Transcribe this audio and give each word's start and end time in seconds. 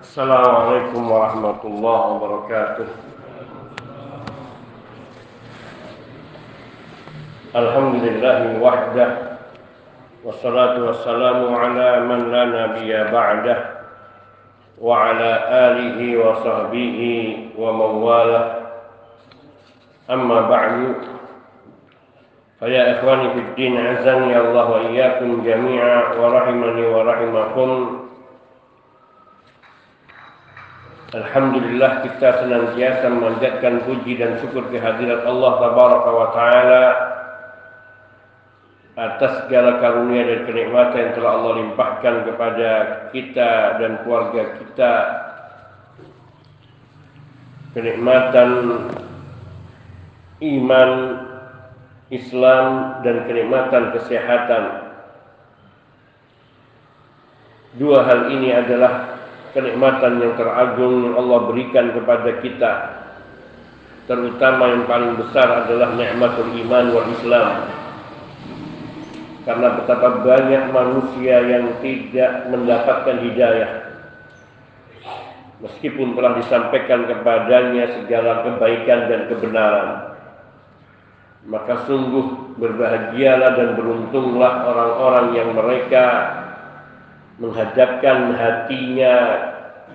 السلام 0.00 0.54
عليكم 0.56 1.10
ورحمة 1.10 1.60
الله 1.64 2.00
وبركاته. 2.08 2.88
الحمد 7.56 7.94
لله 8.04 8.40
وحده 8.64 9.08
والصلاة 10.24 10.76
والسلام 10.80 11.54
على 11.54 11.88
من 12.00 12.32
لا 12.32 12.44
نبي 12.44 12.90
بعده 13.12 13.58
وعلى 14.80 15.30
آله 15.68 16.00
وصحبه 16.00 17.00
ومن 17.60 17.92
والاه. 18.00 18.48
أما 20.10 20.40
بعد 20.40 20.94
فيا 22.60 22.82
إخواني 22.96 23.26
في 23.36 23.38
الدين 23.38 23.74
عزني 23.86 24.32
الله 24.40 24.66
وإياكم 24.70 25.44
جميعا 25.44 26.02
ورحمني 26.16 26.84
ورحمكم. 26.88 27.99
Alhamdulillah 31.10 32.06
kita 32.06 32.46
senantiasa 32.46 33.10
memanjatkan 33.10 33.82
puji 33.82 34.14
dan 34.14 34.38
syukur 34.38 34.70
kehadirat 34.70 35.26
Allah 35.26 35.52
Tabaraka 35.58 36.10
wa 36.14 36.28
Ta'ala 36.30 36.84
atas 38.94 39.32
segala 39.42 39.82
karunia 39.82 40.22
dan 40.22 40.40
kenikmatan 40.46 40.98
yang 41.02 41.12
telah 41.18 41.30
Allah 41.34 41.52
limpahkan 41.66 42.14
kepada 42.30 42.70
kita 43.10 43.50
dan 43.82 44.06
keluarga 44.06 44.42
kita. 44.62 44.94
Kenikmatan 47.74 48.50
iman 50.38 50.90
Islam 52.14 52.66
dan 53.02 53.26
kenikmatan 53.26 53.98
kesehatan. 53.98 54.94
Dua 57.82 57.98
hal 58.06 58.30
ini 58.30 58.54
adalah 58.54 59.19
kenikmatan 59.52 60.22
yang 60.22 60.34
teragung 60.38 61.06
yang 61.06 61.14
Allah 61.18 61.38
berikan 61.50 61.86
kepada 61.94 62.30
kita 62.40 62.72
terutama 64.10 64.74
yang 64.74 64.84
paling 64.90 65.14
besar 65.22 65.66
adalah 65.66 65.94
nikmatul 65.94 66.50
iman 66.50 66.84
wal 66.90 67.08
Islam. 67.14 67.48
Karena 69.46 69.78
betapa 69.78 70.26
banyak 70.26 70.64
manusia 70.74 71.36
yang 71.46 71.78
tidak 71.78 72.50
mendapatkan 72.50 73.16
hidayah 73.22 73.90
meskipun 75.60 76.16
telah 76.16 76.40
disampaikan 76.40 77.06
kepadanya 77.06 77.84
segala 78.00 78.44
kebaikan 78.44 79.00
dan 79.08 79.20
kebenaran. 79.28 79.88
Maka 81.48 81.88
sungguh 81.88 82.56
berbahagialah 82.60 83.56
dan 83.56 83.68
beruntunglah 83.76 84.68
orang-orang 84.68 85.26
yang 85.40 85.50
mereka 85.56 86.04
menghadapkan 87.40 88.36
hatinya 88.36 89.16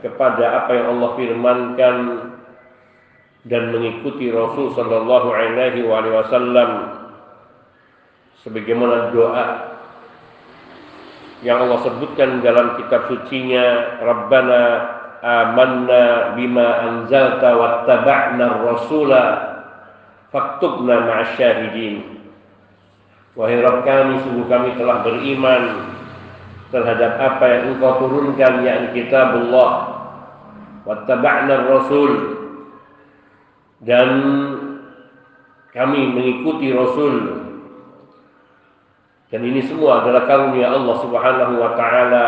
kepada 0.02 0.66
apa 0.66 0.72
yang 0.74 0.88
Allah 0.98 1.10
firmankan 1.14 1.98
dan 3.46 3.70
mengikuti 3.70 4.34
Rasul 4.34 4.74
sallallahu 4.74 5.30
alaihi 5.30 5.86
wasallam 5.86 6.70
sebagaimana 8.42 9.14
doa 9.14 9.46
yang 11.46 11.62
Allah 11.62 11.86
sebutkan 11.86 12.42
dalam 12.42 12.82
kitab 12.82 13.06
sucinya 13.06 14.02
Rabbana 14.02 14.64
amanna 15.22 16.34
bima 16.34 16.68
anzalta 16.82 17.54
wattaba'na 17.54 18.46
ar-rasula 18.58 19.24
faktubna 20.34 21.06
ma'asyahidin. 21.06 22.18
Wahai 23.38 23.62
Rabb 23.62 23.86
kami 23.86 24.22
sungguh 24.26 24.48
kami 24.50 24.70
telah 24.80 25.06
beriman 25.06 25.95
terhadap 26.74 27.18
apa 27.22 27.46
yang 27.46 27.62
engkau 27.76 28.02
turunkan 28.02 28.66
yakni 28.66 28.88
kitabullah 29.04 29.72
wattaba'na 30.86 31.70
rasul 31.70 32.12
dan 33.84 34.10
kami 35.76 36.08
mengikuti 36.16 36.72
rasul. 36.72 37.44
Dan 39.28 39.42
ini 39.44 39.60
semua 39.68 40.06
adalah 40.06 40.24
karunia 40.30 40.72
Allah 40.72 40.96
Subhanahu 41.04 41.54
wa 41.60 41.72
taala. 41.76 42.28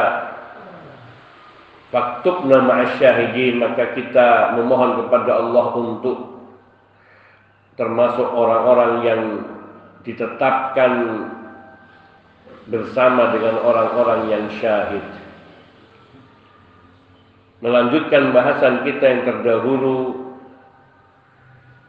Faktubna 1.88 2.68
ma'asyahidin 2.68 3.64
maka 3.64 3.96
kita 3.96 4.60
memohon 4.60 5.08
kepada 5.08 5.40
Allah 5.40 5.66
untuk 5.72 6.18
termasuk 7.80 8.28
orang-orang 8.28 8.94
yang 9.08 9.22
ditetapkan 10.04 10.92
bersama 12.68 13.32
dengan 13.32 13.64
orang-orang 13.64 14.22
yang 14.32 14.46
syahid. 14.60 15.04
Melanjutkan 17.64 18.36
bahasan 18.36 18.86
kita 18.86 19.02
yang 19.02 19.22
terdahulu 19.26 20.30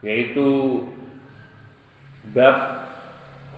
yaitu 0.00 0.80
bab 2.32 2.88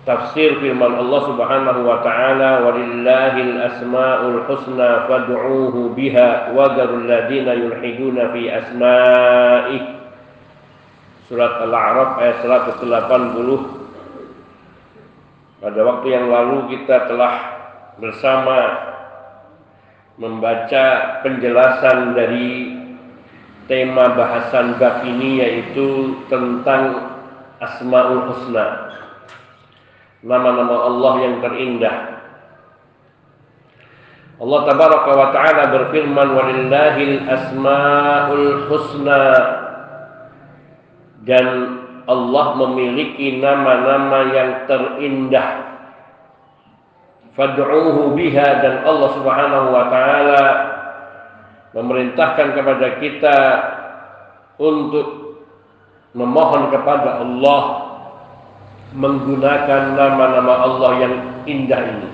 tafsir 0.08 0.56
firman 0.58 0.96
Allah 0.96 1.20
Subhanahu 1.28 1.80
wa 1.84 2.00
taala 2.00 2.64
walillahil 2.66 3.54
asmaul 3.60 4.42
husna 4.48 5.06
fad'uuhu 5.06 5.92
biha 5.94 6.56
wa 6.56 6.72
darul 6.74 7.04
ladina 7.04 7.54
yulhiduna 7.54 8.32
fi 8.32 8.42
asma'ih 8.48 9.82
Surat 11.30 11.62
Al-A'raf 11.62 12.18
ayat 12.18 12.42
180 12.42 13.79
pada 15.60 15.80
waktu 15.84 16.06
yang 16.08 16.26
lalu 16.32 16.72
kita 16.76 17.04
telah 17.04 17.34
bersama 18.00 18.58
membaca 20.16 21.20
penjelasan 21.20 22.16
dari 22.16 22.80
tema 23.68 24.12
bahasan 24.16 24.80
bab 24.80 25.04
ini 25.04 25.40
yaitu 25.44 26.16
tentang 26.32 27.12
Asmaul 27.60 28.32
Husna. 28.32 28.88
Nama-nama 30.24 30.76
Allah 30.88 31.14
yang 31.24 31.34
terindah. 31.44 32.20
Allah 34.40 34.60
tabaraka 34.64 35.10
wa 35.12 35.28
taala 35.36 35.64
berfirman 35.68 36.28
walillahil 36.32 37.16
asmaul 37.28 38.48
husna 38.72 39.24
dan 41.28 41.79
Allah 42.10 42.58
memiliki 42.58 43.38
nama-nama 43.38 44.18
yang 44.34 44.50
terindah. 44.66 45.50
Fad'uhu 47.38 48.18
biha 48.18 48.48
dan 48.58 48.82
Allah 48.82 49.10
Subhanahu 49.14 49.66
wa 49.70 49.84
taala 49.86 50.44
memerintahkan 51.78 52.58
kepada 52.58 52.98
kita 52.98 53.38
untuk 54.58 55.38
memohon 56.18 56.74
kepada 56.74 57.22
Allah 57.22 57.62
menggunakan 58.90 59.94
nama-nama 59.94 60.66
Allah 60.66 60.90
yang 60.98 61.14
indah 61.46 61.82
ini. 61.94 62.10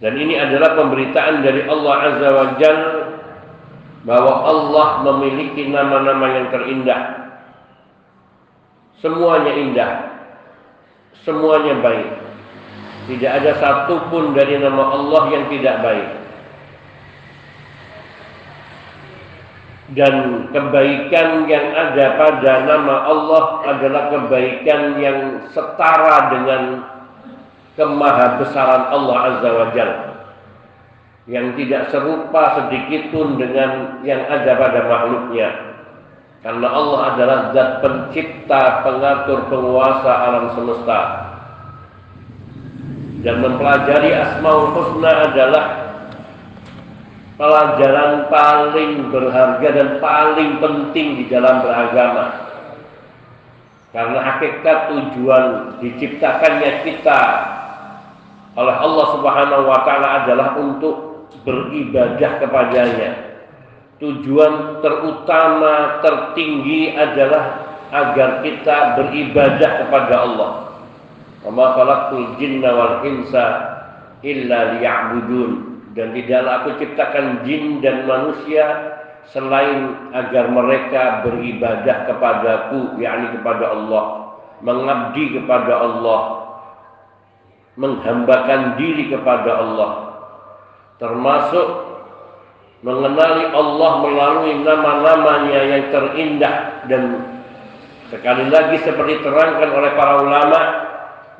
Dan 0.00 0.16
ini 0.16 0.40
adalah 0.40 0.72
pemberitaan 0.80 1.44
dari 1.44 1.68
Allah 1.68 1.94
Azza 2.08 2.28
wa 2.32 2.46
Jalla 2.56 2.92
bahwa 4.08 4.34
Allah 4.48 4.88
memiliki 5.04 5.68
nama-nama 5.68 6.26
yang 6.32 6.46
terindah 6.48 7.27
Semuanya 8.98 9.52
indah. 9.54 9.92
Semuanya 11.22 11.78
baik. 11.78 12.08
Tidak 13.08 13.30
ada 13.30 13.52
satupun 13.56 14.34
dari 14.34 14.58
nama 14.58 14.92
Allah 14.92 15.22
yang 15.32 15.44
tidak 15.48 15.76
baik. 15.80 16.08
Dan 19.88 20.44
kebaikan 20.52 21.48
yang 21.48 21.72
ada 21.72 22.20
pada 22.20 22.52
nama 22.68 23.08
Allah 23.08 23.44
adalah 23.72 24.02
kebaikan 24.12 25.00
yang 25.00 25.48
setara 25.48 26.28
dengan 26.28 26.62
kemahabesaran 27.80 28.92
Allah 28.92 29.16
Azza 29.32 29.48
wa 29.48 29.66
Jalla. 29.72 30.06
Yang 31.24 31.46
tidak 31.64 31.82
serupa 31.88 32.60
sedikit 32.60 33.14
pun 33.14 33.40
dengan 33.40 34.04
yang 34.04 34.28
ada 34.28 34.52
pada 34.58 34.80
makhluknya. 34.84 35.67
Karena 36.38 36.70
Allah 36.70 37.00
adalah 37.14 37.38
zat 37.50 37.70
pencipta, 37.82 38.86
pengatur, 38.86 39.50
penguasa 39.50 40.12
alam 40.30 40.54
semesta. 40.54 41.00
Dan 43.26 43.42
mempelajari 43.42 44.14
Asmaul 44.14 44.70
Husna 44.78 45.10
adalah 45.26 45.64
pelajaran 47.34 48.30
paling 48.30 49.10
berharga 49.10 49.68
dan 49.74 49.88
paling 49.98 50.62
penting 50.62 51.08
di 51.18 51.24
dalam 51.26 51.66
beragama. 51.66 52.46
Karena 53.90 54.18
hakikat 54.22 54.94
tujuan 54.94 55.44
diciptakannya 55.82 56.86
kita 56.86 57.22
oleh 58.54 58.74
Allah 58.74 59.06
Subhanahu 59.14 59.64
wa 59.66 59.80
taala 59.82 60.08
adalah 60.22 60.48
untuk 60.54 61.26
beribadah 61.42 62.42
kepadanya 62.42 63.27
tujuan 63.98 64.82
terutama 64.82 66.02
tertinggi 66.02 66.94
adalah 66.94 67.44
agar 67.90 68.44
kita 68.46 68.76
beribadah 69.00 69.70
kepada 69.86 70.14
Allah. 70.22 70.50
Wa 71.42 71.66
khalaqtul 71.74 72.36
jinna 72.38 72.70
wal 72.74 72.96
insa 73.06 73.46
illa 74.22 74.78
liya'budun. 74.78 75.68
dan 75.96 76.14
tidaklah 76.14 76.62
aku 76.62 76.70
ciptakan 76.78 77.42
jin 77.42 77.82
dan 77.82 78.06
manusia 78.06 78.64
selain 79.34 80.08
agar 80.14 80.46
mereka 80.46 81.26
beribadah 81.26 82.06
kepadaku 82.06 83.02
yakni 83.02 83.34
kepada 83.34 83.74
Allah 83.74 84.04
mengabdi 84.62 85.42
kepada 85.42 85.74
Allah 85.74 86.20
menghambakan 87.74 88.78
diri 88.78 89.10
kepada 89.10 89.58
Allah 89.58 89.90
termasuk 91.02 91.87
mengenali 92.82 93.50
Allah 93.50 93.92
melalui 94.06 94.54
nama-namanya 94.62 95.60
yang 95.66 95.84
terindah 95.90 96.54
dan 96.86 97.02
sekali 98.06 98.46
lagi 98.46 98.78
seperti 98.86 99.18
terangkan 99.26 99.70
oleh 99.74 99.90
para 99.98 100.22
ulama 100.22 100.60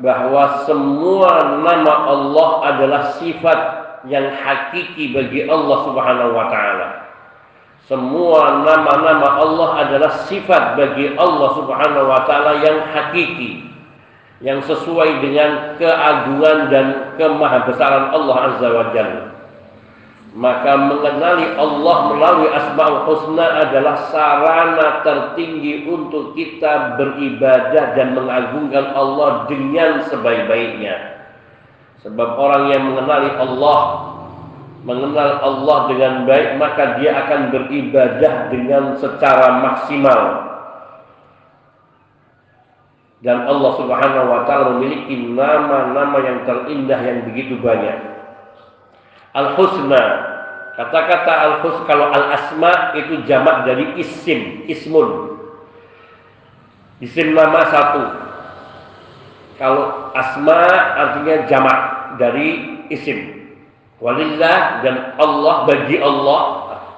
bahwa 0.03 0.67
semua 0.67 1.63
nama 1.63 1.95
Allah 2.11 2.51
adalah 2.75 3.03
sifat 3.19 3.61
yang 4.07 4.31
hakiki 4.35 5.15
bagi 5.15 5.47
Allah 5.47 5.79
Subhanahu 5.87 6.33
wa 6.35 6.47
taala. 6.51 6.89
Semua 7.87 8.63
nama-nama 8.67 9.41
Allah 9.41 9.71
adalah 9.87 10.13
sifat 10.27 10.77
bagi 10.77 11.15
Allah 11.19 11.49
Subhanahu 11.55 12.07
wa 12.11 12.21
taala 12.27 12.63
yang 12.63 12.79
hakiki 12.95 13.65
yang 14.39 14.63
sesuai 14.63 15.19
dengan 15.19 15.75
keagungan 15.83 16.71
dan 16.71 16.87
kemahabesaran 17.19 18.15
Allah 18.15 18.37
Azza 18.55 18.69
wa 18.71 18.87
Jalla. 18.95 19.38
Maka 20.37 20.77
mengenali 20.77 21.57
Allah 21.57 21.97
melalui 22.13 22.53
Asmaul 22.53 23.09
Husna 23.09 23.65
adalah 23.65 24.13
sarana 24.13 25.01
tertinggi 25.01 25.89
untuk 25.89 26.37
kita 26.37 27.01
beribadah 27.01 27.97
dan 27.97 28.13
mengagungkan 28.13 28.93
Allah 28.93 29.49
dengan 29.49 30.05
sebaik-baiknya. 30.05 31.17
Sebab 32.05 32.29
orang 32.37 32.65
yang 32.71 32.83
mengenali 32.93 33.31
Allah, 33.41 33.81
mengenal 34.85 35.31
Allah 35.41 35.79
dengan 35.91 36.13
baik, 36.29 36.61
maka 36.61 37.01
dia 37.01 37.25
akan 37.25 37.41
beribadah 37.49 38.35
dengan 38.53 39.01
secara 39.01 39.65
maksimal. 39.65 40.21
Dan 43.19 43.49
Allah 43.51 43.73
Subhanahu 43.75 44.27
wa 44.31 44.41
taala 44.47 44.79
memiliki 44.79 45.19
nama-nama 45.35 46.23
yang 46.23 46.39
terindah 46.47 47.01
yang 47.03 47.19
begitu 47.27 47.59
banyak. 47.59 48.18
Al-husna. 49.39 50.03
Kata-kata 50.75 51.33
al-husna 51.47 51.87
kalau 51.87 52.11
al-asma 52.11 52.95
itu 52.99 53.23
jamak 53.27 53.63
dari 53.67 53.99
isim, 54.03 54.67
ismun. 54.67 55.39
Isim 56.99 57.39
nama 57.39 57.71
satu. 57.71 58.03
Kalau 59.59 60.11
asma 60.15 60.67
artinya 60.99 61.47
jamak 61.47 61.79
dari 62.19 62.83
isim. 62.91 63.51
Walillah 63.99 64.83
dan 64.87 65.19
Allah 65.19 65.67
bagi 65.67 65.99
Allah 65.99 66.43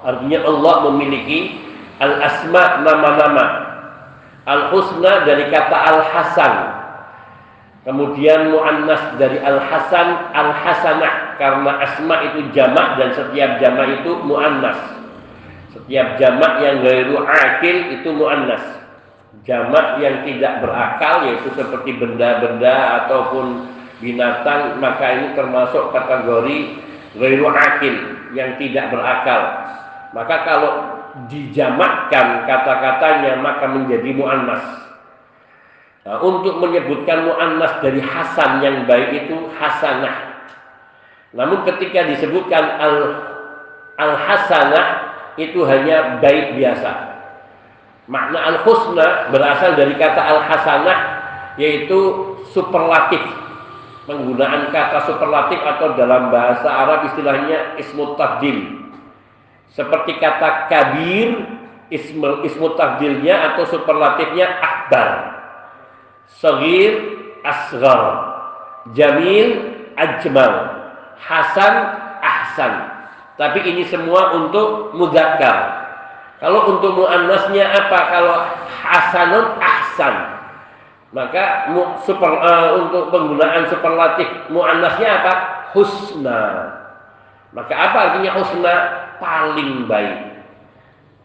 artinya 0.05 0.45
Allah 0.45 0.75
memiliki 0.89 1.57
al-asma 1.97 2.81
nama-nama. 2.85 3.45
Al-husna 4.45 5.25
dari 5.29 5.49
kata 5.53 5.77
al-hasan 5.77 6.53
Kemudian 7.81 8.53
mu'annas 8.53 9.17
dari 9.17 9.41
al-hasan 9.41 10.29
al-hasanah 10.37 11.33
karena 11.41 11.71
asma 11.81 12.15
itu 12.29 12.53
jamak 12.53 13.01
dan 13.01 13.09
setiap 13.17 13.57
jamak 13.57 13.89
itu 14.01 14.21
mu'annas. 14.21 14.77
Setiap 15.73 16.21
jamak 16.21 16.61
yang 16.61 16.85
gairu 16.85 17.25
akil 17.25 17.77
itu 17.97 18.09
mu'annas. 18.13 18.61
Jamak 19.41 19.97
yang 19.97 20.21
tidak 20.29 20.61
berakal 20.61 21.25
yaitu 21.25 21.49
seperti 21.57 21.97
benda-benda 21.97 23.01
ataupun 23.01 23.65
binatang 23.97 24.77
maka 24.77 25.17
ini 25.17 25.27
termasuk 25.33 25.89
kategori 25.89 26.57
gairu 27.17 27.49
akil 27.49 27.95
yang 28.37 28.61
tidak 28.61 28.93
berakal. 28.93 29.41
Maka 30.13 30.35
kalau 30.45 30.73
dijamakkan 31.33 32.45
kata-katanya 32.45 33.41
maka 33.41 33.65
menjadi 33.73 34.13
mu'annas 34.13 34.80
Nah, 36.01 36.17
untuk 36.17 36.57
menyebutkan 36.57 37.29
mu'annas 37.29 37.77
dari 37.85 38.01
hasan 38.01 38.65
yang 38.65 38.89
baik 38.89 39.25
itu 39.25 39.37
hasanah. 39.53 40.33
Namun 41.37 41.61
ketika 41.69 42.09
disebutkan 42.09 42.63
al 42.81 42.95
al 44.01 44.13
hasanah 44.17 44.85
itu 45.37 45.61
hanya 45.61 46.17
baik 46.17 46.57
biasa. 46.57 46.91
Makna 48.09 48.39
al 48.41 48.57
husna 48.65 49.29
berasal 49.29 49.77
dari 49.77 49.93
kata 49.93 50.21
al 50.25 50.41
hasanah 50.41 50.97
yaitu 51.61 52.33
superlatif. 52.49 53.21
Penggunaan 54.09 54.73
kata 54.73 55.05
superlatif 55.05 55.61
atau 55.61 55.93
dalam 55.93 56.33
bahasa 56.33 56.65
Arab 56.65 57.13
istilahnya 57.13 57.77
ismut 57.77 58.17
tabdil. 58.17 58.89
Seperti 59.69 60.17
kata 60.17 60.65
kabir 60.65 61.45
ismut 61.93 62.41
ismu 62.41 62.73
tabdilnya 62.73 63.53
atau 63.53 63.69
superlatifnya 63.69 64.49
akbar 64.57 65.40
Sagir 66.39 66.91
asgar 67.43 68.31
Jamil 68.93 69.77
ajmal. 69.97 70.53
Hasan 71.21 71.75
ahsan. 72.21 72.73
Tapi 73.37 73.61
ini 73.61 73.85
semua 73.89 74.37
untuk 74.37 74.93
mudakkar 74.97 75.81
Kalau 76.41 76.73
untuk 76.73 76.97
muannasnya 76.97 77.69
apa? 77.69 77.99
Kalau 78.09 78.35
hasanun 78.65 79.45
ahsan. 79.61 80.15
Maka 81.13 81.69
super, 82.07 82.31
uh, 82.41 82.81
untuk 82.81 83.13
penggunaan 83.13 83.69
superlatif 83.69 84.25
muannasnya 84.49 85.21
apa? 85.21 85.33
Husna. 85.77 86.41
Maka 87.53 87.73
apa 87.77 87.97
artinya 88.09 88.31
husna? 88.41 88.75
Paling 89.21 89.85
baik. 89.85 90.17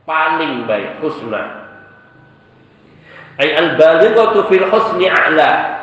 Paling 0.05 0.69
baik 0.69 1.01
husna 1.01 1.66
Ay 3.37 3.53
al-balighatu 3.53 4.49
fil 4.49 4.65
husni 4.73 5.07
a'la. 5.13 5.77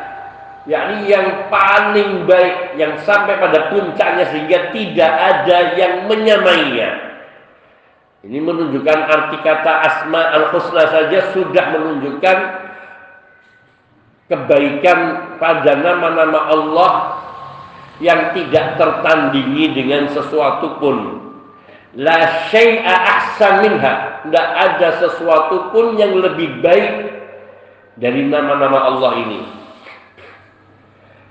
yakni 0.64 1.12
yang 1.12 1.52
paling 1.52 2.24
baik 2.24 2.80
yang 2.80 2.96
sampai 3.04 3.36
pada 3.36 3.68
puncaknya 3.68 4.26
sehingga 4.32 4.72
tidak 4.72 5.12
ada 5.12 5.58
yang 5.76 6.08
menyamainya. 6.08 7.14
Ini 8.24 8.40
menunjukkan 8.40 9.00
arti 9.12 9.38
kata 9.44 9.72
asma 9.84 10.32
al-husna 10.32 10.88
saja 10.88 11.36
sudah 11.36 11.66
menunjukkan 11.76 12.38
kebaikan 14.32 15.00
pada 15.36 15.72
nama-nama 15.76 16.40
Allah 16.48 16.92
yang 18.00 18.32
tidak 18.32 18.80
tertandingi 18.80 19.76
dengan 19.76 20.08
sesuatu 20.10 20.80
pun. 20.80 21.20
La 22.00 22.50
syai'a 22.50 22.96
ahsan 23.20 23.68
minha. 23.68 23.94
Tidak 24.24 24.48
ada 24.56 24.90
sesuatu 25.04 25.70
pun 25.76 26.00
yang 26.00 26.16
lebih 26.16 26.64
baik 26.64 27.23
dari 27.98 28.26
nama-nama 28.26 28.90
Allah 28.90 29.12
ini. 29.22 29.42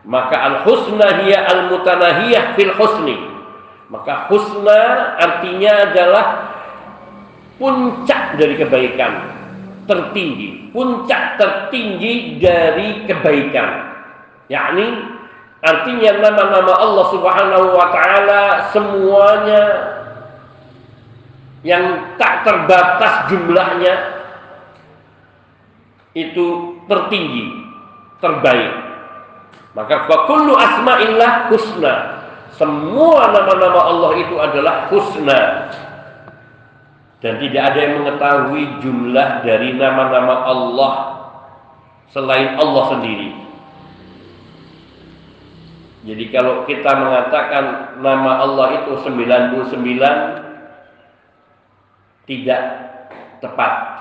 Maka 0.03 0.35
al-husna 0.35 1.23
hiya 1.23 1.47
al-mutanahiyah 1.47 2.59
fil 2.59 2.75
husni. 2.75 3.17
Maka 3.87 4.27
husna 4.33 4.81
artinya 5.21 5.73
adalah 5.91 6.27
puncak 7.61 8.41
dari 8.41 8.59
kebaikan 8.59 9.13
tertinggi, 9.87 10.71
puncak 10.71 11.39
tertinggi 11.39 12.39
dari 12.39 13.05
kebaikan. 13.07 13.93
Yakni 14.51 14.87
artinya 15.63 16.11
nama-nama 16.19 16.73
Allah 16.83 17.07
Subhanahu 17.15 17.67
wa 17.75 17.87
taala 17.95 18.43
semuanya 18.75 19.63
yang 21.63 22.17
tak 22.19 22.43
terbatas 22.43 23.31
jumlahnya 23.31 23.95
itu 26.13 26.79
tertinggi, 26.89 27.65
terbaik. 28.21 28.73
Maka 29.73 30.05
kullu 30.29 30.53
asma'illah 30.57 31.49
husna. 31.49 31.95
Semua 32.61 33.33
nama-nama 33.33 33.81
Allah 33.89 34.13
itu 34.21 34.37
adalah 34.37 34.93
husna. 34.93 35.73
Dan 37.25 37.39
tidak 37.39 37.63
ada 37.73 37.79
yang 37.79 37.95
mengetahui 38.03 38.63
jumlah 38.83 39.47
dari 39.47 39.73
nama-nama 39.79 40.43
Allah 40.45 40.93
selain 42.13 42.59
Allah 42.61 42.85
sendiri. 42.93 43.31
Jadi 46.03 46.35
kalau 46.35 46.67
kita 46.67 46.99
mengatakan 46.99 47.95
nama 48.03 48.43
Allah 48.43 48.83
itu 48.83 49.07
99 49.07 49.71
tidak 52.27 52.63
tepat. 53.39 53.92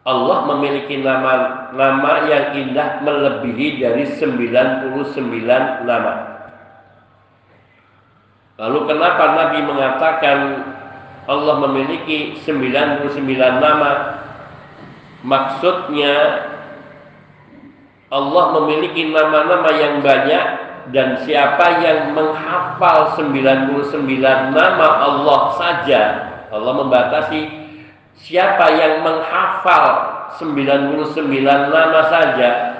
Allah 0.00 0.48
memiliki 0.48 1.04
nama-nama 1.04 2.24
yang 2.24 2.56
indah 2.56 3.04
melebihi 3.04 3.84
dari 3.84 4.08
99 4.16 4.96
nama. 5.84 6.14
Lalu 8.56 8.78
kenapa 8.88 9.24
Nabi 9.36 9.58
mengatakan 9.64 10.38
Allah 11.28 11.56
memiliki 11.68 12.40
99 12.40 13.12
nama? 13.60 13.92
Maksudnya 15.20 16.16
Allah 18.08 18.44
memiliki 18.56 19.04
nama-nama 19.12 19.68
yang 19.76 20.00
banyak 20.00 20.44
dan 20.96 21.20
siapa 21.28 21.84
yang 21.84 22.16
menghafal 22.16 23.20
99 23.20 24.16
nama 24.56 24.88
Allah 25.04 25.40
saja 25.60 26.02
Allah 26.50 26.72
membatasi 26.82 27.59
siapa 28.24 28.66
yang 28.76 29.04
menghafal 29.04 29.84
99 30.38 31.36
nama 31.44 32.00
saja 32.08 32.70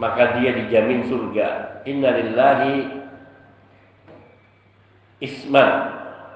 maka 0.00 0.40
dia 0.40 0.56
dijamin 0.56 1.04
surga. 1.06 1.80
Innalillahi 1.84 2.88
isman. 5.20 5.70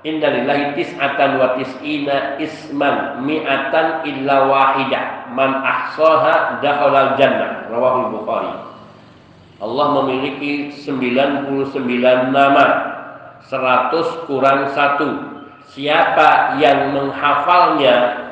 Innalillahi 0.05 0.77
tis'atan 0.77 1.41
wa 1.41 1.57
tis'ina 1.57 2.37
isman. 2.37 3.25
Mi'atan 3.25 4.05
illa 4.05 4.37
wahidah 4.53 5.33
man 5.33 5.65
ahsaha 5.65 6.61
dakhalal 6.61 7.17
jannah. 7.17 7.73
Rawahu 7.73 8.21
bukhari. 8.21 8.53
Allah 9.65 9.87
memiliki 10.05 10.77
99 10.85 12.37
nama. 12.37 12.93
100 13.45 14.25
kurang 14.25 14.73
satu 14.73 15.34
siapa 15.75 16.55
yang 16.63 16.95
menghafalnya? 16.95 18.23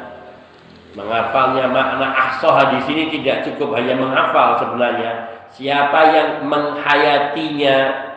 Menghafalnya 0.95 1.67
makna 1.73 2.13
ahsoha 2.15 2.71
di 2.77 2.81
sini 2.87 3.09
tidak 3.19 3.51
cukup 3.51 3.75
hanya 3.81 3.99
menghafal 3.99 4.63
sebenarnya. 4.63 5.27
Siapa 5.53 6.01
yang 6.15 6.29
menghayatinya? 6.47 8.09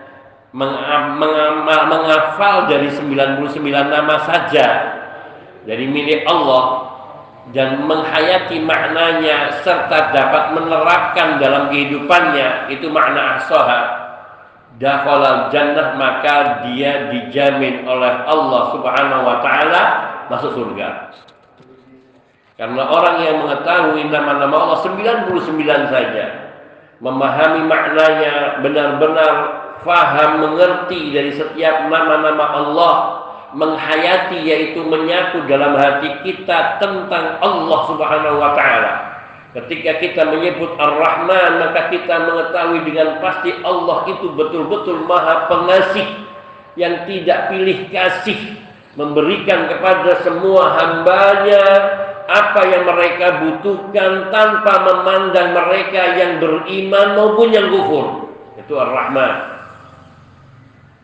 Menghafal 0.55 2.72
dari 2.72 2.88
99 2.88 3.60
nama 3.91 4.15
saja 4.24 4.67
dari 5.67 5.84
milik 5.84 6.24
Allah 6.24 6.96
dan 7.51 7.84
menghayati 7.84 8.63
maknanya 8.63 9.51
serta 9.67 10.15
dapat 10.15 10.55
menerapkan 10.55 11.44
dalam 11.44 11.67
kehidupannya 11.70 12.72
itu 12.72 12.88
makna 12.88 13.36
ahsoha 13.36 14.05
dakhalal 14.79 15.51
jannah 15.51 15.96
maka 15.96 16.67
dia 16.67 17.12
dijamin 17.12 17.88
oleh 17.88 18.13
Allah 18.27 18.62
Subhanahu 18.75 19.24
wa 19.24 19.38
taala 19.39 19.82
masuk 20.27 20.51
surga. 20.55 21.15
Karena 22.55 22.88
orang 22.88 23.20
yang 23.20 23.38
mengetahui 23.44 24.08
nama-nama 24.08 24.55
Allah 24.55 24.79
99 24.88 25.91
saja 25.91 26.25
memahami 27.03 27.67
maknanya 27.67 28.63
benar-benar 28.63 29.32
faham 29.84 30.39
mengerti 30.39 31.12
dari 31.12 31.36
setiap 31.36 31.91
nama-nama 31.91 32.46
Allah 32.55 32.94
menghayati 33.55 34.39
yaitu 34.44 34.84
menyatu 34.88 35.44
dalam 35.48 35.75
hati 35.75 36.24
kita 36.24 36.79
tentang 36.79 37.39
Allah 37.44 37.79
Subhanahu 37.91 38.38
wa 38.39 38.51
taala. 38.55 39.14
Ketika 39.56 40.04
kita 40.04 40.28
menyebut 40.28 40.76
Ar-Rahman 40.76 41.64
maka 41.64 41.88
kita 41.88 42.28
mengetahui 42.28 42.84
dengan 42.84 43.24
pasti 43.24 43.56
Allah 43.64 44.04
itu 44.12 44.36
betul-betul 44.36 45.08
Maha 45.08 45.48
Pengasih 45.48 46.28
yang 46.76 47.08
tidak 47.08 47.56
pilih 47.56 47.88
kasih 47.88 48.36
memberikan 49.00 49.72
kepada 49.72 50.20
semua 50.28 50.76
hambanya 50.76 51.64
apa 52.28 52.62
yang 52.68 52.84
mereka 52.84 53.28
butuhkan 53.48 54.28
tanpa 54.28 54.74
memandang 54.92 55.56
mereka 55.56 56.02
yang 56.20 56.44
beriman 56.44 57.08
maupun 57.16 57.48
yang 57.56 57.72
kufur. 57.72 58.36
Itu 58.60 58.76
Ar-Rahman. 58.76 59.56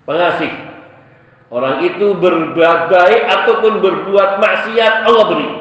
Pengasih 0.04 0.52
Orang 1.52 1.84
itu 1.84 2.16
berbuat 2.16 2.88
baik 2.88 3.22
ataupun 3.28 3.84
berbuat 3.84 4.40
maksiat 4.40 5.04
Allah 5.04 5.26
beri. 5.28 5.61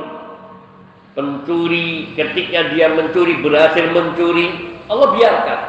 Pencuri 1.10 2.14
ketika 2.14 2.70
dia 2.70 2.86
mencuri 2.94 3.42
berhasil 3.42 3.90
mencuri 3.90 4.78
Allah 4.86 5.08
biarkan. 5.10 5.60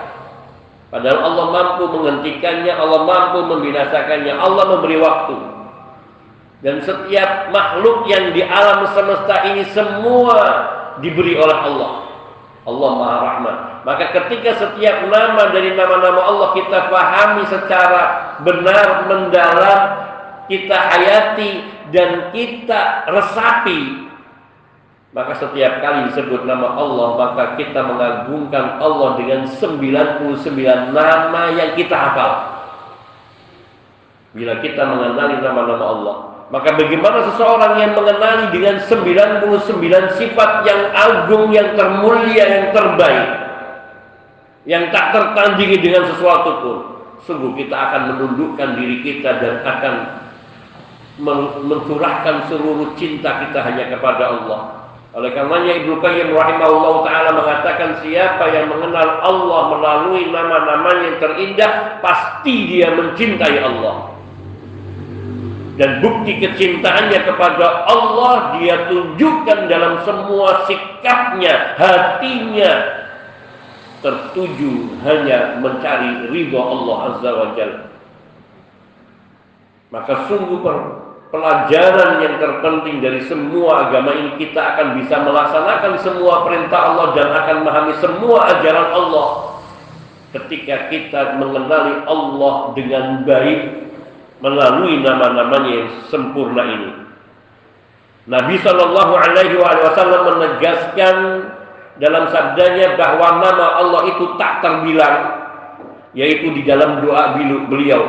Padahal 0.92 1.20
Allah 1.24 1.46
mampu 1.56 1.84
menghentikannya, 1.88 2.74
Allah 2.76 3.00
mampu 3.08 3.40
membinasakannya, 3.48 4.34
Allah 4.36 4.64
memberi 4.76 4.98
waktu. 5.00 5.38
Dan 6.62 6.84
setiap 6.84 7.50
makhluk 7.50 8.06
yang 8.12 8.36
di 8.36 8.44
alam 8.44 8.86
semesta 8.92 9.50
ini 9.50 9.66
semua 9.72 10.38
diberi 11.00 11.40
oleh 11.40 11.58
Allah. 11.58 11.92
Allah 12.62 12.92
Maha 12.94 13.18
Rahman. 13.26 13.56
Maka 13.82 14.14
ketika 14.14 14.54
setiap 14.62 15.10
nama 15.10 15.50
dari 15.50 15.74
nama-nama 15.74 16.22
Allah 16.22 16.50
kita 16.54 16.94
pahami 16.94 17.50
secara 17.50 18.02
benar, 18.46 19.10
mendalam, 19.10 19.82
kita 20.46 20.78
hayati 20.78 21.52
dan 21.90 22.30
kita 22.30 23.10
resapi 23.10 24.11
maka 25.12 25.36
setiap 25.36 25.84
kali 25.84 26.08
disebut 26.12 26.48
nama 26.48 26.80
Allah 26.80 27.20
maka 27.20 27.44
kita 27.60 27.84
mengagungkan 27.84 28.80
Allah 28.80 29.20
dengan 29.20 29.44
99 29.44 30.96
nama 30.96 31.42
yang 31.52 31.76
kita 31.76 31.96
hafal 31.96 32.32
bila 34.32 34.64
kita 34.64 34.82
mengenali 34.88 35.44
nama-nama 35.44 35.86
Allah 35.86 36.16
maka 36.52 36.76
bagaimana 36.76 37.32
seseorang 37.32 37.80
yang 37.80 37.92
mengenali 37.96 38.52
dengan 38.52 38.76
99 38.84 40.20
sifat 40.20 40.68
yang 40.68 40.82
agung, 40.92 41.48
yang 41.56 41.80
termulia, 41.80 42.44
yang 42.44 42.66
terbaik 42.76 43.30
yang 44.68 44.94
tak 44.94 45.16
tertandingi 45.16 45.82
dengan 45.82 46.06
sesuatu 46.12 46.52
pun 46.62 46.78
sungguh 47.26 47.66
kita 47.66 47.74
akan 47.74 48.02
menundukkan 48.16 48.78
diri 48.78 49.02
kita 49.02 49.42
dan 49.42 49.62
akan 49.66 49.94
mencurahkan 51.66 52.50
seluruh 52.50 52.98
cinta 52.98 53.46
kita 53.46 53.60
hanya 53.62 53.94
kepada 53.94 54.24
Allah. 54.38 54.81
Oleh 55.12 55.36
karenanya 55.36 55.84
Ibnu 55.84 56.00
Qayyim 56.00 56.32
rahimahullah 56.32 56.96
taala 57.04 57.30
mengatakan 57.36 58.00
siapa 58.00 58.48
yang 58.48 58.72
mengenal 58.72 59.20
Allah 59.20 59.62
melalui 59.76 60.24
nama-namanya 60.32 61.04
yang 61.04 61.20
terindah 61.20 61.72
pasti 62.00 62.56
dia 62.72 62.96
mencintai 62.96 63.60
Allah. 63.60 64.16
Dan 65.76 66.00
bukti 66.00 66.40
kecintaannya 66.40 67.28
kepada 67.28 67.92
Allah 67.92 68.56
dia 68.56 68.88
tunjukkan 68.88 69.68
dalam 69.68 70.00
semua 70.08 70.64
sikapnya, 70.72 71.76
hatinya 71.76 72.72
tertuju 74.00 74.96
hanya 75.04 75.60
mencari 75.60 76.32
ridho 76.32 76.60
Allah 76.60 76.98
Azza 77.12 77.30
wa 77.36 77.48
Jalla. 77.60 77.84
Maka 79.92 80.14
sungguh 80.32 80.60
pelajaran 81.32 82.20
yang 82.20 82.36
terpenting 82.38 83.00
dari 83.00 83.24
semua 83.26 83.88
agama 83.88 84.12
ini 84.12 84.36
kita 84.36 84.76
akan 84.76 85.00
bisa 85.00 85.16
melaksanakan 85.24 85.94
semua 86.04 86.44
perintah 86.44 86.80
Allah 86.92 87.08
dan 87.16 87.28
akan 87.32 87.56
memahami 87.64 87.94
semua 88.04 88.52
ajaran 88.52 88.90
Allah 88.92 89.28
ketika 90.36 90.92
kita 90.92 91.40
mengenali 91.40 92.04
Allah 92.04 92.56
dengan 92.76 93.24
baik 93.24 93.60
melalui 94.44 95.00
nama-namanya 95.00 95.72
yang 95.72 95.90
sempurna 96.12 96.64
ini. 96.68 96.92
Nabi 98.28 98.56
Shallallahu 98.62 99.14
Alaihi 99.18 99.58
Wasallam 99.58 100.22
menegaskan 100.36 101.16
dalam 101.98 102.30
sabdanya 102.30 102.96
bahwa 103.00 103.40
nama 103.40 103.82
Allah 103.82 104.02
itu 104.14 104.36
tak 104.36 104.62
terbilang, 104.62 105.16
yaitu 106.14 106.54
di 106.54 106.62
dalam 106.68 107.02
doa 107.02 107.36
beliau 107.40 108.04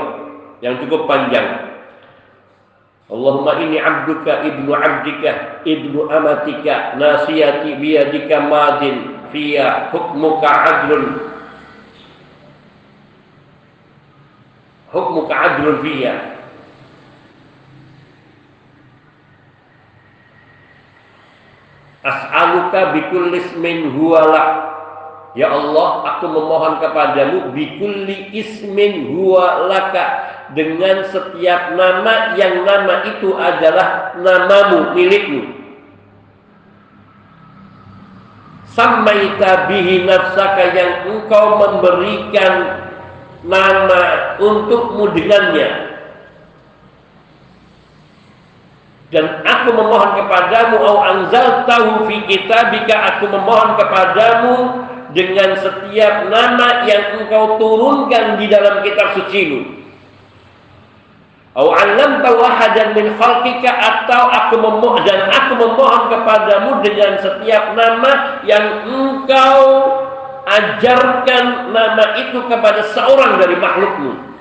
yang 0.62 0.78
cukup 0.84 1.06
panjang. 1.06 1.71
Allahumma 3.10 3.58
inni 3.58 3.82
abduka 3.82 4.46
ibnu 4.46 4.70
abdika 4.70 5.62
ibnu 5.66 6.06
amatika 6.06 6.94
nasiyati 7.00 7.74
biyadika 7.82 8.38
madin 8.46 9.18
fiya 9.34 9.90
hukmuka 9.90 10.46
adlun. 10.48 11.04
Hukmuka 14.94 15.34
adlun 15.34 15.76
fiya. 15.82 16.14
As'aluka 22.02 22.98
bikulli 22.98 23.38
ismin 23.38 23.94
huwa 23.94 24.68
Ya 25.32 25.48
Allah, 25.48 26.04
aku 26.04 26.28
memohon 26.28 26.76
kepadamu 26.76 27.56
bikulli 27.56 28.36
ismin 28.36 29.16
huwa 29.16 29.64
laka 29.64 30.31
dengan 30.52 31.08
setiap 31.08 31.72
nama 31.76 32.36
yang 32.36 32.64
nama 32.68 33.08
itu 33.08 33.32
adalah 33.36 34.16
namamu 34.20 34.92
milikmu. 34.92 35.42
Samaita 38.72 39.68
bihi 39.68 40.08
nafsaka 40.08 40.72
yang 40.72 40.92
engkau 41.08 41.60
memberikan 41.60 42.52
nama 43.44 44.36
untukmu 44.40 45.12
dengannya. 45.12 45.92
Dan 49.12 49.44
aku 49.44 49.76
memohon 49.76 50.24
kepadamu 50.24 50.76
au 50.80 50.96
anzal 51.04 51.68
tahu 51.68 52.08
fi 52.08 52.16
kitabika 52.32 52.96
aku 53.12 53.28
memohon 53.28 53.76
kepadamu 53.76 54.54
dengan 55.12 55.52
setiap 55.60 56.32
nama 56.32 56.88
yang 56.88 57.20
engkau 57.20 57.60
turunkan 57.60 58.40
di 58.40 58.48
dalam 58.48 58.80
kitab 58.80 59.12
sucimu 59.12 59.81
Au 61.52 61.68
tahu 61.76 62.36
wahadan 62.40 62.96
min 62.96 63.12
khalqika 63.20 63.68
atau 63.68 64.24
aku 64.32 64.56
memohon 64.56 65.04
dan 65.04 65.28
aku 65.28 65.52
memohon 65.60 66.08
kepadamu 66.08 66.80
dengan 66.80 67.20
setiap 67.20 67.76
nama 67.76 68.40
yang 68.48 68.88
engkau 68.88 69.60
ajarkan 70.48 71.68
nama 71.76 72.04
itu 72.24 72.40
kepada 72.48 72.80
seorang 72.96 73.36
dari 73.36 73.60
makhlukmu. 73.60 74.32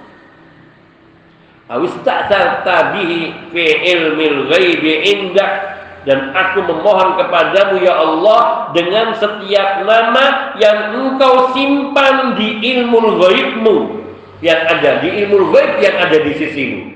Awista'tarta 1.68 2.96
bihi 2.96 3.52
fi 3.52 3.66
ilmil 3.92 4.48
ghaibi 4.48 5.12
indak 5.12 5.52
dan 6.08 6.32
aku 6.32 6.64
memohon 6.64 7.20
kepadamu 7.20 7.76
ya 7.84 7.92
Allah 7.92 8.72
dengan 8.72 9.12
setiap 9.20 9.84
nama 9.84 10.56
yang 10.64 10.96
engkau 10.96 11.52
simpan 11.52 12.40
di 12.40 12.56
ilmu 12.72 13.20
ghaibmu 13.20 14.00
yang 14.40 14.64
ada 14.64 15.04
di 15.04 15.28
ilmu 15.28 15.52
ghaib 15.52 15.76
yang 15.84 15.96
ada 16.02 16.18
di 16.18 16.32
sisimu 16.40 16.91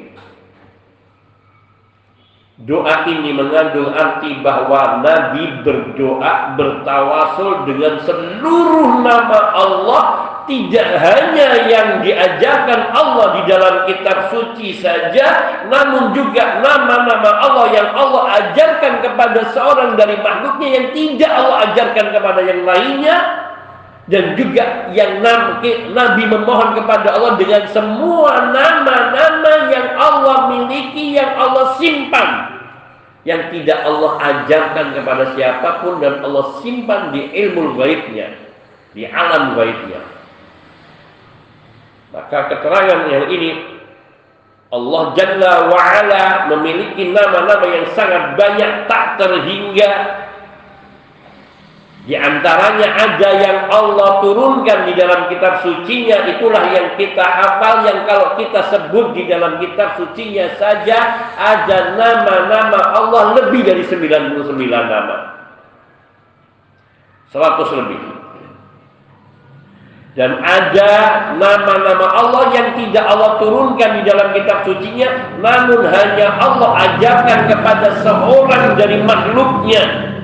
Doa 2.55 3.03
ini 3.11 3.35
mengandung 3.35 3.91
arti 3.91 4.39
bahwa 4.39 5.03
Nabi 5.03 5.59
berdoa 5.67 6.55
bertawasul 6.55 7.67
dengan 7.67 7.99
seluruh 8.07 9.03
nama 9.03 9.39
Allah. 9.51 10.03
Tidak 10.45 10.89
hanya 11.01 11.67
yang 11.67 12.05
diajarkan 12.05 12.93
Allah 12.93 13.27
di 13.33 13.41
dalam 13.49 13.75
kitab 13.89 14.29
suci 14.29 14.77
saja 14.77 15.25
namun 15.65 16.13
juga 16.13 16.61
nama-nama 16.61 17.41
Allah 17.41 17.65
yang 17.73 17.89
Allah 17.97 18.29
ajarkan 18.29 19.01
kepada 19.01 19.41
seorang 19.57 19.97
dari 19.97 20.21
makhluknya 20.21 20.69
yang 20.69 20.87
tidak 20.93 21.31
Allah 21.33 21.57
ajarkan 21.73 22.13
kepada 22.13 22.41
yang 22.45 22.61
lainnya 22.61 23.44
dan 24.05 24.37
juga 24.37 24.93
yang 24.93 25.25
Nabi 25.25 26.23
memohon 26.29 26.77
kepada 26.77 27.17
Allah 27.17 27.41
dengan 27.41 27.65
semua 27.73 28.53
nama-nama 28.53 29.53
yang 29.73 29.87
Allah 29.97 30.37
miliki 30.53 31.17
yang 31.17 31.33
Allah 31.33 31.73
simpan 31.81 32.29
yang 33.25 33.49
tidak 33.49 33.81
Allah 33.81 34.21
ajarkan 34.21 34.93
kepada 34.93 35.33
siapa 35.33 35.81
pun 35.81 35.97
dan 35.97 36.21
Allah 36.21 36.61
simpan 36.61 37.09
di 37.09 37.33
ilmu 37.33 37.73
gaibnya, 37.73 38.37
di 38.93 39.09
alam 39.09 39.57
gaibnya. 39.57 40.05
Maka 42.13 42.53
keterangan 42.53 43.09
yang 43.09 43.25
ini 43.33 43.81
Allah 44.69 45.03
Jalla 45.17 45.53
wa'ala 45.73 46.25
memiliki 46.53 47.09
nama-nama 47.09 47.65
yang 47.65 47.89
sangat 47.97 48.37
banyak 48.37 48.85
tak 48.85 49.17
terhingga 49.17 49.91
di 52.05 52.13
antaranya 52.13 53.01
ada 53.01 53.29
yang 53.33 53.57
Allah 53.73 54.21
turunkan 54.21 54.85
di 54.85 54.93
dalam 54.93 55.25
kitab 55.25 55.65
sucinya 55.65 56.21
itulah 56.29 56.61
yang 56.69 56.93
kita 57.01 57.25
hafal 57.25 57.81
yang 57.81 58.05
kalau 58.05 58.37
kita 58.37 58.61
sebut 58.69 59.17
di 59.17 59.25
dalam 59.25 59.57
kitab 59.57 59.97
sucinya 59.97 60.53
saja 60.61 61.01
ada 61.33 61.97
nama-nama 61.97 62.93
Allah 62.93 63.41
lebih 63.41 63.65
dari 63.65 63.81
99 63.89 64.37
nama. 64.69 65.17
100 67.33 67.73
lebih. 67.73 67.99
Dan 70.13 70.45
ada 70.45 70.93
nama-nama 71.41 72.05
Allah 72.21 72.53
yang 72.53 72.77
tidak 72.77 73.01
Allah 73.01 73.41
turunkan 73.41 73.97
di 73.97 74.01
dalam 74.05 74.29
kitab 74.37 74.61
sucinya 74.61 75.09
namun 75.41 75.81
hanya 75.89 76.37
Allah 76.37 76.69
ajarkan 76.85 77.49
kepada 77.49 77.97
seorang 78.05 78.77
dari 78.77 79.01
makhluknya 79.01 80.14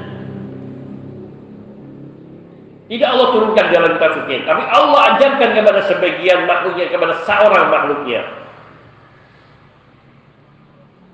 tidak 2.91 3.07
Allah 3.07 3.27
turunkan 3.31 3.65
kitab 3.71 4.11
suci, 4.19 4.43
tapi 4.43 4.63
Allah 4.67 5.15
ajarkan 5.15 5.49
kepada 5.55 5.79
sebagian 5.87 6.43
makhluknya, 6.43 6.91
kepada 6.91 7.23
seorang 7.23 7.71
makhluknya. 7.71 8.21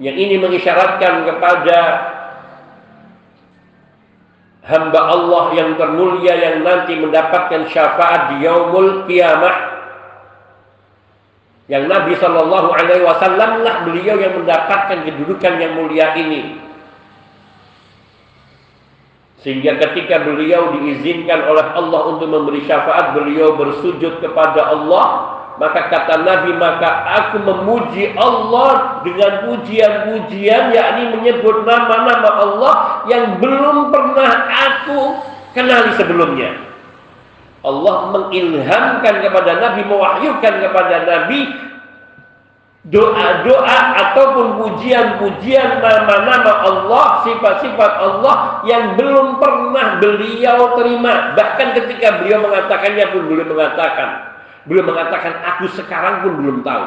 Yang 0.02 0.18
ini 0.26 0.36
mengisyaratkan 0.42 1.30
kepada 1.30 1.80
hamba 4.66 5.02
Allah 5.06 5.44
yang 5.54 5.78
termulia 5.78 6.34
yang 6.34 6.66
nanti 6.66 6.98
mendapatkan 6.98 7.70
syafaat 7.70 8.34
di 8.34 8.50
yaumul 8.50 9.06
kiamah. 9.06 9.78
Yang 11.70 11.84
Nabi 11.94 12.14
Shallallahu 12.18 12.70
Alaihi 12.74 13.06
Wasallam 13.06 13.62
lah 13.62 13.86
beliau 13.86 14.18
yang 14.18 14.34
mendapatkan 14.34 15.06
kedudukan 15.06 15.54
yang 15.62 15.78
mulia 15.78 16.18
ini 16.18 16.67
sehingga 19.46 19.78
ketika 19.78 20.26
beliau 20.26 20.74
diizinkan 20.74 21.46
oleh 21.46 21.66
Allah 21.78 22.02
untuk 22.10 22.26
memberi 22.26 22.66
syafaat, 22.66 23.14
beliau 23.14 23.54
bersujud 23.54 24.18
kepada 24.18 24.74
Allah. 24.74 25.38
Maka 25.58 25.90
kata 25.90 26.22
Nabi, 26.22 26.54
maka 26.54 26.90
aku 27.18 27.42
memuji 27.42 28.14
Allah 28.14 29.02
dengan 29.02 29.50
pujian-pujian, 29.50 30.70
yakni 30.70 31.18
menyebut 31.18 31.66
nama-nama 31.66 32.30
Allah 32.30 32.74
yang 33.10 33.42
belum 33.42 33.90
pernah 33.90 34.32
aku 34.54 35.18
kenali 35.58 35.98
sebelumnya. 35.98 36.54
Allah 37.66 38.14
mengilhamkan 38.14 39.16
kepada 39.26 39.52
Nabi, 39.58 39.82
mewahyukan 39.90 40.54
kepada 40.62 40.96
Nabi 41.10 41.40
doa-doa 42.88 43.80
ataupun 44.00 44.64
pujian-pujian 44.64 45.84
nama-nama 45.84 46.52
Allah, 46.64 47.08
sifat-sifat 47.28 47.92
Allah 48.00 48.64
yang 48.64 48.96
belum 48.96 49.44
pernah 49.44 50.00
beliau 50.00 50.80
terima. 50.80 51.36
Bahkan 51.36 51.68
ketika 51.84 52.24
beliau 52.24 52.48
mengatakannya 52.48 53.06
pun 53.12 53.22
belum 53.28 53.48
mengatakan. 53.52 54.10
Beliau 54.68 54.84
mengatakan 54.88 55.34
aku 55.44 55.72
sekarang 55.76 56.24
pun 56.24 56.34
belum 56.40 56.58
tahu. 56.64 56.86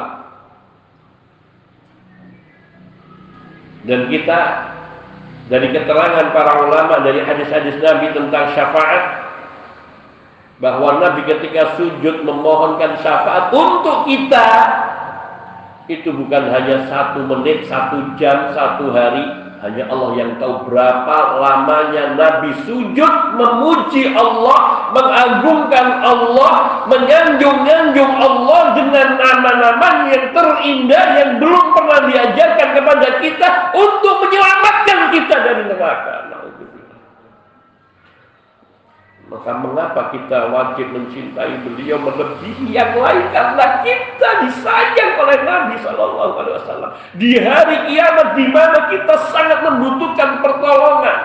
Dan 3.81 4.13
kita 4.13 4.39
dari 5.49 5.73
keterangan 5.73 6.29
para 6.33 6.65
ulama 6.65 7.01
dari 7.01 7.25
hadis-hadis 7.25 7.81
Nabi 7.81 8.13
tentang 8.13 8.53
syafaat 8.53 9.03
bahwa 10.61 11.01
Nabi 11.01 11.25
ketika 11.25 11.73
sujud 11.81 12.21
memohonkan 12.21 13.01
syafaat 13.01 13.49
untuk 13.49 14.05
kita 14.05 14.47
itu 15.91 16.09
bukan 16.15 16.47
hanya 16.47 16.87
satu 16.87 17.27
menit, 17.27 17.67
satu 17.67 18.15
jam, 18.15 18.55
satu 18.55 18.95
hari. 18.95 19.43
Hanya 19.61 19.85
Allah 19.93 20.17
yang 20.17 20.41
tahu 20.41 20.73
berapa 20.73 21.17
lamanya 21.37 22.17
Nabi 22.17 22.49
sujud 22.65 23.13
memuji 23.37 24.09
Allah, 24.17 24.89
mengagungkan 24.89 26.01
Allah, 26.01 26.81
menyanjung-nyanjung 26.89 28.09
Allah 28.09 28.73
dengan 28.73 29.21
nama-nama 29.21 30.09
yang 30.09 30.33
terindah 30.33 31.05
yang 31.13 31.31
belum 31.37 31.65
pernah 31.77 32.09
diajarkan 32.09 32.69
kepada 32.73 33.07
kita 33.21 33.47
untuk 33.77 34.25
menyelamatkan 34.25 34.99
kita 35.13 35.35
dari 35.45 35.63
neraka. 35.69 36.30
Maka 39.31 39.63
mengapa 39.63 40.11
kita 40.11 40.51
wajib 40.51 40.91
mencintai 40.91 41.63
beliau 41.63 42.03
melebihi 42.03 42.67
yang 42.67 42.99
lain 42.99 43.31
karena 43.31 43.79
kita 43.79 44.29
disayang 44.43 45.23
oleh 45.23 45.39
Nabi 45.47 45.79
Shallallahu 45.79 46.35
Alaihi 46.35 46.55
Wasallam 46.59 46.91
di 47.15 47.39
hari 47.39 47.79
kiamat 47.87 48.35
di 48.35 48.45
mana 48.51 48.91
kita 48.91 49.15
sangat 49.31 49.63
membutuhkan 49.63 50.43
pertolongan. 50.43 51.19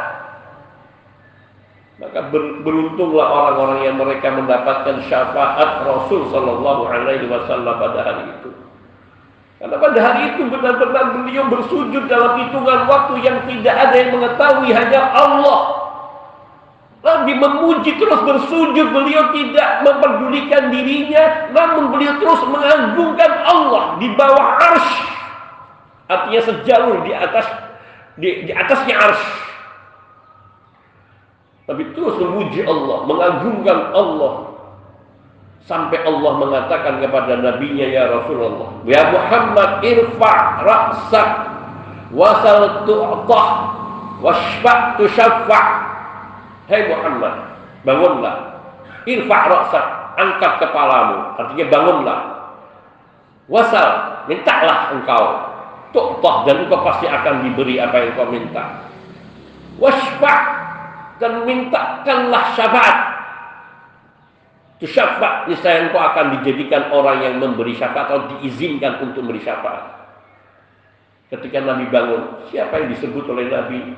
Maka 1.98 2.30
beruntunglah 2.62 3.26
orang-orang 3.26 3.90
yang 3.90 3.98
mereka 3.98 4.30
mendapatkan 4.38 5.02
syafaat 5.10 5.82
Rasul 5.82 6.30
Shallallahu 6.30 6.86
Alaihi 6.86 7.26
Wasallam 7.26 7.74
pada 7.74 8.06
hari 8.06 8.38
itu. 8.38 8.54
Karena 9.58 9.82
pada 9.82 9.98
hari 9.98 10.30
itu 10.30 10.46
benar-benar 10.46 11.10
beliau 11.10 11.50
bersujud 11.50 12.06
dalam 12.06 12.38
hitungan 12.38 12.86
waktu 12.86 13.18
yang 13.26 13.42
tidak 13.50 13.74
ada 13.74 13.96
yang 13.98 14.14
mengetahui 14.14 14.70
hanya 14.70 15.10
Allah. 15.10 15.85
Nabi 17.04 17.32
memuji 17.36 17.92
terus 18.00 18.20
bersujud, 18.24 18.86
beliau 18.90 19.30
tidak 19.30 19.84
memperdulikan 19.84 20.72
dirinya, 20.72 21.52
namun 21.52 21.92
beliau 21.92 22.16
terus 22.18 22.40
mengagungkan 22.48 23.32
Allah 23.46 24.00
di 24.00 24.08
bawah 24.16 24.46
arsh. 24.58 24.92
Artinya 26.10 26.40
sejalur 26.50 27.02
di 27.04 27.12
atas 27.12 27.46
di, 28.16 28.48
di 28.48 28.52
atasnya 28.54 28.94
arsh. 28.96 29.26
Tapi 31.66 31.82
terus 31.94 32.14
memuji 32.22 32.62
Allah, 32.62 32.98
mengagungkan 33.04 33.78
Allah. 33.92 34.34
Sampai 35.66 35.98
Allah 36.06 36.32
mengatakan 36.38 37.02
kepada 37.02 37.42
nabinya 37.42 37.90
ya 37.90 38.06
Rasulullah, 38.06 38.70
"Ya 38.86 39.02
Muhammad, 39.10 39.82
irfa' 39.82 40.62
ra'sak 40.62 41.30
wasal 42.14 42.86
tu'tah 42.86 43.46
washfa' 44.22 44.94
tushaffa' 44.94 45.95
Hei 46.66 46.90
Muhammad, 46.90 47.34
bangunlah. 47.86 48.58
Irfa' 49.06 49.42
ra'sak, 49.46 49.86
angkat 50.18 50.52
kepalamu. 50.66 51.38
Artinya 51.38 51.66
bangunlah. 51.70 52.18
Wasal, 53.46 53.88
mintalah 54.26 54.90
engkau. 54.90 55.24
Tu'tah 55.94 56.42
dan 56.42 56.66
engkau 56.66 56.82
pasti 56.82 57.06
akan 57.06 57.46
diberi 57.46 57.78
apa 57.78 58.02
yang 58.02 58.18
kau 58.18 58.26
minta. 58.26 58.82
Wasfa' 59.78 60.38
dan 61.22 61.46
mintakanlah 61.46 62.50
syafaat. 62.58 62.96
Itu 64.76 64.90
syafaat, 64.90 65.46
niscaya 65.46 65.86
engkau 65.86 66.02
akan 66.02 66.42
dijadikan 66.42 66.90
orang 66.90 67.22
yang 67.22 67.34
memberi 67.38 67.78
syafaat 67.78 68.10
atau 68.10 68.20
diizinkan 68.36 69.06
untuk 69.06 69.22
memberi 69.22 69.46
syafaat. 69.46 69.96
Ketika 71.30 71.62
Nabi 71.62 71.86
bangun, 71.94 72.50
siapa 72.50 72.82
yang 72.82 72.90
disebut 72.90 73.24
oleh 73.30 73.46
Nabi? 73.50 73.94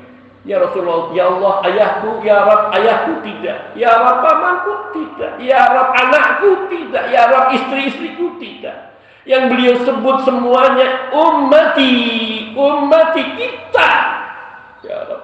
Ya 0.49 0.65
Rasulullah, 0.65 1.13
ya 1.13 1.29
Allah, 1.29 1.55
ayahku, 1.69 2.25
ya 2.25 2.41
Rab, 2.41 2.73
ayahku 2.73 3.21
tidak. 3.21 3.77
Ya 3.77 3.93
Rab, 4.01 4.25
pamanku 4.25 4.73
tidak. 4.97 5.37
Ya 5.45 5.61
Rab, 5.61 5.93
anakku 5.93 6.73
tidak. 6.73 7.05
Ya 7.13 7.29
Rab, 7.29 7.53
istri-istriku 7.53 8.41
tidak. 8.41 8.97
Yang 9.29 9.43
beliau 9.53 9.75
sebut 9.85 10.25
semuanya 10.25 11.13
ummati, 11.13 11.93
ummati 12.57 13.25
kita. 13.37 13.91
Ya 14.89 14.99
Rab. 15.05 15.23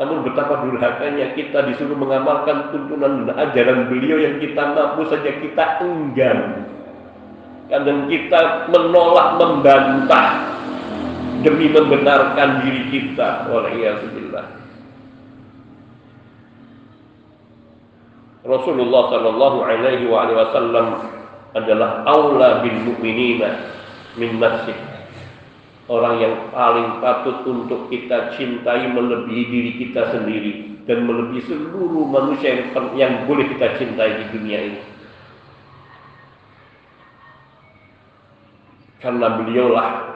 Namun 0.00 0.24
betapa 0.24 0.64
durhakanya 0.64 1.36
kita 1.36 1.68
disuruh 1.68 2.00
mengamalkan 2.00 2.72
tuntunan 2.72 3.28
dan 3.28 3.36
ajaran 3.36 3.92
beliau 3.92 4.16
yang 4.16 4.40
kita 4.40 4.64
mampu 4.72 5.04
saja 5.12 5.28
kita 5.28 5.84
enggan. 5.84 6.64
Kadang 7.68 8.08
kita 8.08 8.72
menolak, 8.72 9.36
membantah 9.36 10.61
demi 11.42 11.68
membenarkan 11.70 12.64
diri 12.64 12.82
kita. 12.90 13.50
Waliyahzubillah. 13.50 14.62
Rasulullah 18.42 19.02
Shallallahu 19.06 19.58
Alaihi 19.62 20.10
Wasallam 20.10 20.86
adalah 21.54 22.02
aula 22.10 22.64
bil 22.66 22.74
mu'minina 22.90 23.70
min 24.18 24.42
nafsih. 24.42 24.74
Orang 25.86 26.18
yang 26.22 26.50
paling 26.50 27.02
patut 27.02 27.42
untuk 27.46 27.86
kita 27.90 28.34
cintai 28.38 28.90
melebihi 28.90 29.44
diri 29.46 29.72
kita 29.86 30.14
sendiri 30.14 30.82
dan 30.86 31.06
melebihi 31.06 31.42
seluruh 31.46 32.06
manusia 32.06 32.54
yang, 32.54 32.66
yang 32.98 33.12
boleh 33.30 33.46
kita 33.50 33.78
cintai 33.78 34.22
di 34.22 34.24
dunia 34.34 34.58
ini. 34.72 34.80
Karena 39.02 39.34
beliaulah 39.38 40.11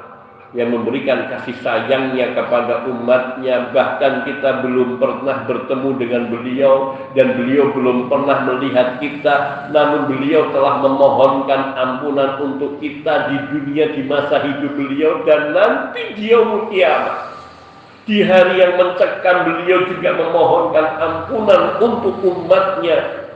yang 0.54 0.70
memberikan 0.70 1.26
kasih 1.26 1.56
sayangnya 1.64 2.36
kepada 2.38 2.86
umatnya. 2.86 3.74
Bahkan 3.74 4.28
kita 4.28 4.62
belum 4.62 5.02
pernah 5.02 5.42
bertemu 5.48 5.90
dengan 5.98 6.22
beliau 6.30 6.94
dan 7.18 7.34
beliau 7.34 7.74
belum 7.74 8.06
pernah 8.06 8.46
melihat 8.46 9.02
kita. 9.02 9.68
Namun 9.74 10.06
beliau 10.06 10.54
telah 10.54 10.78
memohonkan 10.86 11.74
ampunan 11.74 12.38
untuk 12.38 12.78
kita 12.78 13.34
di 13.34 13.36
dunia 13.50 13.90
di 13.96 14.02
masa 14.06 14.44
hidup 14.46 14.78
beliau 14.78 15.26
dan 15.26 15.50
nanti 15.50 16.14
dia 16.14 16.38
kiamat 16.70 17.36
di 18.06 18.22
hari 18.22 18.62
yang 18.62 18.78
mencekam 18.78 19.36
beliau 19.50 19.82
juga 19.90 20.10
memohonkan 20.14 20.86
ampunan 21.02 21.62
untuk 21.82 22.14
umatnya. 22.22 23.26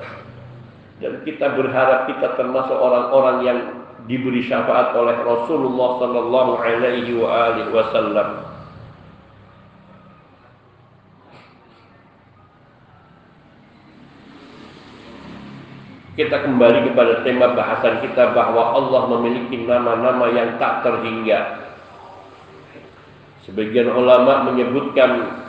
Dan 1.03 1.27
kita 1.27 1.59
berharap 1.59 2.07
kita 2.07 2.39
termasuk 2.39 2.77
orang-orang 2.77 3.37
yang 3.43 3.59
diberi 4.11 4.43
syafaat 4.43 4.91
oleh 4.99 5.15
Rasulullah 5.23 6.03
sallallahu 6.03 6.53
alaihi 6.59 7.15
wasallam. 7.71 8.51
Kita 16.19 16.43
kembali 16.43 16.91
kepada 16.91 17.23
tema 17.23 17.55
bahasan 17.55 18.03
kita 18.03 18.35
bahwa 18.35 18.77
Allah 18.77 19.03
memiliki 19.15 19.63
nama-nama 19.63 20.27
yang 20.35 20.59
tak 20.59 20.83
terhingga. 20.83 21.71
Sebagian 23.47 23.89
ulama 23.95 24.51
menyebutkan 24.53 25.40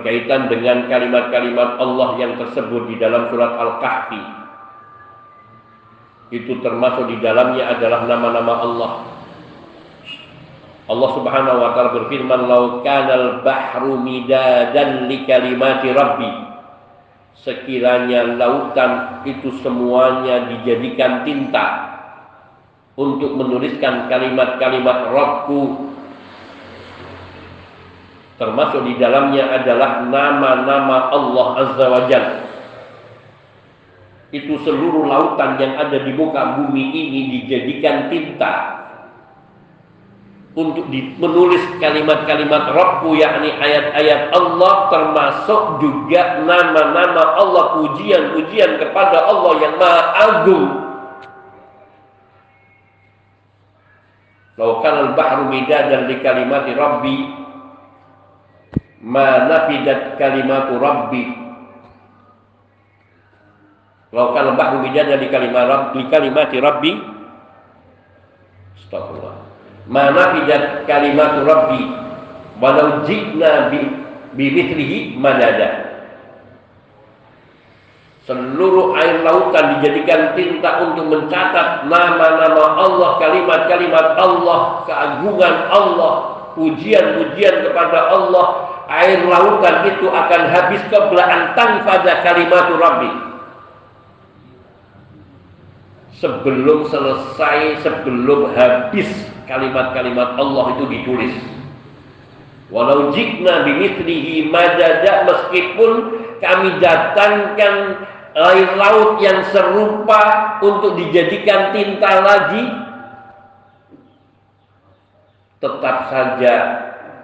berkaitan 0.00 0.48
dengan 0.48 0.88
kalimat-kalimat 0.88 1.76
Allah 1.76 2.16
yang 2.16 2.40
tersebut 2.40 2.88
di 2.88 2.96
dalam 2.96 3.28
surat 3.28 3.52
Al-Kahfi. 3.60 4.22
Itu 6.32 6.56
termasuk 6.64 7.12
di 7.12 7.20
dalamnya 7.20 7.76
adalah 7.76 8.08
nama-nama 8.08 8.54
Allah. 8.64 8.92
Allah 10.88 11.10
Subhanahu 11.20 11.58
wa 11.60 11.70
taala 11.76 11.90
berfirman, 12.00 12.40
"Lau 12.48 12.80
kanal 12.80 13.44
bahru 13.44 14.00
midadan 14.00 15.06
li 15.06 15.28
kalimati 15.28 15.92
rabbi." 15.92 16.32
Sekiranya 17.44 18.40
lautan 18.40 19.22
itu 19.28 19.52
semuanya 19.60 20.48
dijadikan 20.48 21.28
tinta 21.28 21.92
untuk 22.96 23.36
menuliskan 23.36 24.08
kalimat-kalimat 24.08 25.08
Rabbku 25.12 25.89
termasuk 28.40 28.88
di 28.88 28.96
dalamnya 28.96 29.52
adalah 29.52 30.08
nama-nama 30.08 31.12
Allah 31.12 31.46
Azza 31.60 31.86
wa 31.92 32.02
Jalla. 32.08 32.40
Itu 34.32 34.56
seluruh 34.64 35.04
lautan 35.04 35.60
yang 35.60 35.76
ada 35.76 36.00
di 36.00 36.16
muka 36.16 36.56
bumi 36.56 36.84
ini 36.88 37.20
dijadikan 37.36 38.08
tinta 38.08 38.80
untuk 40.56 40.88
menulis 40.90 41.62
kalimat-kalimat 41.78 42.74
Rabbu 42.74 43.14
yakni 43.14 43.54
ayat-ayat 43.54 44.34
Allah 44.34 44.74
termasuk 44.88 45.62
juga 45.84 46.40
nama-nama 46.42 47.38
Allah 47.38 47.64
pujian-pujian 47.78 48.80
kepada 48.80 49.30
Allah 49.30 49.52
yang 49.60 49.74
Maha 49.76 50.02
Agung. 50.16 50.66
Lau 54.58 54.80
kana 54.80 55.12
al-bahru 55.12 55.50
midadan 55.50 56.08
li 56.08 56.16
kalimati 56.22 56.72
Rabbi 56.76 57.39
ma 59.00 59.48
nafidat 59.48 60.20
kalimatu 60.20 60.76
rabbi. 60.76 61.24
Kalau 64.10 64.34
kan 64.34 64.58
bahru 64.58 64.84
bijada 64.84 65.16
di 65.16 65.28
kalimat 65.32 65.64
rabbi 65.66 66.00
kalimati 66.12 66.56
rabbi. 66.60 66.92
Astagfirullah 68.76 69.36
ma 69.88 70.04
nafidat 70.12 70.84
kalimatu 70.84 71.40
rabbi. 71.48 71.82
Walau 72.60 73.08
jikna 73.08 73.72
bi 73.72 73.80
bimithlihi 74.36 75.16
madada. 75.16 75.90
Seluruh 78.28 78.94
air 78.94 79.26
lautan 79.26 79.80
dijadikan 79.80 80.38
tinta 80.38 80.86
untuk 80.86 81.08
mencatat 81.08 81.88
nama-nama 81.90 82.78
Allah, 82.78 83.18
kalimat-kalimat 83.18 84.06
Allah, 84.14 84.86
keagungan 84.86 85.56
Allah, 85.72 86.12
pujian-pujian 86.54 87.66
kepada 87.66 88.12
Allah, 88.12 88.69
air 88.90 89.22
lautan 89.22 89.86
itu 89.86 90.10
akan 90.10 90.42
habis 90.50 90.82
kebelahan 90.90 91.54
tanfada 91.54 92.26
kalimat 92.26 92.66
Rabbi. 92.74 93.10
Sebelum 96.18 96.90
selesai 96.90 97.80
sebelum 97.80 98.52
habis 98.52 99.08
kalimat-kalimat 99.48 100.36
Allah 100.36 100.64
itu 100.76 100.84
ditulis. 100.90 101.34
Walau 102.68 103.10
jikna 103.14 103.66
bimithlihi 103.66 104.46
madada 104.52 105.26
meskipun 105.26 105.90
kami 106.38 106.68
datangkan 106.78 108.04
air 108.36 108.68
laut 108.78 109.18
yang 109.18 109.42
serupa 109.50 110.54
untuk 110.62 110.94
dijadikan 110.94 111.74
tinta 111.74 112.12
lagi 112.22 112.64
tetap 115.58 115.96
saja 116.14 116.54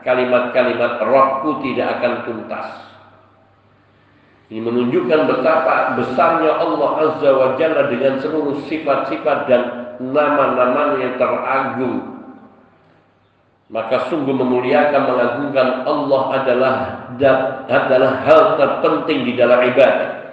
kalimat-kalimat 0.07 1.03
rohku 1.03 1.67
tidak 1.67 1.99
akan 1.99 2.13
tuntas. 2.23 2.69
Ini 4.47 4.63
menunjukkan 4.63 5.21
betapa 5.27 5.99
besarnya 5.99 6.63
Allah 6.63 6.91
Azza 7.03 7.31
wa 7.35 7.59
Jalla 7.59 7.91
dengan 7.91 8.23
seluruh 8.23 8.63
sifat-sifat 8.71 9.39
dan 9.51 9.63
nama-namanya 9.99 11.03
yang 11.03 11.15
teragung. 11.19 11.97
Maka 13.67 14.07
sungguh 14.07 14.31
memuliakan, 14.31 15.03
mengagungkan 15.11 15.69
Allah 15.83 16.23
adalah 16.39 16.75
adalah 17.67 18.13
hal 18.23 18.43
terpenting 18.55 19.27
di 19.27 19.35
dalam 19.35 19.59
ibadah. 19.67 20.31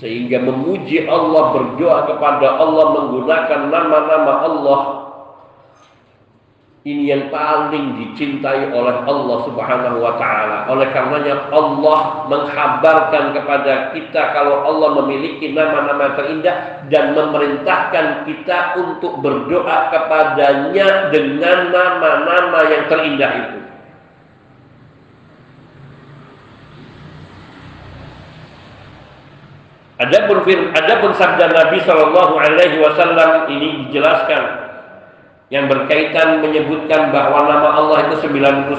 Sehingga 0.00 0.40
memuji 0.40 1.04
Allah, 1.04 1.52
berdoa 1.52 2.08
kepada 2.08 2.56
Allah 2.56 2.86
menggunakan 2.96 3.60
nama-nama 3.68 4.32
Allah 4.48 5.03
ini 6.84 7.08
yang 7.08 7.32
paling 7.32 7.96
dicintai 7.96 8.68
oleh 8.68 9.08
Allah 9.08 9.38
Subhanahu 9.48 10.04
wa 10.04 10.20
taala. 10.20 10.68
Oleh 10.68 10.92
karenanya 10.92 11.48
Allah 11.48 12.28
menghabarkan 12.28 13.32
kepada 13.32 13.96
kita 13.96 14.36
kalau 14.36 14.68
Allah 14.68 15.00
memiliki 15.00 15.56
nama-nama 15.56 16.12
terindah 16.12 16.84
dan 16.92 17.16
memerintahkan 17.16 18.28
kita 18.28 18.76
untuk 18.76 19.16
berdoa 19.24 19.96
kepadanya 19.96 21.08
dengan 21.08 21.72
nama-nama 21.72 22.60
yang 22.68 22.84
terindah 22.92 23.32
itu. 23.32 23.60
Adapun 30.04 30.44
adapun 30.76 31.10
sabda 31.16 31.48
Nabi 31.48 31.80
Shallallahu 31.80 32.34
alaihi 32.36 32.76
wasallam 32.76 33.48
ini 33.48 33.88
dijelaskan 33.88 34.63
yang 35.54 35.70
berkaitan 35.70 36.42
menyebutkan 36.42 37.14
bahwa 37.14 37.46
nama 37.46 37.68
Allah 37.78 38.10
itu 38.10 38.26
99 38.26 38.74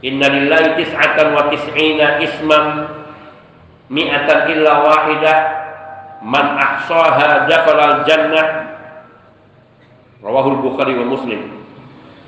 Innalillahi 0.00 0.80
tis'atan 0.80 1.32
wa 1.32 1.48
tis'ina 1.48 2.20
isman 2.24 2.64
mi'atan 3.88 4.52
illa 4.52 4.84
wahidah 4.84 5.38
man 6.20 6.60
ahsaha 6.60 7.48
dakhala 7.48 8.04
jannah 8.04 8.68
Rawahul 10.20 10.60
Bukhari 10.60 10.92
wa 11.00 11.16
Muslim. 11.16 11.64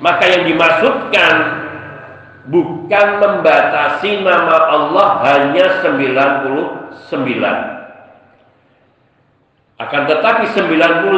Maka 0.01 0.25
yang 0.25 0.48
dimaksudkan 0.48 1.35
bukan 2.48 3.07
membatasi 3.20 4.25
nama 4.25 4.57
Allah 4.72 5.09
hanya 5.29 5.85
99. 5.85 7.82
Akan 9.80 10.04
tetapi 10.04 10.52
99 10.52 11.16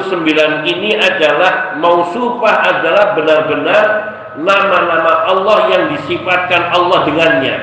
ini 0.66 0.96
adalah 0.96 1.78
mausufah 1.78 2.54
adalah 2.64 3.18
benar-benar 3.18 3.86
nama-nama 4.40 5.12
Allah 5.30 5.58
yang 5.74 5.84
disifatkan 5.94 6.70
Allah 6.74 6.98
dengannya. 7.06 7.56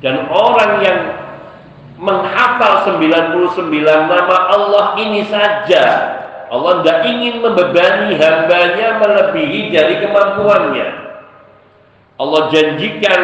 Dan 0.00 0.28
orang 0.30 0.72
yang 0.84 0.98
menghafal 1.98 2.98
99 2.98 3.70
nama 3.86 4.36
Allah 4.50 4.98
ini 4.98 5.22
saja 5.30 5.84
Allah 6.50 6.82
tidak 6.82 6.98
ingin 7.06 7.40
membebani 7.40 8.18
hambanya 8.18 8.98
melebihi 8.98 9.70
dari 9.72 10.02
kemampuannya 10.02 10.88
Allah 12.18 12.42
janjikan 12.50 13.22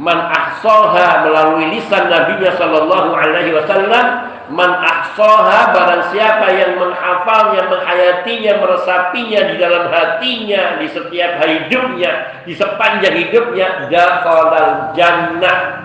man 0.00 0.18
ahsaha 0.32 1.28
melalui 1.28 1.76
lisan 1.78 2.10
Nabi 2.10 2.40
Sallallahu 2.42 3.10
Alaihi 3.14 3.54
Wasallam 3.54 4.33
man 4.52 4.76
ahsaha 4.76 5.72
barang 5.72 6.04
siapa 6.12 6.46
yang 6.52 6.76
menghafalnya 6.76 7.64
menghayatinya 7.64 8.52
meresapinya 8.60 9.40
di 9.48 9.54
dalam 9.56 9.84
hatinya 9.88 10.62
di 10.84 10.86
setiap 10.92 11.40
hidupnya 11.40 12.44
di 12.44 12.52
sepanjang 12.52 13.16
hidupnya 13.24 13.88
dakhalal 13.88 14.92
jannah 14.92 15.84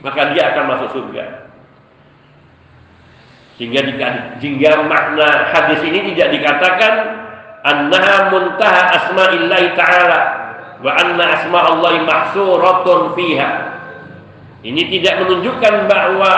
maka 0.00 0.32
dia 0.32 0.52
akan 0.52 0.64
masuk 0.76 0.88
surga. 0.96 1.24
Sehingga 3.60 3.84
jika 4.40 4.70
makna 4.88 5.52
hadis 5.52 5.84
ini 5.84 6.16
tidak 6.16 6.32
dikatakan 6.32 6.92
annaha 7.60 8.32
muntaha 8.32 8.82
asma'illahi 8.96 9.76
ta'ala 9.76 10.20
wa 10.80 10.90
anna 10.96 11.24
asma 11.36 11.60
Allah 11.68 11.92
mahsuratun 12.08 13.12
fiha. 13.12 13.50
Ini 14.64 14.82
tidak 14.96 15.24
menunjukkan 15.24 15.88
bahwa 15.88 16.32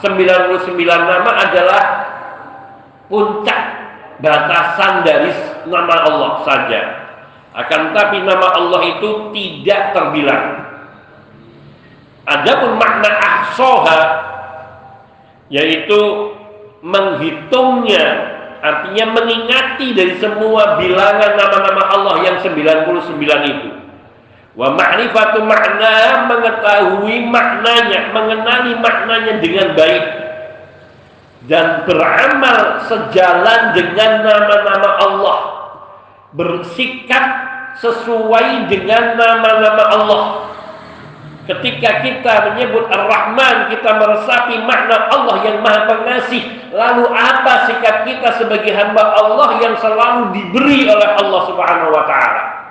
99 0.00 0.78
nama 0.86 1.30
adalah 1.42 1.82
puncak 3.10 3.60
batasan 4.22 5.02
dari 5.02 5.30
nama 5.66 5.94
Allah 6.06 6.32
saja. 6.46 6.80
Akan 7.58 7.90
tapi 7.96 8.22
nama 8.22 8.54
Allah 8.54 8.82
itu 8.86 9.34
tidak 9.34 9.82
terbilang. 9.96 10.44
Adapun 12.28 12.76
makna 12.76 13.10
ahsoha 13.18 14.00
yaitu 15.48 15.98
menghitungnya 16.84 18.04
artinya 18.60 19.16
mengingati 19.16 19.96
dari 19.96 20.20
semua 20.20 20.76
bilangan 20.76 21.32
nama-nama 21.40 21.82
Allah 21.88 22.16
yang 22.26 22.36
99 22.44 22.92
itu. 23.48 23.77
Wa 24.58 24.74
ma'rifatu 24.74 25.46
makna 25.46 26.26
mengetahui 26.26 27.30
maknanya, 27.30 28.10
mengenali 28.10 28.74
maknanya 28.82 29.34
dengan 29.38 29.78
baik 29.78 30.04
dan 31.46 31.86
beramal 31.86 32.82
sejalan 32.90 33.60
dengan 33.78 34.26
nama-nama 34.26 34.90
Allah. 34.98 35.40
Bersikap 36.34 37.24
sesuai 37.78 38.68
dengan 38.68 39.16
nama-nama 39.16 39.84
Allah 39.94 40.24
Ketika 41.48 42.04
kita 42.04 42.52
menyebut 42.52 42.92
Ar-Rahman, 42.92 43.72
kita 43.72 43.96
meresapi 43.96 44.60
makna 44.68 45.08
Allah 45.08 45.40
yang 45.48 45.64
Maha 45.64 45.88
Pengasih. 45.88 46.44
Lalu 46.76 47.08
apa 47.08 47.64
sikap 47.64 48.04
kita 48.04 48.36
sebagai 48.36 48.68
hamba 48.76 49.16
Allah 49.16 49.56
yang 49.64 49.72
selalu 49.80 50.36
diberi 50.36 50.84
oleh 50.84 51.08
Allah 51.16 51.40
Subhanahu 51.48 51.96
wa 51.96 52.04
taala? 52.04 52.67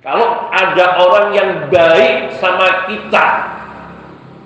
Kalau 0.00 0.48
ada 0.48 0.96
orang 0.96 1.36
yang 1.36 1.50
baik 1.68 2.32
sama 2.40 2.88
kita, 2.88 3.26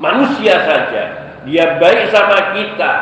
manusia 0.02 0.58
saja, 0.66 1.02
dia 1.46 1.78
baik 1.78 2.10
sama 2.10 2.58
kita, 2.58 2.92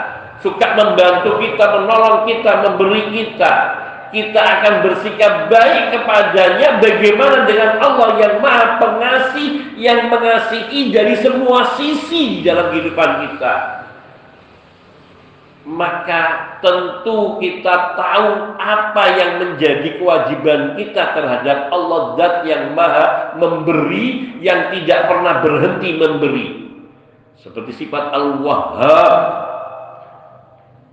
suka 0.44 0.76
membantu 0.76 1.40
kita, 1.40 1.64
menolong 1.80 2.28
kita, 2.28 2.52
memberi 2.60 3.08
kita, 3.08 3.52
kita 4.12 4.36
akan 4.36 4.84
bersikap 4.84 5.48
baik 5.48 5.96
kepadanya 5.96 6.76
bagaimana 6.76 7.48
dengan 7.48 7.80
Allah 7.80 8.20
yang 8.20 8.34
maha 8.44 8.76
pengasih 8.76 9.72
yang 9.80 10.12
mengasihi 10.12 10.92
dari 10.92 11.16
semua 11.24 11.72
sisi 11.80 12.44
dalam 12.44 12.68
kehidupan 12.68 13.10
kita 13.24 13.81
maka 15.62 16.58
tentu 16.58 17.38
kita 17.38 17.94
tahu 17.94 18.58
apa 18.58 19.04
yang 19.14 19.32
menjadi 19.38 19.94
kewajiban 19.94 20.74
kita 20.74 21.14
terhadap 21.14 21.70
Allah 21.70 22.18
zat 22.18 22.34
yang 22.50 22.74
maha 22.74 23.38
memberi 23.38 24.38
yang 24.42 24.74
tidak 24.74 25.06
pernah 25.06 25.38
berhenti 25.38 25.90
memberi. 25.94 26.46
Seperti 27.38 27.86
sifat 27.86 28.10
Al-Wahhab. 28.10 29.14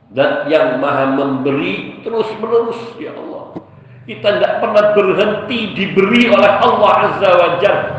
Dan 0.09 0.49
yang 0.49 0.81
maha 0.81 1.13
memberi 1.17 2.01
terus 2.01 2.29
menerus 2.41 2.81
ya 2.97 3.13
Allah. 3.13 3.57
Kita 4.09 4.41
tidak 4.41 4.53
pernah 4.57 4.85
berhenti 4.97 5.59
diberi 5.77 6.29
oleh 6.33 6.49
Allah 6.49 6.93
Azza 7.09 7.29
wa 7.29 7.49
Jalla. 7.61 7.93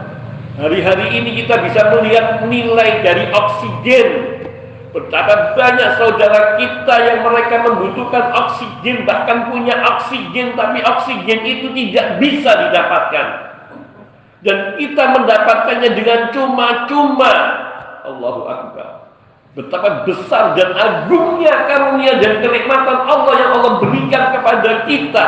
Hari-hari 0.59 1.18
ini 1.18 1.42
kita 1.42 1.62
bisa 1.62 1.87
melihat 1.94 2.46
nilai 2.50 3.06
dari 3.06 3.30
oksigen 3.30 4.39
betapa 4.90 5.55
banyak 5.55 5.90
saudara 5.98 6.59
kita 6.59 6.94
yang 7.07 7.18
mereka 7.22 7.62
membutuhkan 7.62 8.35
oksigen 8.35 9.07
bahkan 9.07 9.46
punya 9.50 9.79
oksigen 9.87 10.59
tapi 10.59 10.83
oksigen 10.83 11.40
itu 11.46 11.70
tidak 11.74 12.18
bisa 12.18 12.50
didapatkan 12.68 13.26
dan 14.42 14.59
kita 14.81 15.05
mendapatkannya 15.14 15.90
dengan 15.94 16.20
cuma-cuma 16.35 17.33
Allahu 18.03 18.48
Akbar 18.50 19.00
Betapa 19.50 20.07
besar 20.07 20.55
dan 20.55 20.79
agungnya 20.79 21.66
karunia 21.66 22.22
dan 22.22 22.38
kenikmatan 22.38 22.98
Allah 23.03 23.35
yang 23.35 23.50
Allah 23.59 23.72
berikan 23.83 24.31
kepada 24.31 24.87
kita. 24.87 25.26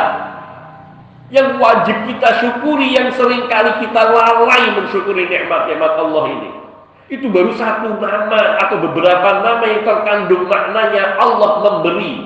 Yang 1.27 1.59
wajib 1.59 1.97
kita 2.07 2.29
syukuri, 2.39 2.95
yang 2.95 3.11
sering 3.19 3.51
kali 3.51 3.83
kita 3.83 3.99
lalai 3.99 4.79
mensyukuri 4.79 5.27
nikmat-nikmat 5.27 5.91
Allah 5.99 6.23
ini. 6.39 6.62
Itu 7.13 7.29
baru 7.29 7.53
satu 7.53 8.01
nama 8.01 8.57
atau 8.57 8.81
beberapa 8.89 9.45
nama 9.45 9.61
yang 9.69 9.85
terkandung 9.85 10.49
maknanya 10.49 11.13
Allah 11.21 11.61
memberi. 11.61 12.25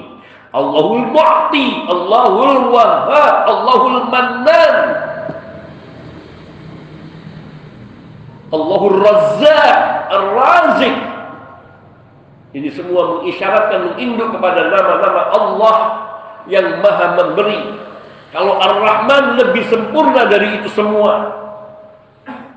Allahul 0.55 1.11
Mu'ti, 1.11 1.67
Allahul 1.91 2.71
Wahhab, 2.71 3.35
Allahul 3.51 3.99
Mannan. 4.07 4.77
Allahul 8.47 8.97
Razzaq, 9.03 9.79
Ar-Razik, 10.07 10.95
ini 12.55 12.71
semua 12.71 13.19
mengisyaratkan 13.19 13.91
menginduk 13.91 14.39
kepada 14.39 14.71
nama-nama 14.71 15.21
Allah 15.35 15.77
yang 16.47 16.79
maha 16.79 17.19
memberi. 17.19 17.59
Kalau 18.31 18.55
Ar-Rahman 18.55 19.35
lebih 19.35 19.67
sempurna 19.67 20.31
dari 20.31 20.63
itu 20.63 20.71
semua. 20.71 21.46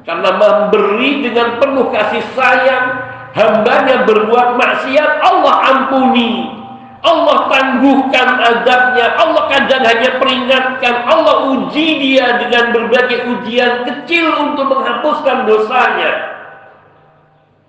Karena 0.08 0.30
memberi 0.32 1.20
dengan 1.20 1.60
penuh 1.60 1.92
kasih 1.92 2.24
sayang, 2.32 2.86
hambanya 3.36 4.08
berbuat 4.08 4.56
maksiat, 4.56 5.10
Allah 5.20 5.54
ampuni. 5.70 6.60
Allah 7.00 7.48
tangguhkan 7.48 8.28
azabnya, 8.44 9.16
Allah 9.16 9.48
kadang 9.48 9.88
hanya 9.88 10.20
peringatkan, 10.20 10.94
Allah 11.08 11.48
uji 11.48 11.96
dia 11.96 12.36
dengan 12.36 12.76
berbagai 12.76 13.24
ujian 13.24 13.88
kecil 13.88 14.28
untuk 14.36 14.68
menghapuskan 14.68 15.48
dosanya. 15.48 16.12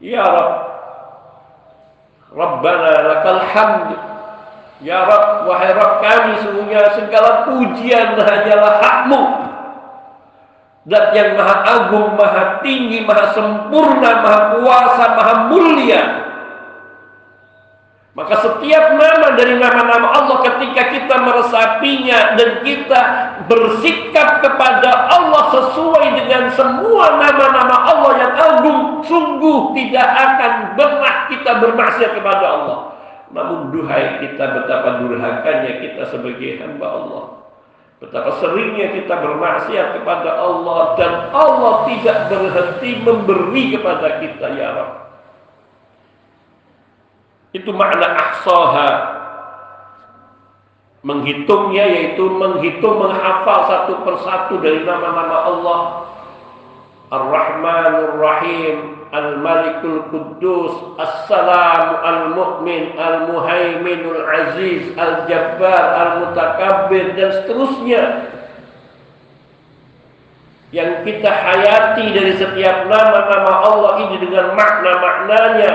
Ya 0.04 0.26
Rabb, 0.28 0.56
Rabbana 2.36 2.94
lakal 3.08 3.42
hamd. 3.56 3.90
Ya 4.84 5.00
Rabb, 5.08 5.48
wahai 5.48 5.80
Rabb 5.80 6.04
kami, 6.04 6.34
sungguhnya 6.44 6.92
segala 7.00 7.48
pujian 7.48 8.20
hanyalah 8.20 8.84
hakmu. 8.84 9.51
Dat 10.82 11.14
yang 11.14 11.38
maha 11.38 11.56
agung, 11.62 12.18
maha 12.18 12.58
tinggi, 12.66 13.06
maha 13.06 13.38
sempurna, 13.38 14.26
maha 14.26 14.40
kuasa, 14.58 15.06
maha 15.14 15.36
mulia. 15.54 16.02
Maka 18.12 18.44
setiap 18.44 19.00
nama 19.00 19.40
dari 19.40 19.56
nama-nama 19.56 20.12
Allah 20.12 20.44
ketika 20.44 20.92
kita 20.92 21.16
meresapinya 21.24 22.36
dan 22.36 22.60
kita 22.60 23.02
bersikap 23.48 24.44
kepada 24.44 25.08
Allah 25.16 25.44
sesuai 25.56 26.20
dengan 26.20 26.52
semua 26.52 27.24
nama-nama 27.24 27.76
Allah 27.88 28.12
yang 28.20 28.34
agung, 28.36 28.80
sungguh 29.08 29.72
tidak 29.80 30.08
akan 30.12 30.54
pernah 30.76 31.16
kita 31.32 31.52
bermaksiat 31.64 32.12
kepada 32.20 32.46
Allah. 32.46 32.80
Namun 33.32 33.72
duhai 33.72 34.20
kita 34.28 34.60
betapa 34.60 35.00
durhakanya 35.00 35.80
kita 35.80 36.04
sebagai 36.12 36.60
hamba 36.60 36.88
Allah. 36.92 37.41
Betapa 38.02 38.42
seringnya 38.42 38.98
kita 38.98 39.14
bermaksiat 39.14 40.02
kepada 40.02 40.42
Allah 40.42 40.98
dan 40.98 41.30
Allah 41.30 41.86
tidak 41.86 42.34
berhenti 42.34 42.98
memberi 42.98 43.78
kepada 43.78 44.18
kita 44.18 44.46
ya 44.58 44.68
Rabb. 44.74 44.94
Itu 47.54 47.70
makna 47.70 48.08
ahsaha. 48.18 49.22
menghitungnya 51.02 51.82
yaitu 51.82 52.30
menghitung 52.30 53.02
menghafal 53.02 53.66
satu 53.66 54.06
persatu 54.06 54.62
dari 54.62 54.86
nama-nama 54.86 55.50
Allah 55.50 55.80
Ar-Rahmanur 57.10 58.22
Rahim 58.22 59.01
Al-Malikul 59.12 60.08
Quddus 60.08 60.96
As-Salam 60.96 62.00
Al-Mu'min 62.00 62.96
Al-Muhaiminul 62.96 64.24
Aziz 64.24 64.96
Al-Jabbar 64.96 65.84
Al-Mutakabbir 66.00 67.20
dan 67.20 67.30
seterusnya. 67.44 68.04
Yang 70.72 71.04
kita 71.04 71.28
hayati 71.28 72.06
dari 72.16 72.34
setiap 72.40 72.88
nama-nama 72.88 73.54
Allah 73.68 73.94
ini 74.08 74.16
dengan 74.24 74.56
makna-maknanya. 74.56 75.72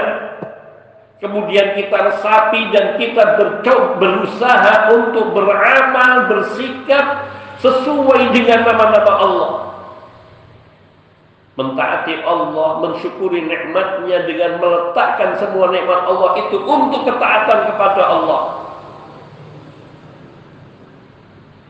Kemudian 1.20 1.76
kita 1.76 1.96
resapi 2.12 2.72
dan 2.72 2.96
kita 2.96 3.36
bercoba 3.36 4.00
berusaha 4.00 4.96
untuk 4.96 5.36
beramal 5.36 6.28
bersikap 6.32 7.28
sesuai 7.60 8.32
dengan 8.32 8.64
nama-nama 8.68 9.12
Allah 9.20 9.65
mentaati 11.56 12.20
Allah 12.20 12.84
mensyukuri 12.84 13.48
nikmatnya 13.48 14.28
dengan 14.28 14.60
meletakkan 14.60 15.40
semua 15.40 15.72
nikmat 15.72 16.04
Allah 16.04 16.30
itu 16.44 16.56
untuk 16.60 17.08
ketaatan 17.08 17.58
kepada 17.72 18.02
Allah. 18.04 18.42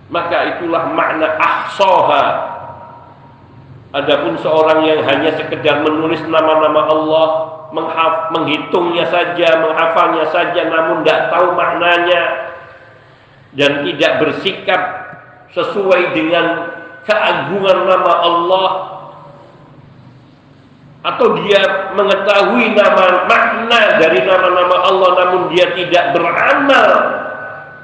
Maka 0.06 0.38
itulah 0.54 0.90
makna 0.94 1.34
ahsoha 1.38 2.56
Adapun 3.96 4.36
seorang 4.44 4.84
yang 4.84 5.00
hanya 5.08 5.32
sekedar 5.40 5.80
menulis 5.80 6.20
nama-nama 6.28 6.84
Allah, 6.84 7.28
menghitungnya 8.28 9.08
saja, 9.08 9.62
menghafalnya 9.64 10.28
saja, 10.28 10.68
namun 10.68 11.00
tidak 11.00 11.32
tahu 11.32 11.56
maknanya 11.56 12.22
dan 13.56 13.88
tidak 13.88 14.12
bersikap 14.20 14.80
sesuai 15.56 16.12
dengan 16.12 16.76
keagungan 17.08 17.88
nama 17.88 18.12
Allah, 18.20 18.68
atau 21.06 21.38
dia 21.38 21.94
mengetahui 21.94 22.74
nama 22.74 23.30
makna 23.30 24.02
dari 24.02 24.26
nama-nama 24.26 24.76
Allah, 24.90 25.10
namun 25.22 25.42
dia 25.54 25.70
tidak 25.78 26.18
beramal 26.18 26.90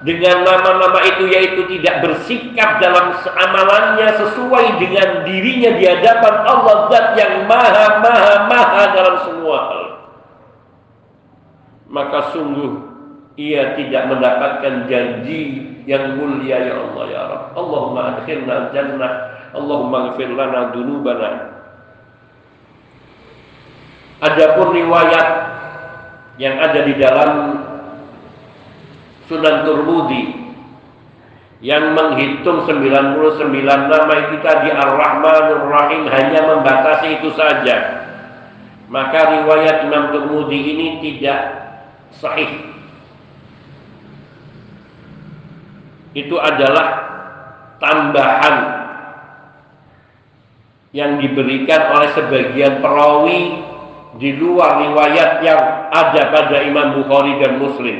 dengan 0.02 0.42
nama-nama 0.42 0.98
itu 1.06 1.30
yaitu 1.30 1.62
tidak 1.78 2.02
bersikap 2.02 2.82
dalam 2.82 3.14
amalannya 3.14 4.10
sesuai 4.18 4.82
dengan 4.82 5.22
dirinya 5.22 5.70
di 5.78 5.84
hadapan 5.86 6.34
Allah 6.42 6.76
zat 6.90 7.06
yang 7.14 7.46
maha 7.46 8.02
maha 8.02 8.34
maha 8.50 8.82
dalam 8.90 9.16
semua 9.22 9.58
hal. 9.70 9.84
Maka 11.86 12.34
sungguh 12.34 12.72
ia 13.38 13.78
tidak 13.78 14.10
mendapatkan 14.10 14.90
janji 14.90 15.70
yang 15.86 16.18
mulia 16.18 16.58
ya 16.58 16.74
Allah 16.78 17.04
ya 17.06 17.22
Rabb 17.30 17.44
Allahumma 17.54 18.00
adkhilna 18.16 18.56
jannah 18.74 19.12
Allahumma 19.54 20.12
ghfir 20.12 20.30
lana 20.34 20.74
dunubana 20.74 21.30
Adapun 24.22 24.70
riwayat 24.70 25.28
yang 26.38 26.62
ada 26.62 26.80
di 26.86 26.94
dalam 26.94 27.30
Sunan 29.26 29.66
Turmudi 29.66 30.42
yang 31.62 31.94
menghitung 31.94 32.62
99 32.66 33.18
nama 33.66 34.14
itu 34.28 34.36
tadi 34.42 34.70
Ar-Rahmanur 34.70 35.66
Rahim 35.70 36.06
hanya 36.06 36.54
membatasi 36.54 37.18
itu 37.18 37.34
saja. 37.34 38.06
Maka 38.86 39.42
riwayat 39.42 39.90
Imam 39.90 40.14
Turmudi 40.14 40.58
ini 40.70 40.86
tidak 41.02 41.40
sahih. 42.14 42.70
Itu 46.14 46.38
adalah 46.38 46.86
tambahan 47.82 48.56
yang 50.94 51.18
diberikan 51.18 51.90
oleh 51.96 52.10
sebagian 52.12 52.84
perawi 52.84 53.71
di 54.20 54.36
luar 54.36 54.84
riwayat 54.88 55.40
yang 55.40 55.60
ada 55.88 56.22
pada 56.28 56.56
Imam 56.68 57.00
Bukhari 57.00 57.40
dan 57.40 57.56
Muslim. 57.56 57.98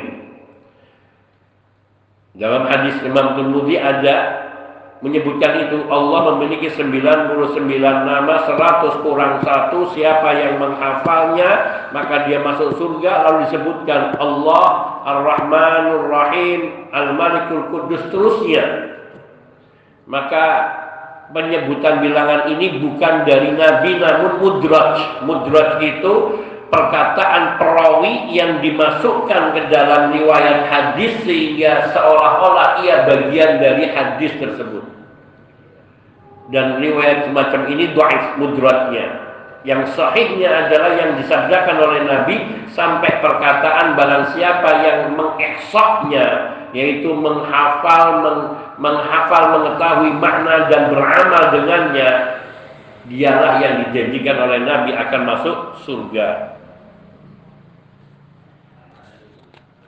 Dalam 2.33 2.65
hadis 2.69 2.97
Imam 3.05 3.37
Tirmidzi 3.37 3.77
ada 3.77 4.17
menyebutkan 5.03 5.67
itu 5.69 5.83
Allah 5.91 6.33
memiliki 6.33 6.71
99 6.71 7.35
nama 7.83 8.35
100 8.47 9.03
kurang 9.03 9.43
satu 9.43 9.91
siapa 9.93 10.31
yang 10.39 10.63
menghafalnya 10.63 11.51
maka 11.91 12.31
dia 12.31 12.39
masuk 12.39 12.79
surga 12.79 13.27
lalu 13.27 13.51
disebutkan 13.51 14.15
Allah 14.23 14.67
Ar-Rahmanur 15.03 16.07
Rahim 16.07 16.87
Al-Malikul 16.95 17.67
Kudus 17.75 18.03
terusnya 18.15 18.95
maka 20.07 20.47
penyebutan 21.33 22.05
bilangan 22.05 22.53
ini 22.53 22.79
bukan 22.79 23.25
dari 23.25 23.57
Nabi 23.57 23.99
namun 23.99 24.33
mudraj 24.39 25.25
mudraj 25.25 25.81
itu 25.81 26.13
perkataan 26.73 27.61
perawi 27.61 28.33
yang 28.33 28.65
dimasukkan 28.65 29.53
ke 29.53 29.63
dalam 29.69 30.17
riwayat 30.17 30.73
hadis 30.73 31.21
sehingga 31.21 31.93
seolah-olah 31.93 32.81
ia 32.81 33.05
bagian 33.05 33.61
dari 33.61 33.93
hadis 33.93 34.33
tersebut. 34.41 34.81
Dan 36.49 36.81
riwayat 36.81 37.29
semacam 37.29 37.61
ini 37.69 37.93
dhaif 37.93 38.25
mudratnya. 38.41 39.07
Yang 39.63 39.95
sahihnya 39.95 40.67
adalah 40.67 40.91
yang 40.99 41.11
disabdakan 41.23 41.77
oleh 41.87 42.01
Nabi 42.03 42.37
sampai 42.75 43.21
perkataan 43.23 43.95
barang 43.95 44.35
siapa 44.35 44.71
yang 44.83 44.99
mengeksoknya 45.15 46.27
yaitu 46.73 47.13
menghafal 47.13 48.25
meng, 48.25 48.41
menghafal 48.81 49.45
mengetahui 49.61 50.13
makna 50.17 50.69
dan 50.73 50.93
beramal 50.93 51.43
dengannya 51.53 52.11
dialah 53.07 53.61
yang 53.61 53.75
dijanjikan 53.87 54.37
oleh 54.41 54.61
Nabi 54.65 54.91
akan 54.97 55.21
masuk 55.29 55.57
surga. 55.85 56.59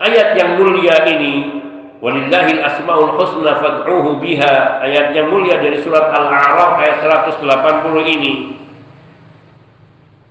Ayat 0.05 0.37
yang 0.37 0.61
mulia 0.61 1.07
ini 1.07 1.63
Walillahil 2.03 2.61
asmaul 2.61 3.17
husna 3.17 3.57
fad'uhu 3.57 4.21
biha 4.21 4.83
Ayat 4.85 5.17
yang 5.17 5.33
mulia 5.33 5.57
dari 5.57 5.81
surat 5.81 6.13
Al-A'raf 6.13 6.83
ayat 6.83 6.99
180 7.41 8.13
ini 8.19 8.59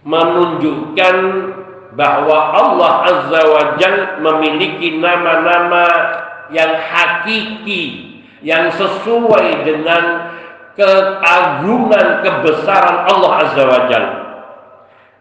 Menunjukkan 0.05 1.15
bahwa 1.95 2.37
Allah 2.53 2.93
Azza 3.07 3.41
wa 3.49 3.63
Jal 3.81 3.97
memiliki 4.21 4.99
nama-nama 4.99 5.85
yang 6.51 6.75
hakiki 6.75 8.11
Yang 8.43 8.75
sesuai 8.83 9.63
dengan 9.63 10.03
keagungan 10.73 12.25
kebesaran 12.25 13.07
Allah 13.07 13.31
Azza 13.45 13.63
wa 13.63 13.81
Jal. 13.87 14.05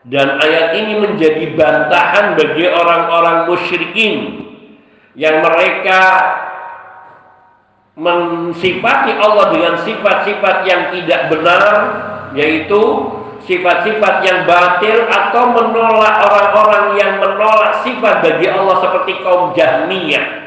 Dan 0.03 0.43
ayat 0.43 0.75
ini 0.83 0.99
menjadi 0.99 1.55
bantahan 1.55 2.35
bagi 2.35 2.67
orang-orang 2.67 3.47
musyrikin 3.47 4.15
yang 5.15 5.45
mereka 5.45 6.01
mensifati 7.95 9.13
Allah 9.21 9.53
dengan 9.55 9.75
sifat-sifat 9.85 10.57
yang 10.67 10.83
tidak 10.91 11.29
benar 11.31 11.65
yaitu 12.33 12.83
sifat-sifat 13.45 14.25
yang 14.25 14.49
batil 14.49 15.07
atau 15.13 15.53
menolak 15.53 16.25
orang-orang 16.25 16.97
yang 16.97 17.21
menolak 17.21 17.85
sifat 17.85 18.25
bagi 18.25 18.49
Allah 18.49 18.81
seperti 18.81 19.21
kaum 19.21 19.53
Jahmiyah 19.53 20.42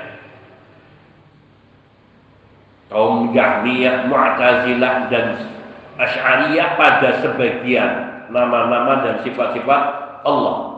kaum 2.90 3.34
Jahmiyah, 3.34 4.10
Mu'tazilah 4.10 5.10
dan 5.10 5.26
Asy'ariyah 5.96 6.76
pada 6.76 7.24
sebagian 7.24 7.92
nama-nama 8.30 9.06
dan 9.06 9.16
sifat-sifat 9.24 9.82
Allah. 10.28 10.76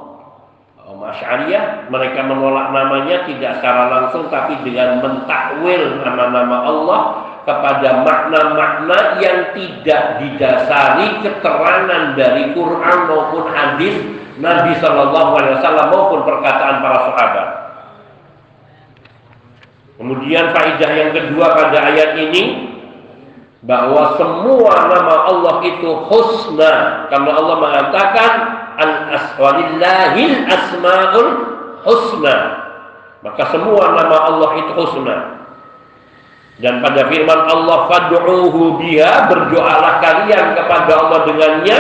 Masyariah 0.88 1.91
mereka 1.91 2.24
menolak 2.24 2.72
namanya 2.72 3.28
tidak 3.28 3.60
secara 3.60 3.91
langsung 3.91 4.32
tapi 4.32 4.56
dengan 4.63 5.04
mentakwil 5.04 6.00
nama-nama 6.00 6.63
Allah 6.63 7.02
kepada 7.43 8.08
makna-makna 8.08 9.20
yang 9.20 9.52
tidak 9.52 10.24
didasari 10.24 11.20
keterangan 11.24 12.15
dari 12.15 12.55
Quran 12.55 12.97
maupun 13.03 13.45
hadis 13.51 13.95
Nabi 14.39 14.80
Shallallahu 14.80 15.32
Alaihi 15.36 15.55
Wasallam 15.60 15.88
maupun 15.91 16.20
perkataan 16.24 16.76
para 16.80 16.99
sahabat. 17.12 17.47
Kemudian 19.98 20.54
faidah 20.54 20.91
yang 20.93 21.12
kedua 21.12 21.58
pada 21.58 21.89
ayat 21.89 22.22
ini 22.22 22.70
bahwa 23.66 24.14
semua 24.22 24.74
nama 24.93 25.16
Allah 25.26 25.56
itu 25.66 25.89
husna. 26.06 26.74
Karena 27.10 27.32
Allah 27.34 27.56
mengatakan 27.58 28.32
an 28.78 28.89
aswalillahil 29.18 30.36
asmaul 30.45 31.30
husna. 31.82 32.38
Maka 33.26 33.43
semua 33.50 33.98
nama 33.98 34.18
Allah 34.30 34.50
itu 34.62 34.72
husna. 34.78 35.18
Dan 36.62 36.82
pada 36.82 37.10
firman 37.10 37.50
Allah 37.50 37.89
fad'uhu 37.89 38.82
biha 38.82 39.30
berdoalah 39.30 39.98
kalian 40.02 40.58
kepada 40.58 40.91
Allah 40.93 41.20
dengannya. 41.26 41.80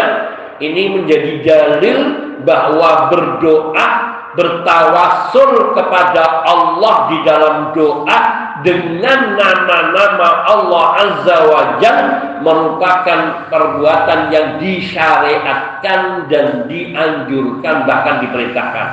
Ini 0.57 0.83
menjadi 0.89 1.33
dalil 1.45 1.97
bahwa 2.41 3.13
berdoa 3.13 4.16
bertawasul 4.37 5.73
kepada 5.73 6.45
Allah 6.45 6.95
di 7.09 7.17
dalam 7.25 7.55
doa 7.73 8.19
dengan 8.61 9.33
nama-nama 9.33 10.29
Allah 10.45 10.85
Azza 11.01 11.37
wa 11.49 11.61
Jal 11.81 11.99
merupakan 12.45 13.49
perbuatan 13.49 14.29
yang 14.29 14.47
disyariatkan 14.61 16.29
dan 16.29 16.69
dianjurkan 16.69 17.75
bahkan 17.89 18.21
diperintahkan. 18.21 18.89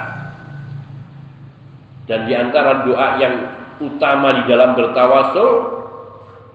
Dan 2.08 2.28
di 2.28 2.32
antara 2.36 2.84
doa 2.84 3.20
yang 3.20 3.34
utama 3.80 4.32
di 4.40 4.42
dalam 4.48 4.76
bertawasul 4.76 5.73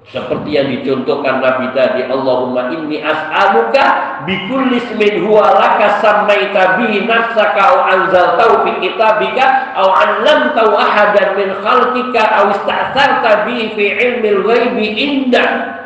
seperti 0.09 0.57
yang 0.57 0.73
dicontohkan 0.73 1.37
Nabi 1.37 1.69
tadi, 1.77 2.01
Allahumma 2.09 2.73
inni 2.73 2.97
as'aluka 2.97 3.85
bikulli 4.25 4.81
ismin 4.81 5.21
huwa 5.29 5.53
laka 5.53 6.01
sammaita 6.01 6.81
bihi 6.81 7.05
nafsaka 7.05 7.61
aw 7.61 7.77
anzaltahu 7.93 8.65
fi 8.65 8.71
kitabika 8.89 9.77
aw 9.77 9.85
'allamtahu 9.85 10.73
ahadan 10.73 11.37
min 11.37 11.49
khalqika 11.61 12.21
aw 12.25 12.45
ista'tharta 12.57 13.45
bihi 13.45 13.77
fi 13.77 13.85
ilmil 14.01 14.41
ghaibi 14.49 14.85
indak. 14.97 15.77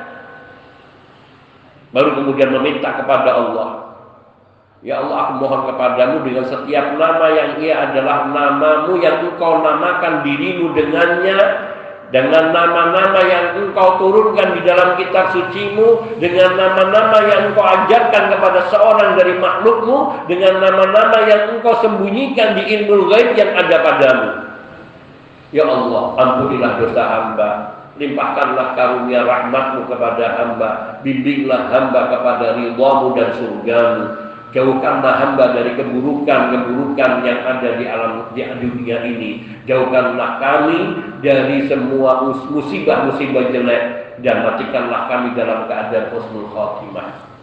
Baru 1.92 2.16
kemudian 2.16 2.56
meminta 2.56 2.96
kepada 2.96 3.28
Allah. 3.28 3.70
Ya 4.88 5.04
Allah, 5.04 5.16
aku 5.28 5.34
mohon 5.40 5.68
kepadamu 5.68 6.28
dengan 6.28 6.48
setiap 6.48 6.96
nama 6.96 7.28
yang 7.32 7.60
ia 7.60 7.92
adalah 7.92 8.32
namamu 8.32 9.00
yang 9.04 9.32
engkau 9.32 9.64
namakan 9.64 10.24
dirimu 10.28 10.76
dengannya 10.76 11.40
dengan 12.14 12.54
nama-nama 12.54 13.26
yang 13.26 13.58
engkau 13.58 13.98
turunkan 13.98 14.54
di 14.54 14.62
dalam 14.62 14.94
kitab 15.02 15.34
sucimu, 15.34 16.14
dengan 16.22 16.54
nama-nama 16.54 17.26
yang 17.26 17.50
engkau 17.50 17.66
ajarkan 17.66 18.30
kepada 18.30 18.70
seorang 18.70 19.18
dari 19.18 19.42
makhlukmu, 19.42 20.30
dengan 20.30 20.62
nama-nama 20.62 21.26
yang 21.26 21.58
engkau 21.58 21.74
sembunyikan 21.82 22.54
di 22.54 22.70
ilmu 22.70 23.10
gaib 23.10 23.34
yang 23.34 23.58
ada 23.58 23.82
padamu. 23.82 24.30
Ya 25.50 25.66
Allah, 25.66 26.04
ampunilah 26.22 26.72
dosa 26.86 27.02
hamba, 27.02 27.50
limpahkanlah 27.98 28.78
karunia 28.78 29.26
rahmatmu 29.26 29.90
kepada 29.90 30.38
hamba, 30.38 30.70
bimbinglah 31.02 31.74
hamba 31.74 32.14
kepada 32.14 32.62
ridhamu 32.62 33.18
dan 33.18 33.30
surgamu, 33.42 34.23
Jauhkanlah 34.54 35.14
hamba 35.18 35.58
dari 35.58 35.74
keburukan-keburukan 35.74 37.12
yang 37.26 37.40
ada 37.42 37.70
di 37.74 37.86
alam 37.90 38.30
di 38.38 38.46
dunia 38.62 39.02
ini. 39.02 39.42
Jauhkanlah 39.66 40.38
kami 40.38 40.80
dari 41.26 41.66
semua 41.66 42.30
musibah-musibah 42.30 43.50
jelek 43.50 43.84
dan 44.22 44.46
matikanlah 44.46 45.10
kami 45.10 45.34
dalam 45.34 45.66
keadaan 45.66 46.14
husnul 46.14 46.54
khotimah. 46.54 47.34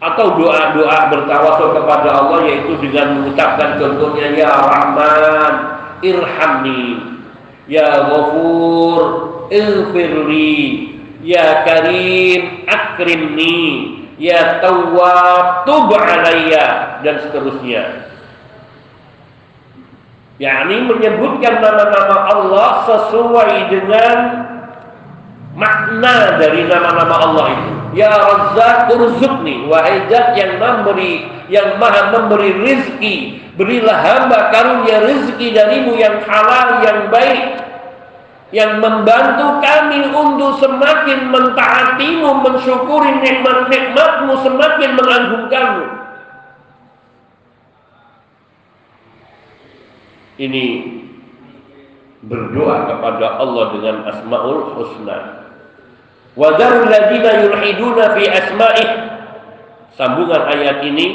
Atau 0.00 0.40
doa-doa 0.40 1.12
bertawasul 1.12 1.68
kepada 1.84 2.08
Allah 2.16 2.40
yaitu 2.48 2.72
dengan 2.80 3.20
mengucapkan 3.20 3.76
contohnya 3.76 4.32
ya 4.32 4.52
Rahman 4.52 5.52
irhamni 6.00 6.84
ya 7.68 8.08
Ghafur 8.08 9.00
ighfirli 9.52 10.64
ya 11.24 11.64
Karim 11.64 12.68
akrimni 12.68 13.95
ya 14.16 14.60
tawwab 14.64 15.68
tub 15.68 15.92
alayya 15.92 17.00
dan 17.04 17.20
seterusnya. 17.24 17.84
Yakni 20.36 20.84
menyebutkan 20.84 21.64
nama-nama 21.64 22.16
Allah 22.28 22.68
sesuai 22.84 23.72
dengan 23.72 24.16
makna 25.56 26.36
dari 26.36 26.68
nama-nama 26.68 27.16
Allah 27.24 27.46
itu. 27.56 27.72
Ya 27.96 28.12
Razzaq 28.12 28.92
urzukni 28.92 29.64
wahai 29.72 30.04
zat 30.12 30.36
yang 30.36 30.60
memberi 30.60 31.24
yang 31.48 31.80
maha 31.80 32.12
memberi 32.12 32.52
rizki 32.60 33.40
berilah 33.56 33.96
hamba 33.96 34.52
karunia 34.52 35.08
rizki 35.08 35.56
darimu 35.56 35.96
yang 35.96 36.20
halal 36.28 36.84
yang 36.84 37.08
baik 37.08 37.65
yang 38.54 38.78
membantu 38.78 39.58
kami 39.58 40.06
untuk 40.06 40.62
semakin 40.62 41.34
mentaatimu, 41.34 42.30
mensyukuri 42.46 43.18
nikmat-nikmatmu, 43.18 44.32
semakin 44.46 44.90
mengagungkanmu. 44.94 45.86
Ini 50.36 50.64
berdoa 52.22 52.76
kepada 52.92 53.26
Allah 53.40 53.64
dengan 53.74 53.96
asmaul 54.14 54.78
husna. 54.78 55.48
Wadarul 56.36 56.92
ladina 56.92 57.40
yulhiduna 57.40 58.14
fi 58.14 58.24
asma'ih. 58.28 58.90
Sambungan 59.96 60.44
ayat 60.52 60.84
ini 60.84 61.06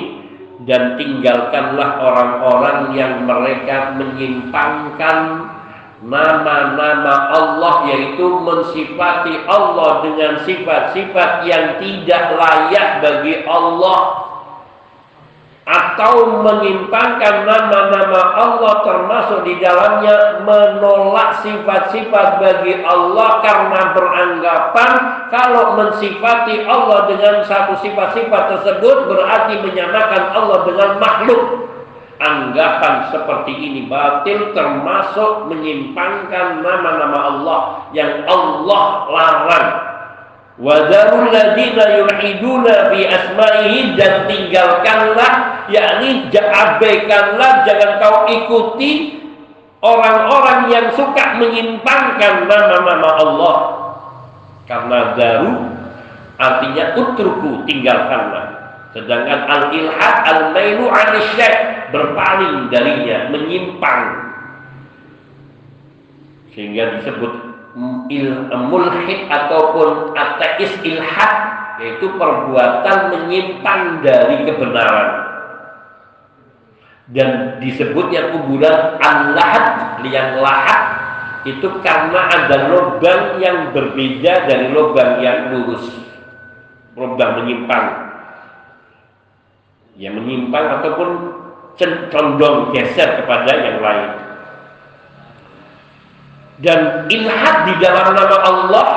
dan 0.65 0.97
tinggalkanlah 0.97 2.01
orang-orang 2.01 2.97
yang 2.97 3.29
mereka 3.29 3.93
menyimpangkan 3.93 5.17
nama-nama 6.01 7.29
Allah 7.29 7.93
yaitu 7.93 8.25
mensifati 8.41 9.45
Allah 9.45 10.01
dengan 10.01 10.41
sifat-sifat 10.41 11.45
yang 11.45 11.77
tidak 11.77 12.23
layak 12.35 12.89
bagi 13.05 13.45
Allah. 13.45 14.33
Atau 15.61 16.41
menyimpangkan 16.41 17.45
nama-nama 17.45 18.21
Allah 18.33 18.81
termasuk 18.81 19.45
di 19.45 19.61
dalamnya 19.61 20.41
menolak 20.41 21.37
sifat-sifat 21.45 22.41
bagi 22.41 22.81
Allah 22.81 23.45
karena 23.45 23.93
beranggapan 23.93 24.91
kalau 25.29 25.77
mensifati 25.77 26.65
Allah 26.65 27.05
dengan 27.13 27.45
satu 27.45 27.77
sifat-sifat 27.77 28.57
tersebut 28.57 28.97
berarti 29.05 29.61
menyamakan 29.61 30.23
Allah 30.33 30.59
dengan 30.65 30.89
makhluk 30.97 31.70
anggapan 32.21 33.09
seperti 33.09 33.53
ini 33.57 33.89
batil 33.89 34.53
termasuk 34.53 35.49
menyimpangkan 35.49 36.61
nama-nama 36.61 37.19
Allah 37.33 37.61
yang 37.97 38.21
Allah 38.29 38.85
larang. 39.09 39.69
Wadarul 40.61 41.33
ladina 41.33 41.97
yulhiduna 41.97 42.93
asma'ihi 42.93 43.97
dan 43.97 44.29
tinggalkanlah 44.29 45.65
yakni 45.73 46.29
abaikanlah 46.29 47.65
jangan 47.65 47.91
kau 47.97 48.29
ikuti 48.29 49.17
orang-orang 49.81 50.69
yang 50.69 50.87
suka 50.93 51.41
menyimpangkan 51.41 52.45
nama-nama 52.45 53.09
Allah. 53.17 53.57
Karena 54.69 55.17
daru 55.17 55.53
artinya 56.37 56.85
utruku 56.93 57.65
tinggalkanlah. 57.65 58.61
Sedangkan 58.93 59.49
al-ilhad 59.49 60.15
al-mailu 60.29 60.85
anisyek 60.91 61.80
berpaling 61.91 62.71
darinya, 62.71 63.29
menyimpang. 63.29 64.03
Sehingga 66.51 66.99
disebut 66.99 67.33
il 68.11 68.27
mulhid 68.67 69.31
ataupun 69.31 70.11
ateis 70.15 70.75
ilhad 70.83 71.33
yaitu 71.79 72.11
perbuatan 72.19 72.97
menyimpang 73.15 74.03
dari 74.03 74.43
kebenaran. 74.43 75.09
Dan 77.11 77.59
disebutnya 77.59 78.31
kuburan 78.31 78.99
al-lahad 79.03 79.99
yang 80.07 80.39
lahat 80.39 80.81
itu 81.43 81.67
karena 81.83 82.29
ada 82.31 82.71
lubang 82.71 83.41
yang 83.43 83.75
berbeda 83.75 84.47
dari 84.47 84.71
lubang 84.71 85.19
yang 85.19 85.51
lurus. 85.51 85.83
Lubang 86.95 87.43
menyimpang 87.43 88.11
yang 89.99 90.15
menyimpang 90.15 90.79
ataupun 90.79 91.09
condong 92.09 92.73
geser 92.73 93.23
kepada 93.23 93.51
yang 93.53 93.77
lain. 93.81 94.09
Dan 96.61 96.79
ilhad 97.09 97.57
di 97.65 97.73
dalam 97.81 98.13
nama 98.13 98.37
Allah 98.45 98.89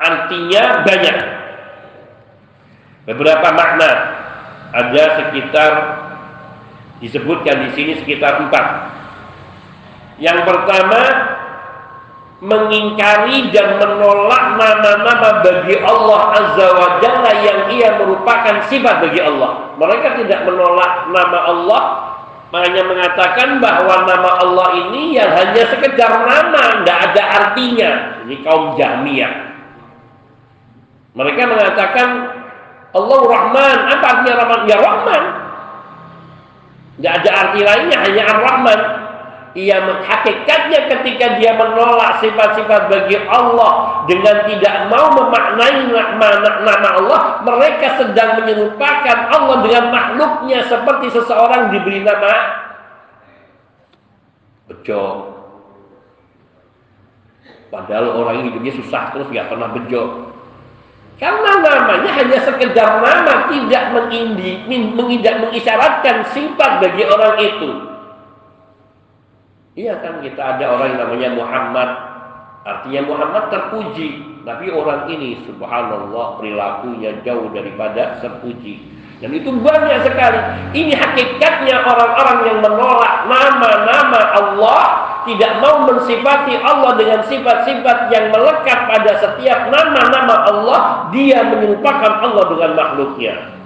artinya 0.00 0.62
banyak. 0.86 1.18
Beberapa 3.08 3.48
makna 3.52 3.90
ada 4.72 5.04
sekitar 5.20 5.72
disebutkan 7.00 7.68
di 7.68 7.70
sini 7.76 7.92
sekitar 8.00 8.48
empat. 8.48 8.66
Yang 10.18 10.38
pertama 10.44 11.00
mengingkari 12.38 13.50
dan 13.50 13.82
menolak 13.82 14.54
nama-nama 14.54 15.42
bagi 15.42 15.74
Allah 15.82 16.20
Azza 16.38 16.68
wa 16.70 16.88
Jalla 17.02 17.32
yang 17.42 17.60
ia 17.74 17.98
merupakan 17.98 18.62
sifat 18.70 19.02
bagi 19.02 19.18
Allah. 19.18 19.74
Mereka 19.74 20.22
tidak 20.22 20.46
menolak 20.46 21.10
nama 21.10 21.38
Allah, 21.50 21.82
hanya 22.54 22.82
mengatakan 22.86 23.58
bahwa 23.58 24.06
nama 24.06 24.30
Allah 24.38 24.68
ini 24.86 25.18
yang 25.18 25.34
hanya 25.34 25.66
sekedar 25.66 26.12
nama, 26.30 26.82
tidak 26.82 26.98
ada 27.10 27.22
artinya. 27.42 27.90
Ini 28.22 28.34
kaum 28.46 28.78
Jahmiyah. 28.78 29.32
Mereka 31.18 31.42
mengatakan 31.42 32.08
Allah 32.94 33.20
Rahman, 33.26 33.76
apa 33.98 34.04
artinya 34.14 34.34
Rahman? 34.46 34.60
Ya 34.70 34.78
Rahman. 34.78 35.22
Tidak 36.98 37.12
ada 37.22 37.30
arti 37.30 37.60
lainnya, 37.62 37.98
hanya 38.02 38.22
Ar-Rahman 38.26 39.07
ia 39.58 39.82
menghakikatnya 39.82 40.86
ketika 40.86 41.42
dia 41.42 41.58
menolak 41.58 42.22
sifat-sifat 42.22 42.86
bagi 42.86 43.18
Allah 43.26 44.06
dengan 44.06 44.46
tidak 44.46 44.74
mau 44.86 45.10
memaknai 45.18 45.90
nama 45.90 46.88
Allah 46.94 47.20
mereka 47.42 47.98
sedang 47.98 48.38
menyerupakan 48.38 49.18
Allah 49.34 49.56
dengan 49.66 49.84
makhluknya 49.90 50.62
seperti 50.70 51.10
seseorang 51.10 51.74
diberi 51.74 52.06
nama 52.06 52.34
bejo 54.70 55.34
Padahal 57.68 58.16
orang 58.16 58.48
hidupnya 58.48 58.72
susah 58.80 59.12
terus 59.12 59.28
nggak 59.28 59.52
pernah 59.52 59.68
bejo. 59.76 60.32
Karena 61.18 61.50
namanya 61.58 62.10
hanya 62.14 62.38
sekedar 62.46 63.02
nama, 63.02 63.50
tidak 63.50 63.84
mengindi, 63.90 64.64
mengidak 64.94 65.42
mengisyaratkan 65.42 66.30
sifat 66.32 66.78
bagi 66.78 67.04
orang 67.04 67.36
itu. 67.42 67.70
Iya 69.78 70.02
kan 70.02 70.18
kita 70.26 70.58
ada 70.58 70.74
orang 70.74 70.98
yang 70.98 71.00
namanya 71.06 71.28
Muhammad, 71.38 71.90
artinya 72.66 73.14
Muhammad 73.14 73.44
terpuji, 73.46 74.42
tapi 74.42 74.74
orang 74.74 75.06
ini 75.06 75.38
subhanallah 75.46 76.42
perilakunya 76.42 77.22
jauh 77.22 77.46
daripada 77.54 78.18
terpuji. 78.18 78.82
Dan 79.22 79.30
itu 79.34 79.54
banyak 79.54 80.02
sekali. 80.02 80.38
Ini 80.74 80.98
hakikatnya 80.98 81.86
orang-orang 81.86 82.38
yang 82.50 82.58
menolak 82.58 83.30
nama-nama 83.30 84.20
Allah, 84.34 84.82
tidak 85.30 85.62
mau 85.62 85.86
mensifati 85.86 86.58
Allah 86.58 86.98
dengan 86.98 87.22
sifat-sifat 87.30 88.10
yang 88.10 88.34
melekat 88.34 88.78
pada 88.82 89.12
setiap 89.22 89.70
nama-nama 89.70 90.34
Allah, 90.42 90.80
dia 91.14 91.46
menyerupakan 91.46 92.18
Allah 92.18 92.44
dengan 92.50 92.70
makhluknya. 92.74 93.57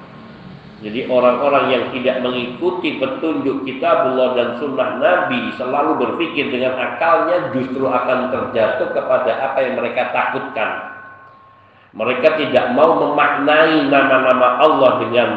Jadi 0.83 1.07
orang-orang 1.07 1.65
yang 1.71 1.85
tidak 1.95 2.27
mengikuti 2.27 2.99
petunjuk 2.99 3.63
kitabullah 3.63 4.35
dan 4.35 4.49
sunnah 4.59 4.99
Nabi 4.99 5.55
selalu 5.55 5.95
berpikir 5.95 6.51
dengan 6.51 6.75
akalnya 6.75 7.55
justru 7.55 7.87
akan 7.87 8.35
terjatuh 8.35 8.91
kepada 8.91 9.31
apa 9.31 9.59
yang 9.63 9.79
mereka 9.79 10.11
takutkan. 10.11 10.71
Mereka 11.95 12.35
tidak 12.35 12.75
mau 12.75 12.99
memaknai 12.99 13.87
nama-nama 13.87 14.59
Allah 14.59 14.93
dengan 15.07 15.29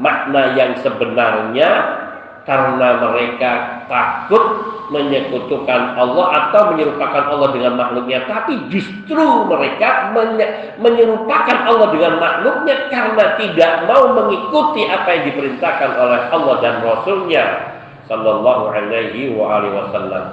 makna 0.00 0.56
yang 0.56 0.72
sebenarnya 0.80 1.70
karena 2.44 3.00
mereka 3.00 3.82
takut 3.88 4.44
menyekutukan 4.92 5.96
Allah 5.96 6.26
atau 6.44 6.76
menyerupakan 6.76 7.24
Allah 7.32 7.48
dengan 7.56 7.72
makhluknya. 7.80 8.28
Tapi 8.28 8.68
justru 8.68 9.48
mereka 9.48 10.12
menyerupakan 10.76 11.58
Allah 11.64 11.88
dengan 11.88 12.20
makhluknya 12.20 12.92
karena 12.92 13.24
tidak 13.40 13.72
mau 13.88 14.12
mengikuti 14.12 14.84
apa 14.84 15.08
yang 15.16 15.22
diperintahkan 15.32 15.90
oleh 15.96 16.20
Allah 16.28 16.54
dan 16.60 16.74
Rasulnya 16.84 17.44
Sallallahu 18.04 18.68
alaihi 18.68 19.32
wa 19.32 19.56
alihi 19.56 19.72
wasallam. 19.72 20.24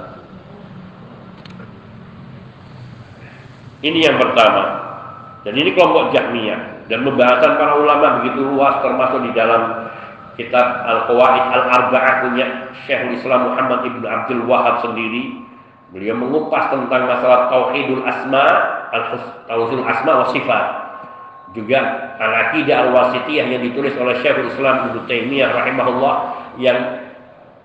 Ini 3.82 3.98
yang 3.98 4.16
pertama. 4.20 4.64
Dan 5.42 5.58
ini 5.58 5.74
kelompok 5.74 6.14
Jahmiyah. 6.14 6.86
Dan 6.86 7.02
pembahasan 7.08 7.56
para 7.56 7.80
ulama 7.80 8.20
begitu 8.20 8.46
luas 8.46 8.78
termasuk 8.84 9.26
di 9.26 9.32
dalam 9.34 9.90
kitab 10.38 10.66
Al-Qawaid 10.84 11.44
Al-Arba'ah 11.52 12.14
punya 12.28 12.46
Syekhul 12.84 13.18
Islam 13.20 13.52
Muhammad 13.52 13.80
Ibn 13.88 14.02
Abdul 14.04 14.42
Wahab 14.48 14.84
sendiri. 14.84 15.44
Beliau 15.92 16.16
mengupas 16.16 16.72
tentang 16.72 17.04
masalah 17.04 17.52
tauhidul 17.52 18.00
asma, 18.08 18.46
tauhidul 19.44 19.84
asma 19.84 20.12
wa 20.24 20.26
sifat. 20.32 20.64
Juga 21.52 21.80
Al-Aqidah 22.16 22.88
Al-Wasitiyah 22.88 23.44
yang 23.44 23.60
ditulis 23.60 23.92
oleh 24.00 24.16
Syekhul 24.24 24.48
Islam 24.48 24.88
Ibnu 24.88 25.04
Taimiyah 25.04 25.52
rahimahullah 25.52 26.14
yang 26.56 26.78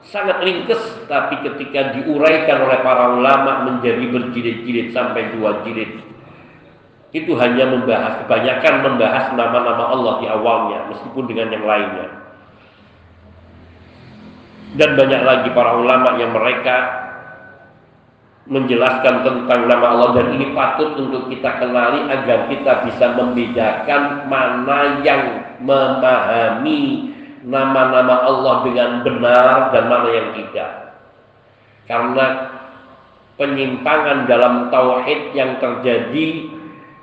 sangat 0.08 0.40
ringkes 0.44 0.80
tapi 1.12 1.40
ketika 1.44 1.96
diuraikan 2.00 2.64
oleh 2.64 2.80
para 2.80 3.16
ulama 3.16 3.68
menjadi 3.68 4.08
berjilid-jilid 4.08 4.96
sampai 4.96 5.36
dua 5.36 5.64
jilid 5.68 6.00
itu 7.12 7.32
hanya 7.40 7.68
membahas 7.72 8.24
kebanyakan 8.24 8.74
membahas 8.88 9.26
nama-nama 9.36 9.84
Allah 9.96 10.14
di 10.24 10.28
awalnya 10.32 10.80
meskipun 10.92 11.24
dengan 11.28 11.52
yang 11.56 11.66
lainnya 11.66 12.08
dan 14.76 15.00
banyak 15.00 15.22
lagi 15.24 15.50
para 15.56 15.80
ulama 15.80 16.20
yang 16.20 16.36
mereka 16.36 17.08
menjelaskan 18.48 19.28
tentang 19.28 19.68
nama 19.68 19.86
Allah 19.96 20.10
dan 20.20 20.28
ini 20.40 20.56
patut 20.56 20.96
untuk 21.00 21.28
kita 21.32 21.60
kenali 21.60 22.08
agar 22.08 22.48
kita 22.48 22.88
bisa 22.88 23.12
membedakan 23.16 24.28
mana 24.32 25.04
yang 25.04 25.24
memahami 25.60 27.12
nama-nama 27.44 28.24
Allah 28.28 28.56
dengan 28.68 28.90
benar 29.04 29.72
dan 29.76 29.84
mana 29.92 30.08
yang 30.12 30.30
tidak 30.36 30.72
karena 31.88 32.26
penyimpangan 33.40 34.28
dalam 34.28 34.68
tauhid 34.68 35.32
yang 35.32 35.60
terjadi 35.62 36.28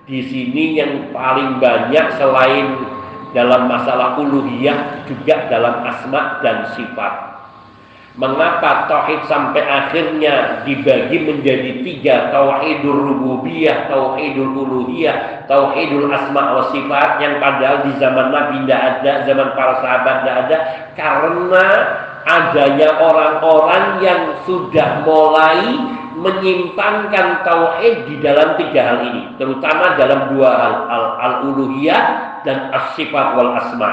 di 0.05 0.21
sini 0.29 0.77
yang 0.77 0.93
paling 1.17 1.57
banyak 1.57 2.07
selain 2.21 2.77
dalam 3.33 3.67
masalah 3.67 4.21
uluhiyah 4.21 5.09
juga 5.09 5.49
dalam 5.49 5.83
asma 5.83 6.39
dan 6.45 6.71
sifat. 6.77 7.34
Mengapa 8.15 8.87
tauhid 8.87 9.27
sampai 9.27 9.67
akhirnya 9.67 10.63
dibagi 10.63 11.19
menjadi 11.19 11.83
tiga 11.83 12.31
tauhidul 12.31 13.11
rububiyah, 13.11 13.91
tauhidul 13.91 14.55
uluhiyah, 14.55 15.43
tauhidul 15.51 16.07
asma 16.07 16.55
wa 16.55 16.71
sifat 16.71 17.19
yang 17.19 17.43
padahal 17.43 17.83
di 17.83 17.93
zaman 17.99 18.31
Nabi 18.31 18.63
tidak 18.63 18.83
ada, 18.87 19.13
zaman 19.27 19.49
para 19.59 19.75
sahabat 19.83 20.15
tidak 20.23 20.37
ada 20.47 20.57
karena 20.95 21.67
adanya 22.23 22.89
orang-orang 23.03 23.85
yang 23.99 24.21
sudah 24.47 25.03
mulai 25.03 25.75
menyimpangkan 26.15 27.43
tauhid 27.43 28.07
di 28.07 28.23
dalam 28.23 28.55
tiga 28.55 28.95
hal 28.95 28.99
ini, 29.11 29.23
terutama 29.43 29.99
dalam 29.99 30.31
dua 30.31 30.51
hal, 30.55 30.75
al-uluhiyah 31.19 32.03
dan 32.47 32.71
as-sifat 32.71 33.35
wal 33.35 33.59
asma 33.59 33.91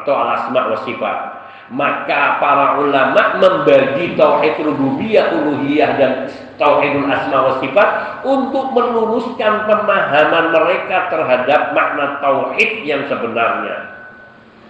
atau 0.00 0.16
al-asma 0.16 0.72
wa 0.72 0.78
sifat. 0.88 1.37
Maka 1.68 2.40
para 2.40 2.80
ulama 2.80 3.36
membagi 3.36 4.16
tauhid 4.16 4.56
rububiyah, 4.64 5.36
uluhiyah 5.36 5.90
dan 6.00 6.12
tauhidul 6.56 7.04
asma 7.12 7.38
wa 7.44 7.54
sifat 7.60 7.88
untuk 8.24 8.72
meluruskan 8.72 9.68
pemahaman 9.68 10.48
mereka 10.48 11.12
terhadap 11.12 11.76
makna 11.76 12.24
tauhid 12.24 12.88
yang 12.88 13.04
sebenarnya. 13.04 14.00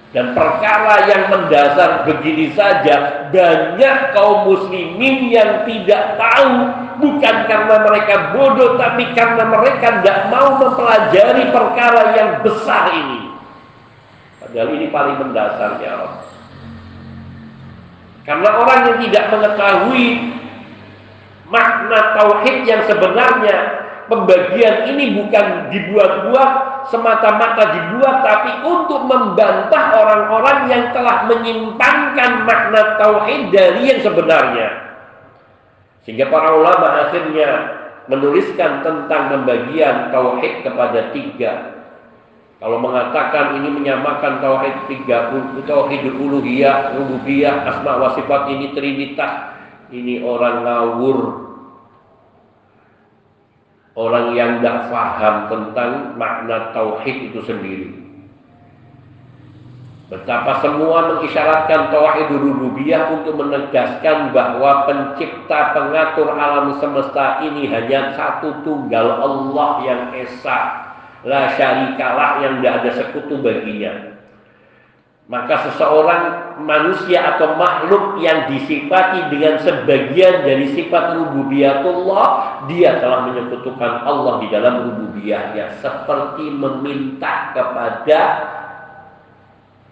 Dan 0.08 0.32
perkara 0.32 1.04
yang 1.04 1.28
mendasar 1.28 2.08
begini 2.08 2.50
saja 2.56 3.28
banyak 3.28 3.96
kaum 4.16 4.48
muslimin 4.48 5.28
yang 5.28 5.68
tidak 5.68 6.16
tahu 6.16 6.64
bukan 6.96 7.36
karena 7.44 7.76
mereka 7.84 8.32
bodoh 8.32 8.80
tapi 8.80 9.04
karena 9.12 9.44
mereka 9.46 10.00
tidak 10.00 10.32
mau 10.32 10.56
mempelajari 10.56 11.52
perkara 11.52 12.02
yang 12.16 12.30
besar 12.40 12.88
ini. 12.90 13.30
Padahal 14.40 14.68
ini 14.80 14.86
paling 14.88 15.16
mendasar 15.20 15.76
ya 15.78 15.92
Allah. 15.94 16.37
Karena 18.24 18.50
orang 18.58 18.80
yang 18.86 18.98
tidak 19.08 19.24
mengetahui 19.34 20.06
makna 21.48 22.00
tauhid 22.16 22.56
yang 22.68 22.82
sebenarnya 22.84 23.56
pembagian 24.08 24.88
ini 24.88 25.16
bukan 25.16 25.72
dibuat-buat 25.72 26.50
semata-mata 26.88 27.64
dibuat 27.76 28.24
tapi 28.24 28.52
untuk 28.64 29.04
membantah 29.04 29.84
orang-orang 29.96 30.58
yang 30.72 30.84
telah 30.96 31.28
menyimpangkan 31.28 32.48
makna 32.48 32.96
tauhid 32.96 33.52
dari 33.52 33.92
yang 33.92 34.00
sebenarnya. 34.00 34.68
Sehingga 36.08 36.32
para 36.32 36.56
ulama 36.56 37.08
akhirnya 37.08 37.48
menuliskan 38.08 38.80
tentang 38.80 39.22
pembagian 39.28 40.08
tauhid 40.08 40.64
kepada 40.64 41.12
tiga. 41.12 41.77
Kalau 42.58 42.82
mengatakan 42.82 43.62
ini 43.62 43.70
menyamakan 43.70 44.42
tauhid 44.42 44.90
tiga, 44.90 45.30
tauhid 45.62 46.10
uluhiyah, 46.10 46.98
rububiyah, 46.98 47.54
asma 47.70 48.02
wa 48.02 48.18
sifat 48.18 48.50
ini 48.50 48.74
trinitas, 48.74 49.54
ini 49.94 50.18
orang 50.26 50.66
ngawur. 50.66 51.18
Orang 53.94 54.34
yang 54.34 54.58
tidak 54.58 54.90
paham 54.90 55.36
tentang 55.50 55.90
makna 56.18 56.74
tauhid 56.74 57.30
itu 57.30 57.42
sendiri. 57.46 57.88
Betapa 60.08 60.58
semua 60.64 61.14
mengisyaratkan 61.14 61.94
tauhid 61.94 62.32
rububiyah 62.32 63.12
untuk 63.12 63.38
menegaskan 63.38 64.34
bahwa 64.34 64.88
pencipta 64.88 65.78
pengatur 65.78 66.34
alam 66.34 66.74
semesta 66.82 67.44
ini 67.46 67.70
hanya 67.70 68.18
satu 68.18 68.66
tunggal 68.66 69.20
Allah 69.20 69.70
yang 69.84 70.02
esa, 70.16 70.87
la 71.26 71.54
syarikalah 71.58 72.44
yang 72.44 72.52
tidak 72.60 72.74
ada 72.82 72.90
sekutu 72.94 73.42
baginya. 73.42 74.18
Maka 75.28 75.68
seseorang 75.68 76.56
manusia 76.64 77.36
atau 77.36 77.52
makhluk 77.60 78.16
yang 78.24 78.48
disifati 78.48 79.28
dengan 79.28 79.60
sebagian 79.60 80.40
dari 80.40 80.72
sifat 80.72 81.20
rububiyatullah, 81.20 82.28
dia 82.64 82.96
telah 82.96 83.28
menyekutukan 83.28 84.08
Allah 84.08 84.40
di 84.40 84.48
dalam 84.48 84.74
rububiyahnya 84.88 85.84
seperti 85.84 86.48
meminta 86.48 87.52
kepada 87.52 88.20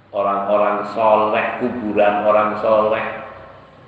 orang-orang 0.08 0.88
soleh, 0.96 1.44
kuburan 1.60 2.24
orang 2.24 2.56
soleh. 2.64 3.04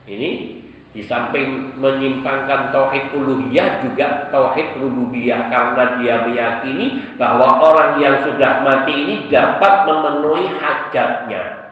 Ini 0.05 0.57
di 0.99 1.07
samping 1.07 1.78
menyimpangkan 1.78 2.74
tauhid 2.74 3.14
uluhiyah 3.14 3.86
juga 3.86 4.26
tauhid 4.34 4.82
rububiyah 4.82 5.46
karena 5.46 6.03
dia 6.03 6.26
meyakini 6.26 7.14
bahwa 7.14 7.62
orang 7.62 8.03
yang 8.03 8.18
sudah 8.26 8.66
mati 8.66 8.99
ini 8.99 9.14
dapat 9.30 9.86
memenuhi 9.86 10.59
hajatnya. 10.59 11.70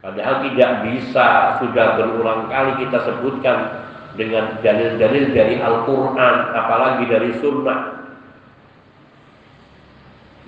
Padahal 0.00 0.48
tidak 0.48 0.70
bisa, 0.88 1.60
sudah 1.60 2.00
berulang 2.00 2.48
kali 2.48 2.88
kita 2.88 3.04
sebutkan 3.04 3.84
dengan 4.16 4.56
dalil-dalil 4.64 5.36
dari 5.36 5.60
Al-Quran, 5.60 6.36
apalagi 6.56 7.04
dari 7.04 7.36
Sunnah. 7.36 8.00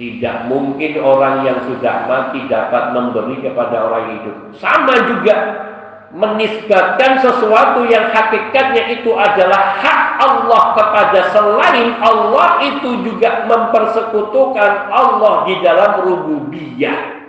Tidak 0.00 0.48
mungkin 0.48 0.96
orang 1.04 1.44
yang 1.44 1.68
sudah 1.68 2.08
mati 2.08 2.48
dapat 2.48 2.96
memberi 2.96 3.44
kepada 3.44 3.76
orang 3.92 4.04
hidup. 4.16 4.36
Sama 4.56 4.96
juga 5.04 5.68
menisbatkan 6.10 7.22
sesuatu 7.22 7.86
yang 7.86 8.10
hakikatnya 8.10 8.98
itu 8.98 9.14
adalah 9.14 9.78
hak 9.78 10.02
Allah 10.18 10.62
kepada 10.74 11.20
selain 11.30 11.94
Allah 12.02 12.58
itu 12.66 13.06
juga 13.06 13.46
mempersekutukan 13.46 14.90
Allah 14.90 15.46
di 15.46 15.54
dalam 15.62 16.02
rububiyah. 16.02 17.22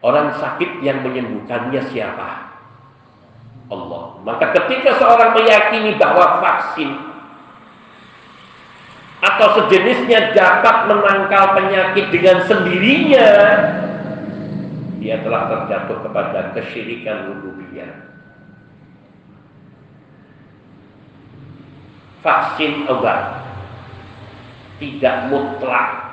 Orang 0.00 0.32
sakit 0.40 0.80
yang 0.80 1.04
menyembuhkannya 1.04 1.82
siapa? 1.92 2.48
Allah. 3.68 4.04
Maka 4.24 4.56
ketika 4.56 4.96
seorang 4.96 5.36
meyakini 5.36 6.00
bahwa 6.00 6.40
vaksin 6.40 6.88
atau 9.18 9.48
sejenisnya 9.60 10.32
dapat 10.32 10.88
menangkal 10.88 11.58
penyakit 11.58 12.08
dengan 12.14 12.46
sendirinya, 12.46 13.28
dia 15.08 15.24
telah 15.24 15.48
terjatuh 15.48 16.04
kepada 16.04 16.52
kesyirikan 16.52 17.32
rububiyah. 17.32 17.88
Vaksin 22.20 22.84
obat 22.92 23.40
tidak 24.76 25.32
mutlak. 25.32 26.12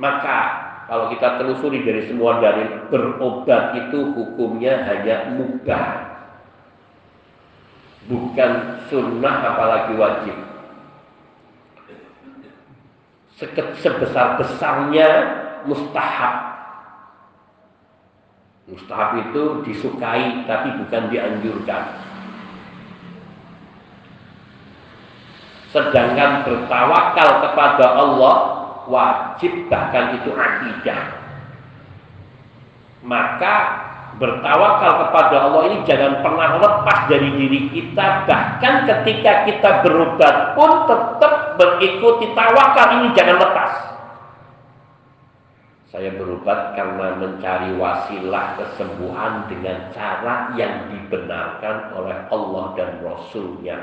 Maka 0.00 0.38
kalau 0.88 1.12
kita 1.12 1.44
telusuri 1.44 1.84
dari 1.84 2.08
semua 2.08 2.40
dari 2.40 2.64
berobat 2.88 3.76
itu 3.76 4.16
hukumnya 4.16 4.80
hanya 4.80 5.36
mubah 5.36 6.08
bukan 8.08 8.80
sunnah 8.88 9.36
apalagi 9.44 9.92
wajib. 9.92 10.36
Sebesar-besarnya 13.76 15.08
mustahab. 15.68 16.51
Mustahab 18.70 19.18
itu 19.26 19.42
disukai 19.66 20.46
tapi 20.46 20.68
bukan 20.78 21.02
dianjurkan. 21.10 21.82
Sedangkan 25.72 26.44
bertawakal 26.46 27.28
kepada 27.48 27.86
Allah 27.96 28.36
wajib 28.86 29.66
bahkan 29.72 30.20
itu 30.20 30.30
akidah. 30.36 31.02
Maka 33.02 33.56
bertawakal 34.20 35.08
kepada 35.08 35.36
Allah 35.48 35.62
ini 35.72 35.76
jangan 35.88 36.20
pernah 36.20 36.60
lepas 36.60 36.98
dari 37.08 37.32
diri 37.34 37.60
kita 37.72 38.28
bahkan 38.28 38.84
ketika 38.84 39.48
kita 39.48 39.70
berobat 39.82 40.52
pun 40.52 40.84
tetap 40.84 41.56
mengikuti 41.56 42.28
tawakal 42.36 42.88
ini 43.00 43.08
jangan 43.16 43.40
lepas 43.40 43.61
saya 45.92 46.08
berobat 46.16 46.72
karena 46.72 47.20
mencari 47.20 47.76
wasilah 47.76 48.56
kesembuhan 48.56 49.44
dengan 49.52 49.92
cara 49.92 50.56
yang 50.56 50.88
dibenarkan 50.88 51.92
oleh 51.92 52.16
Allah 52.32 52.64
dan 52.80 52.90
Rasulnya 53.04 53.78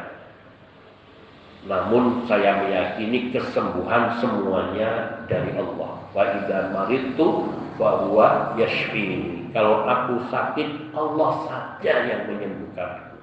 namun 1.69 2.25
saya 2.25 2.65
meyakini 2.65 3.29
kesembuhan 3.29 4.17
semuanya 4.17 5.21
dari 5.29 5.53
Allah 5.53 6.01
wa 6.11 6.23
idza 6.25 6.73
maritu 6.73 7.45
wa 7.77 7.89
huwa 8.03 8.27
yashfini 8.57 9.39
kalau 9.49 9.81
aku 9.89 10.29
sakit, 10.29 10.93
Allah 10.93 11.31
saja 11.49 11.93
yang 12.05 12.29
menyembuhkan. 12.29 13.17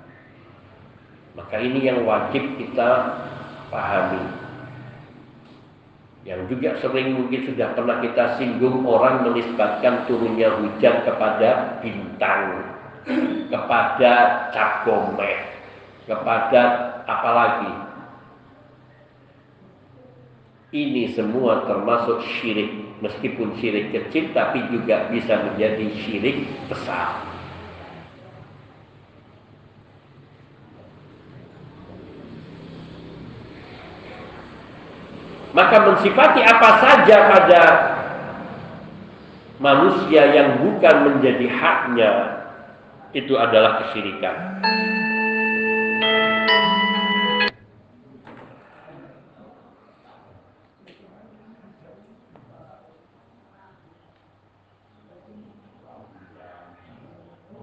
Maka 1.39 1.57
ini 1.62 1.87
yang 1.87 2.03
wajib 2.03 2.43
kita 2.59 3.14
pahami. 3.70 4.36
Yang 6.27 6.41
juga 6.51 6.74
sering 6.83 7.14
mungkin 7.14 7.47
sudah 7.47 7.70
pernah 7.79 8.03
kita 8.03 8.35
singgung 8.35 8.83
orang 8.83 9.22
menisbatkan 9.31 10.11
turunnya 10.11 10.59
hujan 10.59 11.07
kepada 11.07 11.79
bintang, 11.79 12.66
kepada 13.47 14.12
cap 14.51 14.83
kepada 16.11 16.62
apalagi. 17.07 17.72
Ini 20.74 21.14
semua 21.14 21.62
termasuk 21.70 22.18
syirik 22.27 22.74
meskipun 22.99 23.55
syirik 23.62 23.95
kecil 23.95 24.35
tapi 24.35 24.66
juga 24.74 25.07
bisa 25.14 25.39
menjadi 25.47 25.87
syirik 25.95 26.43
besar. 26.66 27.36
Maka 35.57 35.89
mensifati 35.89 36.45
apa 36.45 36.69
saja 36.85 37.17
pada 37.33 37.63
manusia 39.57 40.29
yang 40.37 40.61
bukan 40.61 40.97
menjadi 41.09 41.49
haknya 41.49 42.13
itu 43.17 43.33
adalah 43.41 43.81
kesyirikan. 43.81 44.37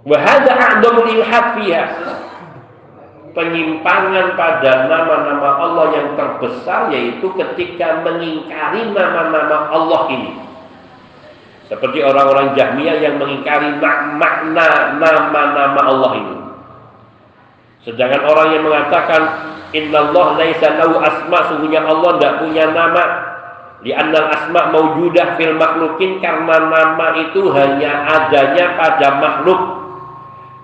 Wahada 0.04 0.52
a'damul 0.52 1.14
ilhad 1.14 1.46
fiha. 1.62 2.23
Penyimpangan 3.34 4.38
pada 4.38 4.86
nama-nama 4.86 5.50
Allah 5.58 5.86
yang 5.98 6.10
terbesar 6.14 6.94
yaitu 6.94 7.34
ketika 7.34 8.06
mengingkari 8.06 8.94
nama-nama 8.94 9.74
Allah 9.74 10.02
ini. 10.14 10.32
Seperti 11.66 12.06
orang-orang 12.06 12.54
Jahmiyah 12.54 13.02
yang 13.02 13.18
mengingkari 13.18 13.82
makna 13.82 15.02
nama-nama 15.02 15.82
Allah 15.82 16.12
ini. 16.14 16.38
Sedangkan 17.90 18.22
orang 18.22 18.48
yang 18.54 18.64
mengatakan 18.70 19.22
Inna 19.74 20.14
Allah 20.14 20.28
laisa 20.38 20.70
lahu 20.78 21.02
asma 21.02 21.40
sungguhnya 21.50 21.82
Allah 21.82 22.22
tidak 22.22 22.34
punya 22.46 22.70
nama 22.70 23.34
Li'annal 23.84 24.32
asma 24.32 24.72
maujudah 24.72 25.36
fil 25.36 25.60
makhlukin 25.60 26.24
karena 26.24 26.72
nama 26.72 27.08
itu 27.20 27.52
hanya 27.52 28.08
adanya 28.08 28.80
pada 28.80 29.08
makhluk 29.20 29.83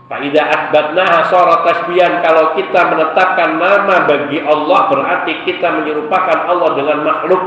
Faidah 0.10 0.41
akbatnaha 0.49 1.30
syarat 1.30 1.70
tasbihan 1.70 2.26
kalau 2.26 2.57
kita 2.57 2.82
menetapkan 2.89 3.62
nama 3.62 4.10
bagi 4.10 4.41
Allah 4.41 4.89
berarti 4.89 5.45
kita 5.45 5.70
menyerupakan 5.70 6.49
Allah 6.49 6.70
dengan 6.74 7.05
makhluk. 7.05 7.43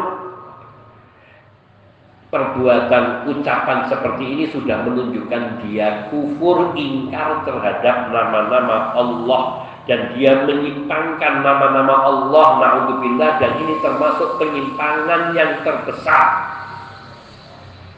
Perbuatan 2.30 3.28
ucapan 3.28 3.78
seperti 3.90 4.24
ini 4.24 4.44
sudah 4.54 4.88
menunjukkan 4.88 5.66
dia 5.66 6.06
kufur 6.08 6.72
ingkar 6.78 7.42
terhadap 7.42 8.14
nama-nama 8.14 8.94
Allah. 8.94 9.42
Dan 9.82 10.14
dia 10.14 10.46
menyimpangkan 10.46 11.42
nama-nama 11.42 11.94
Allah 12.06 12.46
naudzubillah. 12.62 13.42
Dan 13.42 13.58
ini 13.58 13.74
termasuk 13.82 14.38
penyimpangan 14.38 15.34
yang 15.34 15.66
terbesar. 15.66 16.26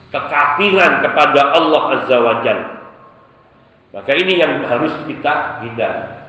Kekafiran 0.08 1.04
kepada 1.04 1.52
Allah 1.52 1.82
azza 2.00 2.16
wajalla 2.16 2.74
maka 3.95 4.11
ini 4.18 4.42
yang 4.42 4.66
harus 4.66 4.90
kita 5.07 5.62
hindari. 5.62 6.26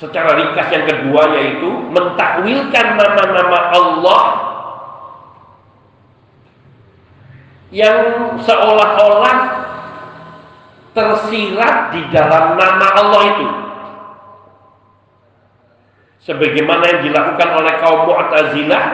Secara 0.00 0.40
ringkas 0.40 0.68
yang 0.72 0.84
kedua 0.88 1.22
yaitu 1.36 1.68
mentakwilkan 1.92 2.86
nama-nama 2.96 3.60
Allah 3.76 4.24
yang 7.68 8.00
seolah-olah 8.40 9.36
tersirat 10.96 11.76
di 11.92 12.00
dalam 12.08 12.56
nama 12.56 12.88
Allah 12.96 13.22
itu. 13.36 13.48
Sebagaimana 16.24 16.84
yang 16.88 17.00
dilakukan 17.12 17.50
oleh 17.52 17.74
kaum 17.84 18.00
Mu'tazilah 18.08 18.84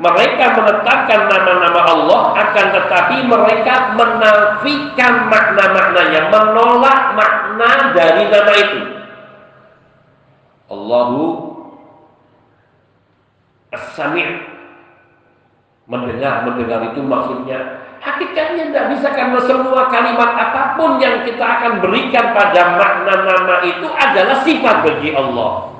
mereka 0.00 0.56
menetapkan 0.56 1.20
nama-nama 1.28 1.80
Allah 1.84 2.22
akan 2.32 2.66
tetapi 2.72 3.16
mereka 3.28 3.74
menafikan 3.92 5.28
makna-maknanya 5.28 6.32
menolak 6.32 7.00
makna 7.12 7.72
dari 7.92 8.24
nama 8.32 8.52
itu. 8.56 8.80
Allahu 10.72 11.20
As-Sami' 13.72 14.28
mendengar 15.88 16.44
mendengar 16.44 16.80
itu 16.92 17.00
maksudnya 17.04 17.84
hakikatnya 18.00 18.70
tidak 18.70 18.86
bisa 18.96 19.08
karena 19.12 19.40
semua 19.44 19.88
kalimat 19.92 20.30
apa 20.36 20.78
pun 20.78 20.96
yang 21.02 21.26
kita 21.26 21.42
akan 21.42 21.82
berikan 21.84 22.32
pada 22.32 22.76
makna 22.80 23.14
nama 23.26 23.56
itu 23.66 23.88
adalah 23.90 24.36
sifat 24.46 24.76
bagi 24.86 25.10
Allah 25.12 25.71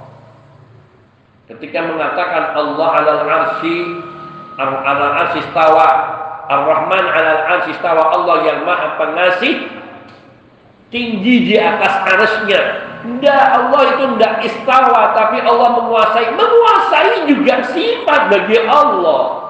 ketika 1.51 1.79
mengatakan 1.87 2.55
Allah 2.55 2.89
alal 3.03 3.23
arsy 3.27 3.79
ala 4.59 5.07
arsistawa 5.27 5.89
Ar-Rahman 6.53 7.05
ala 7.07 7.33
arsistawa 7.59 8.13
Allah 8.13 8.37
yang 8.45 8.59
maha 8.67 8.99
pengasih 9.01 9.71
tinggi 10.93 11.49
di 11.49 11.57
atas 11.57 12.05
arasnya. 12.05 12.61
Tidak, 13.03 13.45
Allah 13.51 13.83
itu 13.99 14.05
tidak 14.15 14.35
istawa, 14.47 15.11
tapi 15.19 15.43
Allah 15.43 15.69
menguasai. 15.75 16.39
Menguasai 16.39 17.27
juga 17.27 17.67
sifat 17.75 18.31
bagi 18.31 18.63
Allah. 18.63 19.42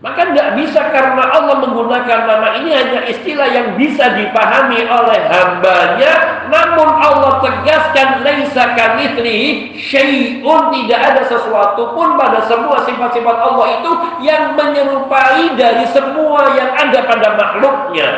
Maka 0.00 0.32
tidak 0.32 0.56
bisa 0.56 0.80
karena 0.96 1.28
Allah 1.28 1.60
menggunakan 1.60 2.24
nama 2.24 2.56
ini 2.56 2.72
hanya 2.72 3.04
istilah 3.04 3.52
yang 3.52 3.76
bisa 3.76 4.16
dipahami 4.16 4.80
oleh 4.88 5.20
hambanya. 5.28 6.12
Namun 6.48 6.88
Allah 6.88 7.44
tegaskan 7.44 8.24
laisa 8.24 8.72
kamitslihi 8.80 9.76
syai'un 9.76 10.72
tidak 10.72 11.00
ada 11.04 11.22
sesuatu 11.28 11.92
pun 11.92 12.16
pada 12.16 12.48
semua 12.48 12.80
sifat-sifat 12.88 13.36
Allah 13.44 13.66
itu 13.76 13.92
yang 14.24 14.56
menyerupai 14.56 15.52
dari 15.60 15.84
semua 15.92 16.48
yang 16.56 16.72
ada 16.80 17.04
pada 17.04 17.28
makhluknya. 17.36 18.10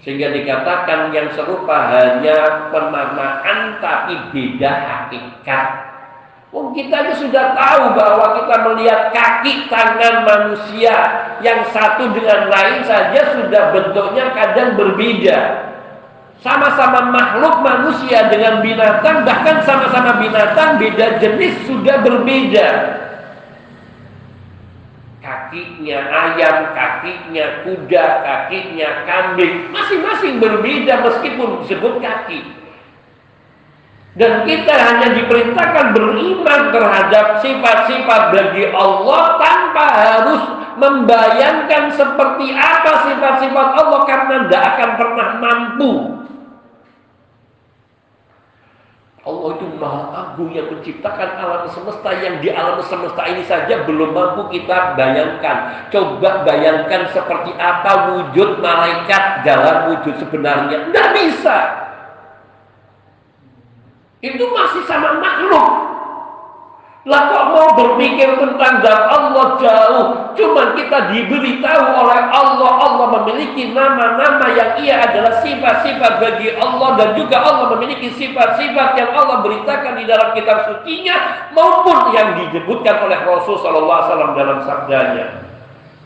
Sehingga 0.00 0.32
dikatakan 0.32 1.12
yang 1.12 1.28
serupa 1.36 1.92
hanya 1.92 2.72
penamaan 2.72 3.84
tapi 3.84 4.16
beda 4.32 4.72
hakikat. 4.72 5.93
Oh, 6.54 6.70
kita 6.70 6.94
aja 6.94 7.18
sudah 7.18 7.50
tahu 7.58 7.98
bahwa 7.98 8.38
kita 8.38 8.56
melihat 8.62 9.10
kaki 9.10 9.66
tangan 9.66 10.22
manusia 10.22 10.94
yang 11.42 11.66
satu 11.74 12.14
dengan 12.14 12.46
lain 12.46 12.86
saja 12.86 13.34
sudah 13.34 13.74
bentuknya 13.74 14.30
kadang 14.38 14.78
berbeda. 14.78 15.38
Sama-sama 16.38 17.10
makhluk 17.10 17.58
manusia 17.58 18.30
dengan 18.30 18.62
binatang, 18.62 19.26
bahkan 19.26 19.66
sama-sama 19.66 20.22
binatang 20.22 20.78
beda 20.78 21.18
jenis 21.18 21.58
sudah 21.66 21.98
berbeda. 22.06 22.68
Kakinya 25.18 25.98
ayam, 26.06 26.70
kakinya 26.70 27.66
kuda, 27.66 28.06
kakinya 28.22 28.88
kambing, 29.10 29.74
masing-masing 29.74 30.38
berbeda 30.38 31.02
meskipun 31.02 31.66
disebut 31.66 31.98
kaki. 31.98 32.63
Dan 34.14 34.46
kita 34.46 34.70
hanya 34.70 35.10
diperintahkan 35.10 35.90
beriman 35.90 36.60
terhadap 36.70 37.42
sifat-sifat 37.42 38.22
bagi 38.30 38.70
Allah 38.70 39.22
tanpa 39.42 39.86
harus 39.90 40.42
membayangkan 40.78 41.90
seperti 41.98 42.54
apa 42.54 43.10
sifat-sifat 43.10 43.68
Allah 43.74 44.00
karena 44.06 44.34
tidak 44.46 44.62
akan 44.74 44.90
pernah 44.94 45.28
mampu. 45.42 45.92
Allah 49.24 49.56
itu 49.56 49.66
maha 49.80 50.02
agung 50.20 50.52
yang 50.52 50.68
menciptakan 50.68 51.40
alam 51.40 51.64
semesta 51.72 52.12
yang 52.20 52.44
di 52.44 52.52
alam 52.52 52.76
semesta 52.84 53.24
ini 53.24 53.40
saja 53.48 53.82
belum 53.82 54.14
mampu 54.14 54.52
kita 54.52 54.94
bayangkan. 54.94 55.88
Coba 55.90 56.44
bayangkan 56.46 57.08
seperti 57.10 57.50
apa 57.56 58.14
wujud 58.14 58.60
malaikat 58.62 59.42
dalam 59.42 59.90
wujud 59.90 60.22
sebenarnya. 60.22 60.86
Tidak 60.86 61.08
bisa. 61.16 61.83
Itu 64.24 64.44
masih 64.56 64.88
sama 64.88 65.20
makhluk. 65.20 65.68
Lah 67.04 67.28
kok 67.28 67.46
mau 67.52 67.68
berpikir 67.76 68.32
tentang 68.40 68.80
zat 68.80 69.02
Allah 69.12 69.60
jauh? 69.60 70.06
Cuman 70.32 70.72
kita 70.72 71.12
diberitahu 71.12 71.84
oleh 72.00 72.20
Allah, 72.32 72.70
Allah 72.80 73.06
memiliki 73.20 73.76
nama-nama 73.76 74.48
yang 74.56 74.80
ia 74.80 75.04
adalah 75.04 75.44
sifat-sifat 75.44 76.12
bagi 76.16 76.56
Allah 76.56 76.96
dan 76.96 77.12
juga 77.12 77.44
Allah 77.44 77.76
memiliki 77.76 78.08
sifat-sifat 78.16 78.96
yang 78.96 79.12
Allah 79.12 79.44
beritakan 79.44 80.00
di 80.00 80.08
dalam 80.08 80.32
kitab 80.32 80.64
sucinya 80.64 81.44
maupun 81.52 82.16
yang 82.16 82.40
disebutkan 82.40 82.96
oleh 83.04 83.20
Rasul 83.28 83.60
Sallallahu 83.60 84.00
Alaihi 84.00 84.08
Wasallam 84.08 84.32
dalam 84.32 84.58
sabdanya. 84.64 85.26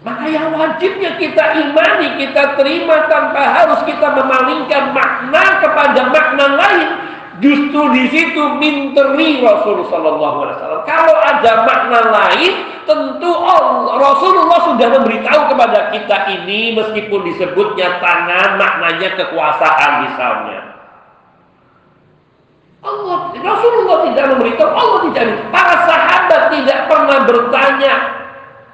Maka 0.03 0.27
yang 0.27 0.51
wajibnya 0.51 1.15
kita 1.15 1.63
imani, 1.63 2.19
kita 2.27 2.59
terima 2.59 3.07
tanpa 3.07 3.43
harus 3.55 3.87
kita 3.87 4.19
memalingkan 4.19 4.91
makna 4.91 5.63
kepada 5.63 6.01
makna 6.11 6.47
lain 6.59 7.08
Justru 7.39 7.83
di 7.95 8.05
situ 8.11 8.43
minteri 8.59 9.39
Rasulullah 9.39 9.87
Sallallahu 9.87 10.37
Alaihi 10.43 10.57
Wasallam. 10.59 10.83
Kalau 10.91 11.17
ada 11.23 11.53
makna 11.63 12.01
lain, 12.11 12.53
tentu 12.83 13.31
Allah, 13.31 13.95
Rasulullah 13.95 14.61
sudah 14.75 14.89
memberitahu 14.99 15.43
kepada 15.55 15.95
kita 15.95 16.17
ini 16.35 16.75
meskipun 16.75 17.31
disebutnya 17.31 18.03
tangan, 18.03 18.59
maknanya 18.59 19.15
kekuasaan 19.23 19.93
misalnya. 20.11 20.61
Allah, 22.83 23.31
Rasulullah 23.39 23.99
tidak 24.11 24.25
memberitahu, 24.35 24.71
Allah 24.75 24.99
tidak. 25.07 25.25
Para 25.55 25.75
sahabat 25.87 26.43
tidak 26.59 26.79
pernah 26.91 27.19
bertanya 27.23 28.18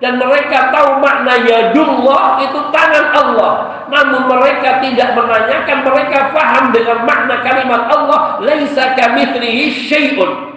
dan 0.02 0.18
mereka 0.18 0.74
tahu 0.74 0.98
makna 0.98 1.38
yadullah 1.46 2.42
itu 2.42 2.58
tangan 2.74 3.06
Allah. 3.14 3.52
Namun 3.86 4.26
mereka 4.26 4.82
tidak 4.82 5.14
menanyakan, 5.14 5.78
mereka 5.86 6.34
paham 6.34 6.74
dengan 6.74 7.06
makna 7.06 7.38
kalimat 7.46 7.86
Allah, 7.94 8.42
laisa 8.42 8.96
kamitslihi 8.98 9.70
syai'un. 9.86 10.54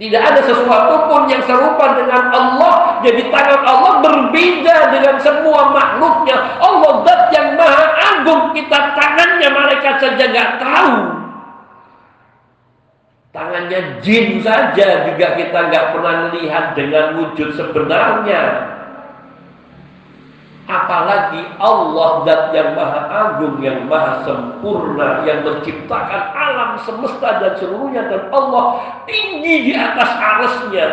Tidak 0.00 0.16
ada 0.16 0.40
sesuatu 0.40 1.12
pun 1.12 1.28
yang 1.28 1.44
serupa 1.44 1.92
dengan 1.92 2.32
Allah. 2.32 3.04
Jadi 3.04 3.28
tangan 3.28 3.60
Allah 3.68 4.00
berbeda 4.00 4.96
dengan 4.96 5.20
semua 5.20 5.76
makhluknya. 5.76 6.56
Allah 6.56 7.04
zat 7.04 7.28
yang 7.36 7.52
maha 7.60 7.84
agung. 8.16 8.56
Kita 8.56 8.96
tangannya 8.96 9.48
mereka 9.52 10.00
saja 10.00 10.24
nggak 10.24 10.50
tahu. 10.56 11.20
Tangannya 13.30 14.02
jin 14.02 14.42
saja 14.42 15.06
juga 15.06 15.38
kita 15.38 15.58
nggak 15.70 15.86
pernah 15.94 16.34
lihat 16.34 16.74
dengan 16.74 17.14
wujud 17.14 17.54
sebenarnya. 17.54 18.42
Apalagi 20.66 21.42
Allah 21.58 22.10
dan 22.26 22.42
yang 22.54 22.70
maha 22.74 23.02
agung, 23.10 23.58
yang 23.62 23.86
maha 23.86 24.22
sempurna, 24.26 25.22
yang 25.26 25.46
menciptakan 25.46 26.22
alam 26.34 26.78
semesta 26.82 27.42
dan 27.42 27.54
seluruhnya. 27.58 28.06
Dan 28.10 28.30
Allah 28.34 28.82
tinggi 29.06 29.70
di 29.70 29.72
atas 29.78 30.10
arasnya. 30.10 30.86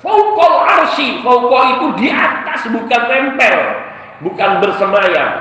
Faukol 0.00 0.54
arsi, 0.64 1.20
itu 1.20 1.86
di 2.00 2.08
atas 2.08 2.64
bukan 2.72 3.02
nempel, 3.08 3.56
bukan 4.24 4.50
bersemayam. 4.64 5.32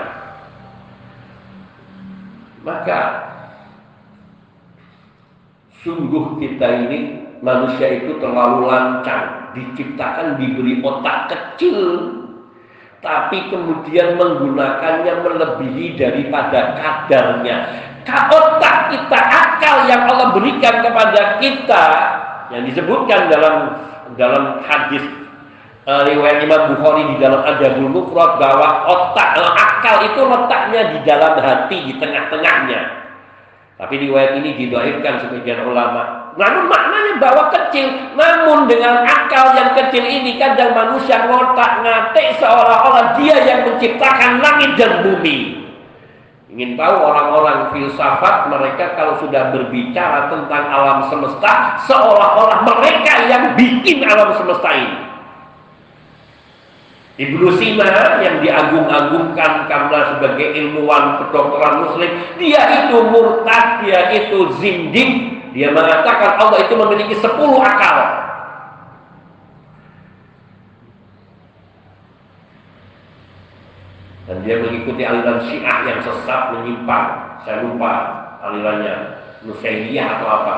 Maka 2.68 3.28
Sungguh 5.80 6.36
kita 6.43 6.67
ini 6.88 7.23
manusia 7.39 8.03
itu 8.03 8.19
terlalu 8.19 8.67
lancang, 8.67 9.55
diciptakan 9.55 10.36
diberi 10.36 10.84
otak 10.84 11.32
kecil, 11.32 11.80
tapi 12.99 13.47
kemudian 13.47 14.19
menggunakannya 14.19 15.13
melebihi 15.23 15.95
daripada 15.95 16.75
kadarnya. 16.75 17.88
Otak 18.09 18.91
kita, 18.91 19.19
akal 19.21 19.88
yang 19.88 20.03
Allah 20.09 20.36
berikan 20.36 20.84
kepada 20.84 21.39
kita, 21.39 21.86
yang 22.51 22.67
disebutkan 22.67 23.32
dalam 23.32 23.55
dalam 24.17 24.59
hadis 24.65 25.05
uh, 25.88 26.03
riwayat 26.03 26.43
Imam 26.43 26.75
Bukhari 26.75 27.07
di 27.13 27.15
dalam 27.23 27.39
Adabul 27.45 27.88
Mufrad 27.88 28.41
bahwa 28.41 28.89
otak 28.89 29.38
uh, 29.38 29.53
akal 29.55 29.95
itu 30.11 30.21
letaknya 30.27 30.82
di 30.91 30.99
dalam 31.07 31.34
hati 31.39 31.77
di 31.88 31.93
tengah-tengahnya 32.01 32.99
tapi 33.80 33.95
riwayat 33.95 34.36
ini 34.43 34.59
didoairkan 34.59 35.23
sebagian 35.23 35.63
ulama. 35.63 36.36
Namun 36.36 36.67
maknanya 36.67 37.15
bahwa 37.23 37.47
kecil. 37.47 37.88
Namun 38.11 38.67
dengan 38.67 39.07
akal 39.07 39.55
yang 39.55 39.71
kecil 39.71 40.03
ini 40.03 40.36
kadang 40.36 40.75
manusia 40.75 41.23
ngotak 41.32 41.80
ngatik 41.80 42.43
seolah-olah 42.43 43.15
dia 43.15 43.39
yang 43.39 43.71
menciptakan 43.71 44.43
langit 44.43 44.75
dan 44.75 45.07
bumi. 45.07 45.63
Ingin 46.51 46.75
tahu 46.75 46.95
orang-orang 47.07 47.71
filsafat 47.71 48.51
mereka 48.51 48.99
kalau 48.99 49.15
sudah 49.23 49.55
berbicara 49.55 50.27
tentang 50.27 50.63
alam 50.67 51.07
semesta 51.07 51.80
seolah-olah 51.88 52.67
mereka 52.67 53.32
yang 53.32 53.55
bikin 53.55 54.03
alam 54.03 54.36
semesta 54.36 54.75
ini. 54.75 55.09
Ibnu 57.20 57.51
Sina 57.59 58.15
yang 58.24 58.39
diagung-agungkan 58.39 59.67
karena 59.67 59.99
sebagai 60.15 60.55
ilmuwan 60.55 61.20
kedokteran 61.20 61.84
muslim, 61.84 62.11
dia 62.39 62.88
itu 62.88 62.95
murtad, 63.11 63.84
dia 63.84 64.07
itu 64.15 64.47
zindik. 64.63 65.36
Dia 65.51 65.76
mengatakan 65.76 66.39
Allah 66.39 66.63
itu 66.63 66.80
memiliki 66.80 67.20
sepuluh 67.20 67.59
akal. 67.59 67.99
Dan 74.32 74.39
dia 74.47 74.63
mengikuti 74.63 75.03
aliran 75.03 75.43
syiah 75.43 75.91
yang 75.91 75.99
sesat 75.99 76.55
menyimpang. 76.55 77.36
Saya 77.43 77.67
lupa 77.67 77.91
alirannya, 78.47 78.95
Nusairiyah 79.43 80.07
atau 80.07 80.28
apa. 80.39 80.55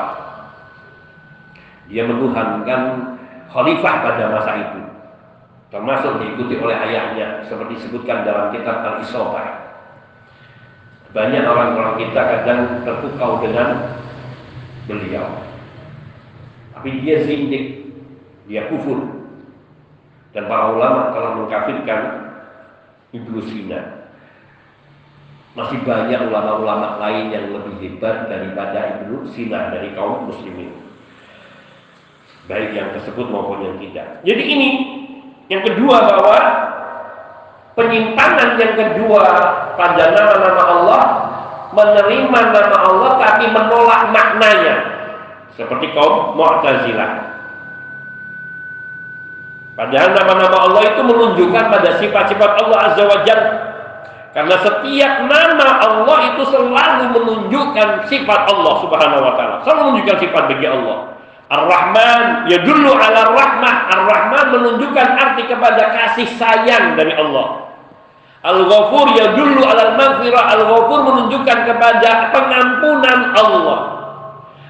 Dia 1.90 2.06
menuhankan 2.06 3.18
khalifah 3.50 3.94
pada 4.06 4.30
masa 4.30 4.52
itu 4.62 4.91
termasuk 5.72 6.20
diikuti 6.20 6.60
oleh 6.60 6.76
ayahnya 6.76 7.48
seperti 7.48 7.80
disebutkan 7.80 8.28
dalam 8.28 8.52
kitab 8.52 8.84
Al-Isra. 8.84 9.72
Banyak 11.16 11.44
orang-orang 11.48 11.96
kita 11.96 12.20
kadang 12.20 12.60
terpukau 12.84 13.40
dengan 13.40 13.96
beliau. 14.84 15.28
Tapi 16.76 16.88
dia 17.00 17.24
zindik, 17.24 17.88
dia 18.48 18.68
kufur. 18.68 19.00
Dan 20.32 20.48
para 20.48 20.72
ulama 20.72 21.12
telah 21.12 21.32
mengkafirkan 21.40 22.00
Ibnu 23.12 23.40
Sina. 23.44 24.08
Masih 25.52 25.84
banyak 25.84 26.32
ulama-ulama 26.32 26.96
lain 26.96 27.28
yang 27.28 27.52
lebih 27.52 27.76
hebat 27.84 28.32
daripada 28.32 29.04
Ibnu 29.04 29.28
Sina 29.36 29.68
dari 29.68 29.92
kaum 29.92 30.32
muslimin. 30.32 30.72
Baik 32.48 32.72
yang 32.72 32.88
tersebut 32.96 33.28
maupun 33.28 33.60
yang 33.60 33.76
tidak. 33.76 34.24
Jadi 34.24 34.42
ini 34.48 34.68
yang 35.52 35.60
kedua 35.68 35.96
bahwa 36.00 36.38
penyimpangan 37.76 38.56
yang 38.56 38.72
kedua 38.72 39.24
pada 39.76 40.04
nama-nama 40.16 40.62
Allah 40.64 41.02
menerima 41.76 42.40
nama 42.56 42.76
Allah 42.88 43.10
tapi 43.20 43.44
menolak 43.52 44.08
maknanya 44.16 44.76
seperti 45.52 45.92
kaum 45.92 46.32
Mu'tazilah. 46.40 47.36
Padahal 49.76 50.10
nama-nama 50.16 50.56
Allah 50.68 50.82
itu 50.88 51.00
menunjukkan 51.04 51.64
pada 51.68 52.00
sifat-sifat 52.00 52.50
Allah 52.64 52.78
Azza 52.92 53.04
wa 53.04 53.18
Jalla 53.24 53.52
karena 54.32 54.56
setiap 54.64 55.12
nama 55.28 55.68
Allah 55.84 56.18
itu 56.32 56.42
selalu 56.48 57.04
menunjukkan 57.12 58.08
sifat 58.08 58.40
Allah 58.48 58.74
Subhanahu 58.80 59.20
wa 59.20 59.32
taala. 59.36 59.60
Selalu 59.60 59.80
menunjukkan 59.92 60.18
sifat 60.24 60.42
bagi 60.48 60.66
Allah. 60.72 61.11
Ar-Rahman 61.52 62.48
ya 62.48 62.64
dulu 62.64 62.96
ala 62.96 63.36
rahmah. 63.36 63.74
Ar-Rahman 63.92 64.46
menunjukkan 64.56 65.06
arti 65.20 65.44
kepada 65.44 65.92
kasih 65.92 66.28
sayang 66.40 66.96
dari 66.96 67.12
Allah. 67.12 67.68
Al-Ghafur 68.40 69.12
ya 69.12 69.36
dulu 69.36 69.60
ala 69.60 69.92
maghfirah. 70.00 70.44
Al-Ghafur 70.56 71.00
menunjukkan 71.12 71.58
kepada 71.68 72.32
pengampunan 72.32 73.18
Allah. 73.36 73.80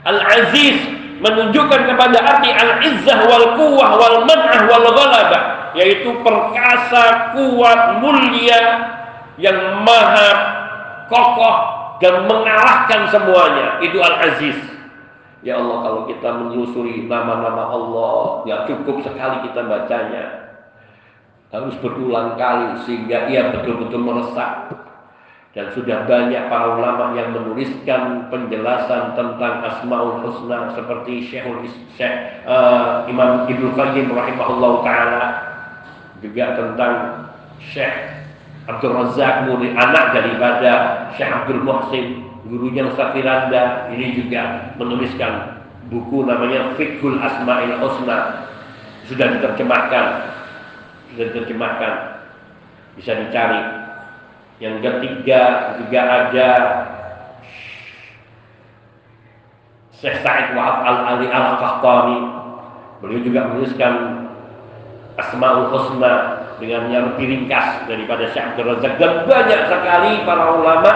Al-Aziz 0.02 0.82
menunjukkan 1.22 1.80
kepada 1.86 2.18
arti 2.18 2.50
al-izzah 2.50 3.30
wal 3.30 3.54
quwwah 3.54 3.90
wal 3.94 4.18
man'ah 4.26 4.66
wal 4.66 4.86
ghalabah 4.90 5.42
yaitu 5.78 6.10
perkasa, 6.20 7.32
kuat, 7.32 8.02
mulia, 8.02 8.62
yang 9.40 9.86
maha 9.86 10.30
kokoh 11.08 11.56
dan 12.02 12.26
mengalahkan 12.26 13.08
semuanya 13.08 13.78
itu 13.80 13.96
Al-Aziz 14.02 14.71
ya 15.42 15.58
Allah 15.58 15.78
kalau 15.82 16.00
kita 16.06 16.28
menyusuri 16.38 17.06
nama-nama 17.10 17.70
Allah 17.70 18.46
ya 18.46 18.56
cukup 18.70 19.02
sekali 19.02 19.50
kita 19.50 19.60
bacanya. 19.66 20.24
Harus 21.52 21.76
berulang 21.84 22.40
kali 22.40 22.80
sehingga 22.88 23.28
ia 23.28 23.52
betul-betul 23.52 24.00
meresap. 24.00 24.72
Dan 25.52 25.68
sudah 25.76 26.08
banyak 26.08 26.48
para 26.48 26.80
ulama 26.80 27.12
yang 27.12 27.36
menuliskan 27.36 28.32
penjelasan 28.32 29.12
tentang 29.12 29.60
Asmaul 29.60 30.24
Husna 30.24 30.72
seperti 30.72 31.28
Syekhul 31.28 31.68
Syekh 31.92 32.40
uh, 32.48 33.04
Imam 33.04 33.44
Ibnu 33.44 33.76
Qayyim 33.76 34.08
rahimahullah 34.08 34.72
taala. 34.80 35.24
Juga 36.24 36.56
tentang 36.56 36.94
Syekh 37.60 37.92
Abdul 38.64 38.96
Razak 38.96 39.52
murid 39.52 39.76
anak 39.76 40.16
daripada 40.16 40.72
Syekh 41.20 41.28
Abdul 41.28 41.60
Muhsin 41.68 42.31
gurunya 42.52 42.84
Ustaz 42.84 43.16
Firanda 43.16 43.88
ini 43.96 44.12
juga 44.12 44.76
menuliskan 44.76 45.64
buku 45.88 46.28
namanya 46.28 46.76
Fiqhul 46.76 47.16
Asma'il 47.16 47.80
Husna. 47.80 48.44
Sudah 49.08 49.40
diterjemahkan. 49.40 50.06
Sudah 51.12 51.24
diterjemahkan. 51.32 51.92
Bisa 53.00 53.16
dicari. 53.24 53.62
Yang 54.60 54.84
ketiga 54.84 55.40
juga 55.80 56.00
ada 56.04 56.50
Syekh 59.96 60.20
Sa'id 60.20 60.52
Wa'af 60.52 60.76
Al-Ali 60.84 61.32
Al-Qahtani. 61.32 62.18
Beliau 63.00 63.20
juga 63.24 63.48
menuliskan 63.48 63.92
Asma'ul 65.16 65.72
Husna 65.72 66.44
dengan 66.60 66.92
yang 66.92 67.16
lebih 67.16 67.32
ringkas 67.32 67.88
daripada 67.88 68.28
Syekh 68.36 68.44
Abdul 68.52 68.76
Razak. 68.76 69.00
Dan 69.00 69.24
banyak 69.24 69.60
sekali 69.72 70.12
para 70.28 70.44
ulama 70.52 70.92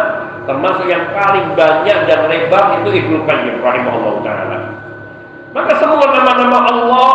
termasuk 0.47 0.87
yang 0.87 1.11
paling 1.13 1.53
banyak 1.59 1.99
dan 2.07 2.31
lebar 2.31 2.81
itu 2.81 2.91
Ibnu 3.05 3.27
Qayyim 3.27 3.61
rahimahullah 3.61 4.15
taala. 4.23 4.59
Maka 5.53 5.73
semua 5.83 6.07
nama-nama 6.09 6.59
Allah 6.71 7.13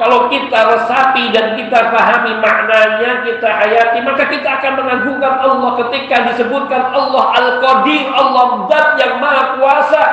kalau 0.00 0.32
kita 0.32 0.56
resapi 0.56 1.28
dan 1.28 1.60
kita 1.60 1.92
pahami 1.92 2.40
maknanya, 2.40 3.20
kita 3.20 3.44
hayati, 3.52 4.00
maka 4.00 4.32
kita 4.32 4.48
akan 4.48 4.80
mengagungkan 4.80 5.34
Allah 5.44 5.76
ketika 5.84 6.24
disebutkan 6.32 6.88
Allah 6.88 7.36
Al-Qadir, 7.36 8.08
Allah 8.08 8.64
Dat 8.72 8.96
yang 8.96 9.20
Maha 9.20 9.60
Kuasa, 9.60 10.04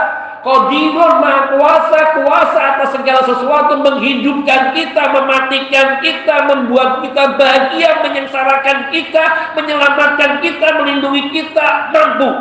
Qadirun 0.48 1.14
maha 1.20 1.60
kuasa, 1.60 2.00
kuasa 2.24 2.60
atas 2.72 2.96
segala 2.96 3.20
sesuatu 3.28 3.84
menghidupkan 3.84 4.72
kita, 4.72 5.04
mematikan 5.12 6.00
kita, 6.00 6.36
membuat 6.48 7.04
kita 7.04 7.36
bahagia, 7.36 8.00
menyengsarakan 8.00 8.88
kita, 8.96 9.24
menyelamatkan 9.60 10.40
kita, 10.40 10.68
melindungi 10.80 11.36
kita, 11.36 11.92
mampu. 11.92 12.32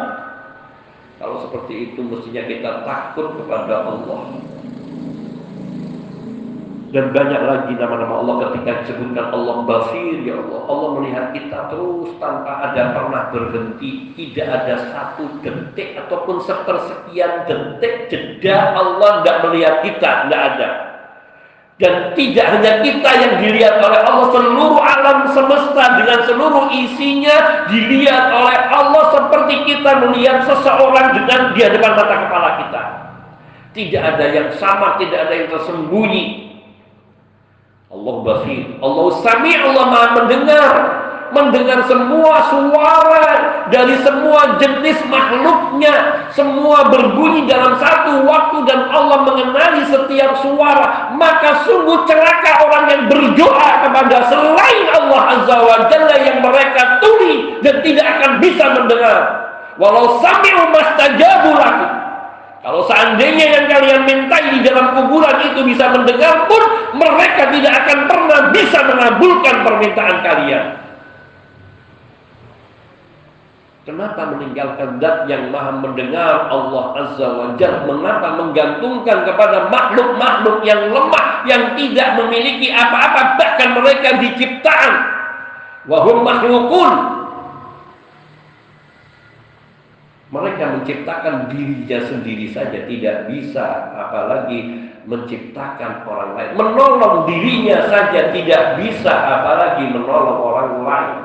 Kalau 1.18 1.50
seperti 1.50 1.90
itu 1.90 2.00
mestinya 2.07 2.46
kita 2.46 2.70
takut 2.86 3.42
kepada 3.42 3.90
Allah 3.90 4.38
dan 6.95 7.11
banyak 7.11 7.43
lagi 7.43 7.72
nama-nama 7.74 8.22
Allah 8.22 8.34
ketika 8.47 8.87
disebutkan 8.87 9.34
Allah 9.34 9.66
Basir 9.66 10.22
ya 10.22 10.39
Allah. 10.39 10.61
Allah 10.70 10.89
melihat 11.01 11.26
kita 11.34 11.59
terus 11.66 12.14
tanpa 12.22 12.62
ada 12.70 12.95
pernah 12.95 13.22
berhenti. 13.34 14.14
Tidak 14.14 14.47
ada 14.47 14.74
satu 14.95 15.43
detik 15.43 15.99
ataupun 15.99 16.47
sepersekian 16.47 17.51
detik 17.51 18.07
jeda 18.07 18.78
Allah 18.78 19.22
tidak 19.22 19.37
melihat 19.51 19.74
kita 19.82 20.11
tidak 20.30 20.43
ada. 20.55 20.70
Dan 21.76 22.16
tidak 22.16 22.47
hanya 22.57 22.80
kita 22.80 23.11
yang 23.20 23.34
dilihat 23.43 23.82
oleh 23.84 24.01
Allah 24.01 24.26
seluruh 24.32 24.80
alam 24.80 25.18
semesta 25.34 25.84
dengan 26.01 26.24
seluruh 26.24 26.72
isinya 26.72 27.68
dilihat 27.68 28.32
oleh 28.32 28.57
Allah 28.72 29.05
seperti 29.12 29.74
kita 29.74 29.91
melihat 30.07 30.47
seseorang 30.49 31.18
dengan 31.18 31.53
di 31.53 31.61
hadapan 31.66 31.93
mata 31.99 32.14
kepala 32.14 32.51
kita. 32.62 32.82
Tidak 33.76 34.03
ada 34.07 34.24
yang 34.24 34.49
sama 34.57 34.97
tidak 34.97 35.28
ada 35.28 35.34
yang 35.37 35.49
tersembunyi 35.53 36.45
Allah 37.97 38.16
basir, 38.20 38.64
Allah 38.84 39.07
sami, 39.24 39.53
Allah 39.57 39.84
maha 39.88 40.09
mendengar. 40.20 40.72
Mendengar 41.26 41.82
semua 41.90 42.38
suara 42.55 43.28
dari 43.66 43.99
semua 44.07 44.62
jenis 44.62 44.94
makhluknya. 45.11 46.22
Semua 46.30 46.86
berbunyi 46.86 47.51
dalam 47.51 47.74
satu 47.82 48.22
waktu 48.22 48.62
dan 48.70 48.86
Allah 48.94 49.26
mengenali 49.26 49.82
setiap 49.90 50.38
suara. 50.38 51.11
Maka 51.18 51.66
sungguh 51.66 52.07
celaka 52.07 52.70
orang 52.70 52.84
yang 52.94 53.03
berdoa 53.11 53.70
kepada 53.88 54.16
selain 54.30 54.86
Allah 55.03 55.22
Azza 55.34 55.57
wa 55.66 55.76
Jalla 55.90 56.16
yang 56.20 56.38
mereka 56.47 57.03
tuli 57.03 57.59
dan 57.59 57.82
tidak 57.82 58.07
akan 58.07 58.32
bisa 58.38 58.64
mendengar. 58.70 59.20
Walau 59.82 60.22
sami'u 60.22 60.62
mastajabu 60.70 61.51
lakum 61.59 62.05
kalau 62.66 62.82
seandainya 62.82 63.46
yang 63.46 63.66
kalian 63.70 64.02
mintai 64.02 64.58
di 64.58 64.66
dalam 64.66 64.90
kuburan 64.90 65.38
itu 65.54 65.62
bisa 65.62 65.86
mendengar 65.86 66.50
pun, 66.50 66.58
mereka 66.98 67.54
tidak 67.54 67.86
akan 67.86 67.98
pernah 68.10 68.40
bisa 68.50 68.78
mengabulkan 68.90 69.56
permintaan 69.62 70.16
kalian. 70.26 70.64
Kenapa 73.86 74.34
meninggalkan 74.34 74.98
dat 74.98 75.30
yang 75.30 75.54
maha 75.54 75.78
mendengar 75.78 76.50
Allah 76.50 77.06
Azza 77.06 77.38
wa 77.38 77.54
Jalla? 77.54 77.86
Mengapa 77.86 78.34
menggantungkan 78.34 79.22
kepada 79.22 79.70
makhluk-makhluk 79.70 80.66
yang 80.66 80.90
lemah, 80.90 81.46
yang 81.46 81.78
tidak 81.78 82.18
memiliki 82.18 82.74
apa-apa, 82.74 83.38
bahkan 83.38 83.78
mereka 83.78 84.18
diciptaan. 84.18 84.92
Wahum 85.86 86.26
makhlukun, 86.26 87.15
Mereka 90.26 90.82
menciptakan 90.82 91.54
dirinya 91.54 91.98
sendiri 92.02 92.50
saja 92.50 92.82
tidak 92.90 93.30
bisa, 93.30 93.94
apalagi 93.94 94.90
menciptakan 95.06 96.02
orang 96.02 96.34
lain. 96.34 96.50
Menolong 96.58 97.30
dirinya 97.30 97.86
saja 97.86 98.34
tidak 98.34 98.82
bisa, 98.82 99.14
apalagi 99.14 99.86
menolong 99.94 100.38
orang 100.42 100.70
lain. 100.82 101.18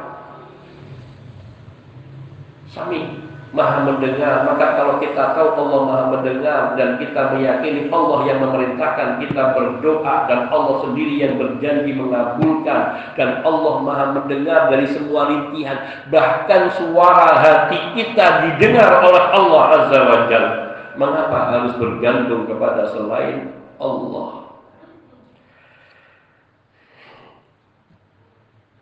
Sami 2.69 3.20
maha 3.51 3.83
mendengar. 3.83 4.47
Maka 4.47 4.79
kalau 4.79 4.95
kita 5.03 5.35
tahu 5.35 5.49
Allah 5.59 5.79
maha 5.87 6.03
mendengar 6.17 6.61
dan 6.79 6.95
kita 6.97 7.35
meyakini 7.35 7.91
Allah 7.91 8.19
yang 8.27 8.39
memerintahkan 8.43 9.19
kita 9.19 9.43
berdoa 9.55 10.15
dan 10.27 10.47
Allah 10.51 10.75
sendiri 10.87 11.19
yang 11.19 11.35
berjanji 11.35 11.91
mengabulkan 11.91 12.81
dan 13.19 13.43
Allah 13.43 13.75
maha 13.83 14.05
mendengar 14.15 14.71
dari 14.71 14.87
semua 14.87 15.27
rintihan. 15.27 16.07
Bahkan 16.07 16.61
suara 16.79 17.29
hati 17.39 17.79
kita 17.99 18.25
didengar 18.47 19.03
oleh 19.03 19.23
Allah 19.35 19.63
Azza 19.79 19.99
wa 19.99 20.19
Jalla 20.31 20.51
mengapa 20.95 21.37
harus 21.55 21.73
bergantung 21.79 22.47
kepada 22.47 22.87
selain 22.91 23.51
Allah? 23.79 24.41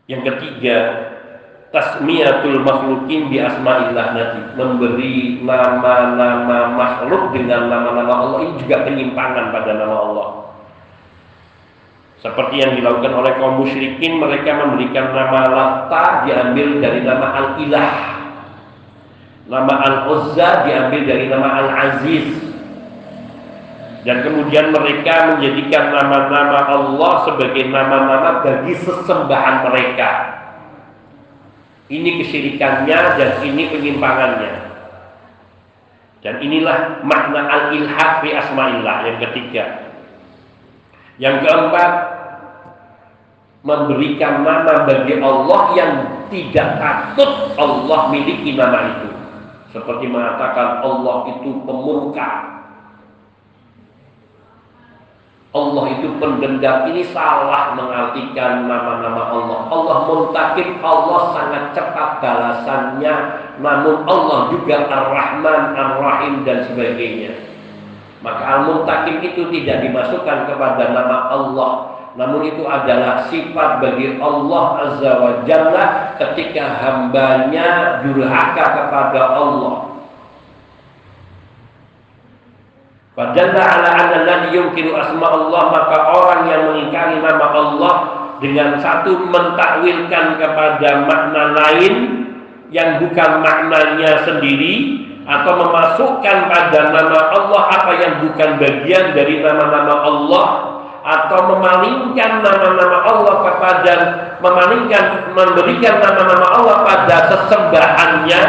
Yang 0.09 0.21
ketiga 0.33 0.77
tasmiyatul 1.69 2.65
makhlukin 2.65 3.29
bi 3.29 3.37
asma'illah 3.41 4.05
nanti 4.17 4.39
memberi 4.57 5.41
nama-nama 5.45 6.73
makhluk 6.73 7.33
dengan 7.33 7.69
nama-nama 7.69 8.13
Allah 8.13 8.39
ini 8.49 8.53
juga 8.61 8.85
penyimpangan 8.89 9.53
pada 9.53 9.71
nama 9.77 9.95
Allah 10.09 10.27
seperti 12.19 12.55
yang 12.59 12.75
dilakukan 12.75 13.13
oleh 13.15 13.31
kaum 13.39 13.63
musyrikin 13.63 14.19
mereka 14.19 14.51
memberikan 14.59 15.15
nama 15.15 15.41
Lata 15.47 16.27
diambil 16.27 16.83
dari 16.83 16.99
nama 17.05 17.27
Al-Ilah 17.31 18.19
Nama 19.49 19.73
Al-Uzza 19.81 20.69
diambil 20.69 21.09
dari 21.09 21.25
nama 21.25 21.57
Al-Aziz. 21.57 22.37
Dan 24.05 24.21
kemudian 24.21 24.69
mereka 24.69 25.33
menjadikan 25.35 25.89
nama-nama 25.89 26.69
Allah 26.69 27.13
sebagai 27.25 27.65
nama-nama 27.67 28.45
bagi 28.45 28.77
sesembahan 28.77 29.65
mereka. 29.65 30.38
Ini 31.89 32.21
kesyirikannya 32.21 32.99
dan 33.17 33.31
ini 33.41 33.73
penyimpangannya. 33.73 34.53
Dan 36.21 36.37
inilah 36.37 37.01
makna 37.01 37.49
al-ilhad 37.49 38.21
fi 38.21 38.29
asma'illah 38.37 38.97
yang 39.09 39.17
ketiga. 39.17 39.65
Yang 41.17 41.35
keempat, 41.47 41.91
memberikan 43.63 44.45
nama 44.45 44.87
bagi 44.87 45.19
Allah 45.19 45.61
yang 45.75 45.91
tidak 46.31 46.79
patut 46.79 47.31
Allah 47.59 48.01
miliki 48.13 48.55
nama 48.55 48.79
itu. 48.95 49.09
Seperti 49.75 50.05
mengatakan 50.09 50.81
Allah 50.81 51.17
itu 51.35 51.61
pemurka, 51.67 52.58
Allah 55.49 55.97
itu 55.97 56.13
pendendam 56.21 56.93
ini 56.93 57.01
salah 57.09 57.73
mengartikan 57.73 58.69
nama-nama 58.69 59.33
Allah. 59.33 59.59
Allah 59.73 59.97
muntakim, 60.05 60.77
Allah 60.85 61.33
sangat 61.33 61.63
cepat 61.73 62.21
balasannya. 62.21 63.15
Namun 63.57 64.05
Allah 64.05 64.53
juga 64.53 64.85
Ar-Rahman, 64.85 65.73
Ar-Rahim 65.73 66.45
dan 66.45 66.69
sebagainya. 66.69 67.33
Maka 68.21 68.61
Al-Muntakim 68.61 69.25
itu 69.25 69.49
tidak 69.49 69.89
dimasukkan 69.89 70.53
kepada 70.53 70.93
nama 70.93 71.33
Allah. 71.33 71.71
Namun 72.13 72.45
itu 72.45 72.67
adalah 72.69 73.25
sifat 73.33 73.81
bagi 73.81 74.21
Allah 74.21 74.65
Azza 74.85 75.11
wa 75.17 75.33
Jalla 75.49 76.13
ketika 76.19 76.77
hambanya 76.77 78.01
durhaka 78.05 78.65
kepada 78.85 79.33
Allah. 79.33 79.88
Fadalla 83.19 83.59
ala 83.59 83.89
anna 83.99 84.15
alladhi 84.23 84.55
yumkinu 84.55 84.95
asma 84.95 85.27
Allah 85.27 85.63
maka 85.75 85.97
orang 86.15 86.47
yang 86.47 86.71
mengingkari 86.71 87.19
nama 87.19 87.51
Allah 87.51 87.95
dengan 88.39 88.79
satu 88.79 89.11
mentakwilkan 89.27 90.39
kepada 90.39 91.03
makna 91.03 91.51
lain 91.51 91.95
yang 92.71 93.03
bukan 93.03 93.43
maknanya 93.43 94.23
sendiri 94.23 95.03
atau 95.27 95.51
memasukkan 95.51 96.47
pada 96.47 96.95
nama 96.95 97.19
Allah 97.35 97.61
apa 97.67 97.91
yang 97.99 98.23
bukan 98.23 98.55
bagian 98.55 99.11
dari 99.11 99.43
nama-nama 99.43 99.99
Allah 99.99 100.47
atau 101.03 101.59
memalingkan 101.59 102.39
nama-nama 102.39 103.03
Allah 103.03 103.35
kepada 103.51 103.93
memalingkan 104.39 105.35
memberikan 105.35 105.99
nama-nama 105.99 106.47
Allah 106.55 106.77
pada 106.87 107.15
sesembahannya 107.35 108.43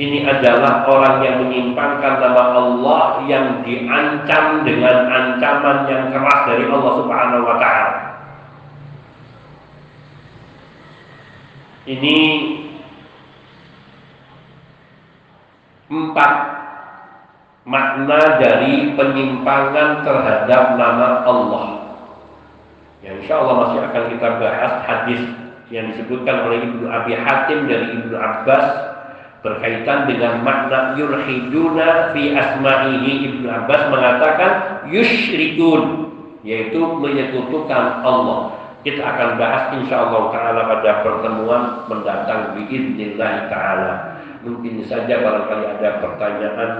ini 0.00 0.24
adalah 0.24 0.88
orang 0.88 1.20
yang 1.20 1.36
menyimpangkan 1.44 2.24
nama 2.24 2.56
Allah 2.56 3.20
yang 3.28 3.60
diancam 3.60 4.64
dengan 4.64 4.96
ancaman 5.12 5.84
yang 5.92 6.08
keras 6.08 6.40
dari 6.48 6.64
Allah 6.72 6.92
Subhanahu 7.04 7.44
wa 7.44 7.56
taala. 7.60 7.92
Ini 11.84 12.18
empat 15.92 16.32
makna 17.68 18.40
dari 18.40 18.96
penyimpangan 18.96 20.00
terhadap 20.00 20.80
nama 20.80 21.28
Allah. 21.28 21.64
Yang 23.04 23.28
insya 23.28 23.36
Allah 23.36 23.54
masih 23.68 23.78
akan 23.84 24.04
kita 24.16 24.28
bahas 24.40 24.72
hadis 24.88 25.20
yang 25.68 25.92
disebutkan 25.92 26.48
oleh 26.48 26.64
Ibnu 26.64 26.88
Abi 26.88 27.12
Hatim 27.20 27.68
dari 27.68 28.00
Ibnu 28.00 28.16
Abbas 28.16 28.89
berkaitan 29.40 30.04
dengan 30.08 30.44
makna 30.44 30.96
yurhiduna 30.96 32.12
fi 32.12 32.36
asma'ihi. 32.36 33.12
Ibnu 33.28 33.46
Abbas 33.48 33.82
mengatakan 33.88 34.52
yusyrikun 34.92 36.12
yaitu 36.44 36.80
menyekutukan 36.80 38.04
Allah. 38.04 38.56
Kita 38.80 39.04
akan 39.04 39.36
bahas 39.36 39.76
insya 39.76 40.08
Allah 40.08 40.32
taala 40.32 40.60
pada 40.64 41.04
pertemuan 41.04 41.84
mendatang 41.92 42.56
biidznillah 42.56 43.52
taala. 43.52 43.92
Mungkin 44.40 44.88
saja 44.88 45.20
barangkali 45.20 45.64
ada 45.68 46.00
pertanyaan 46.00 46.70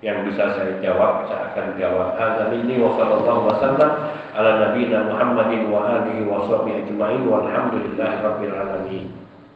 yang 0.00 0.24
bisa 0.24 0.56
saya 0.56 0.80
jawab 0.80 1.28
saya 1.28 1.52
akan 1.52 1.76
jawab. 1.76 2.16
Hadza 2.16 2.48
minni 2.48 2.80
wa 2.80 2.96
sallallahu 2.96 3.52
wasallam 3.52 3.90
ala 4.32 4.50
nabiyina 4.68 5.12
Muhammadin 5.12 5.68
wa 5.68 6.00
alihi 6.00 6.24
wa 6.24 6.48
sahbihi 6.48 6.88
ajmain. 6.88 7.20
Walhamdulillahi 7.24 8.20
rabbil 8.24 8.52
alamin 8.56 9.23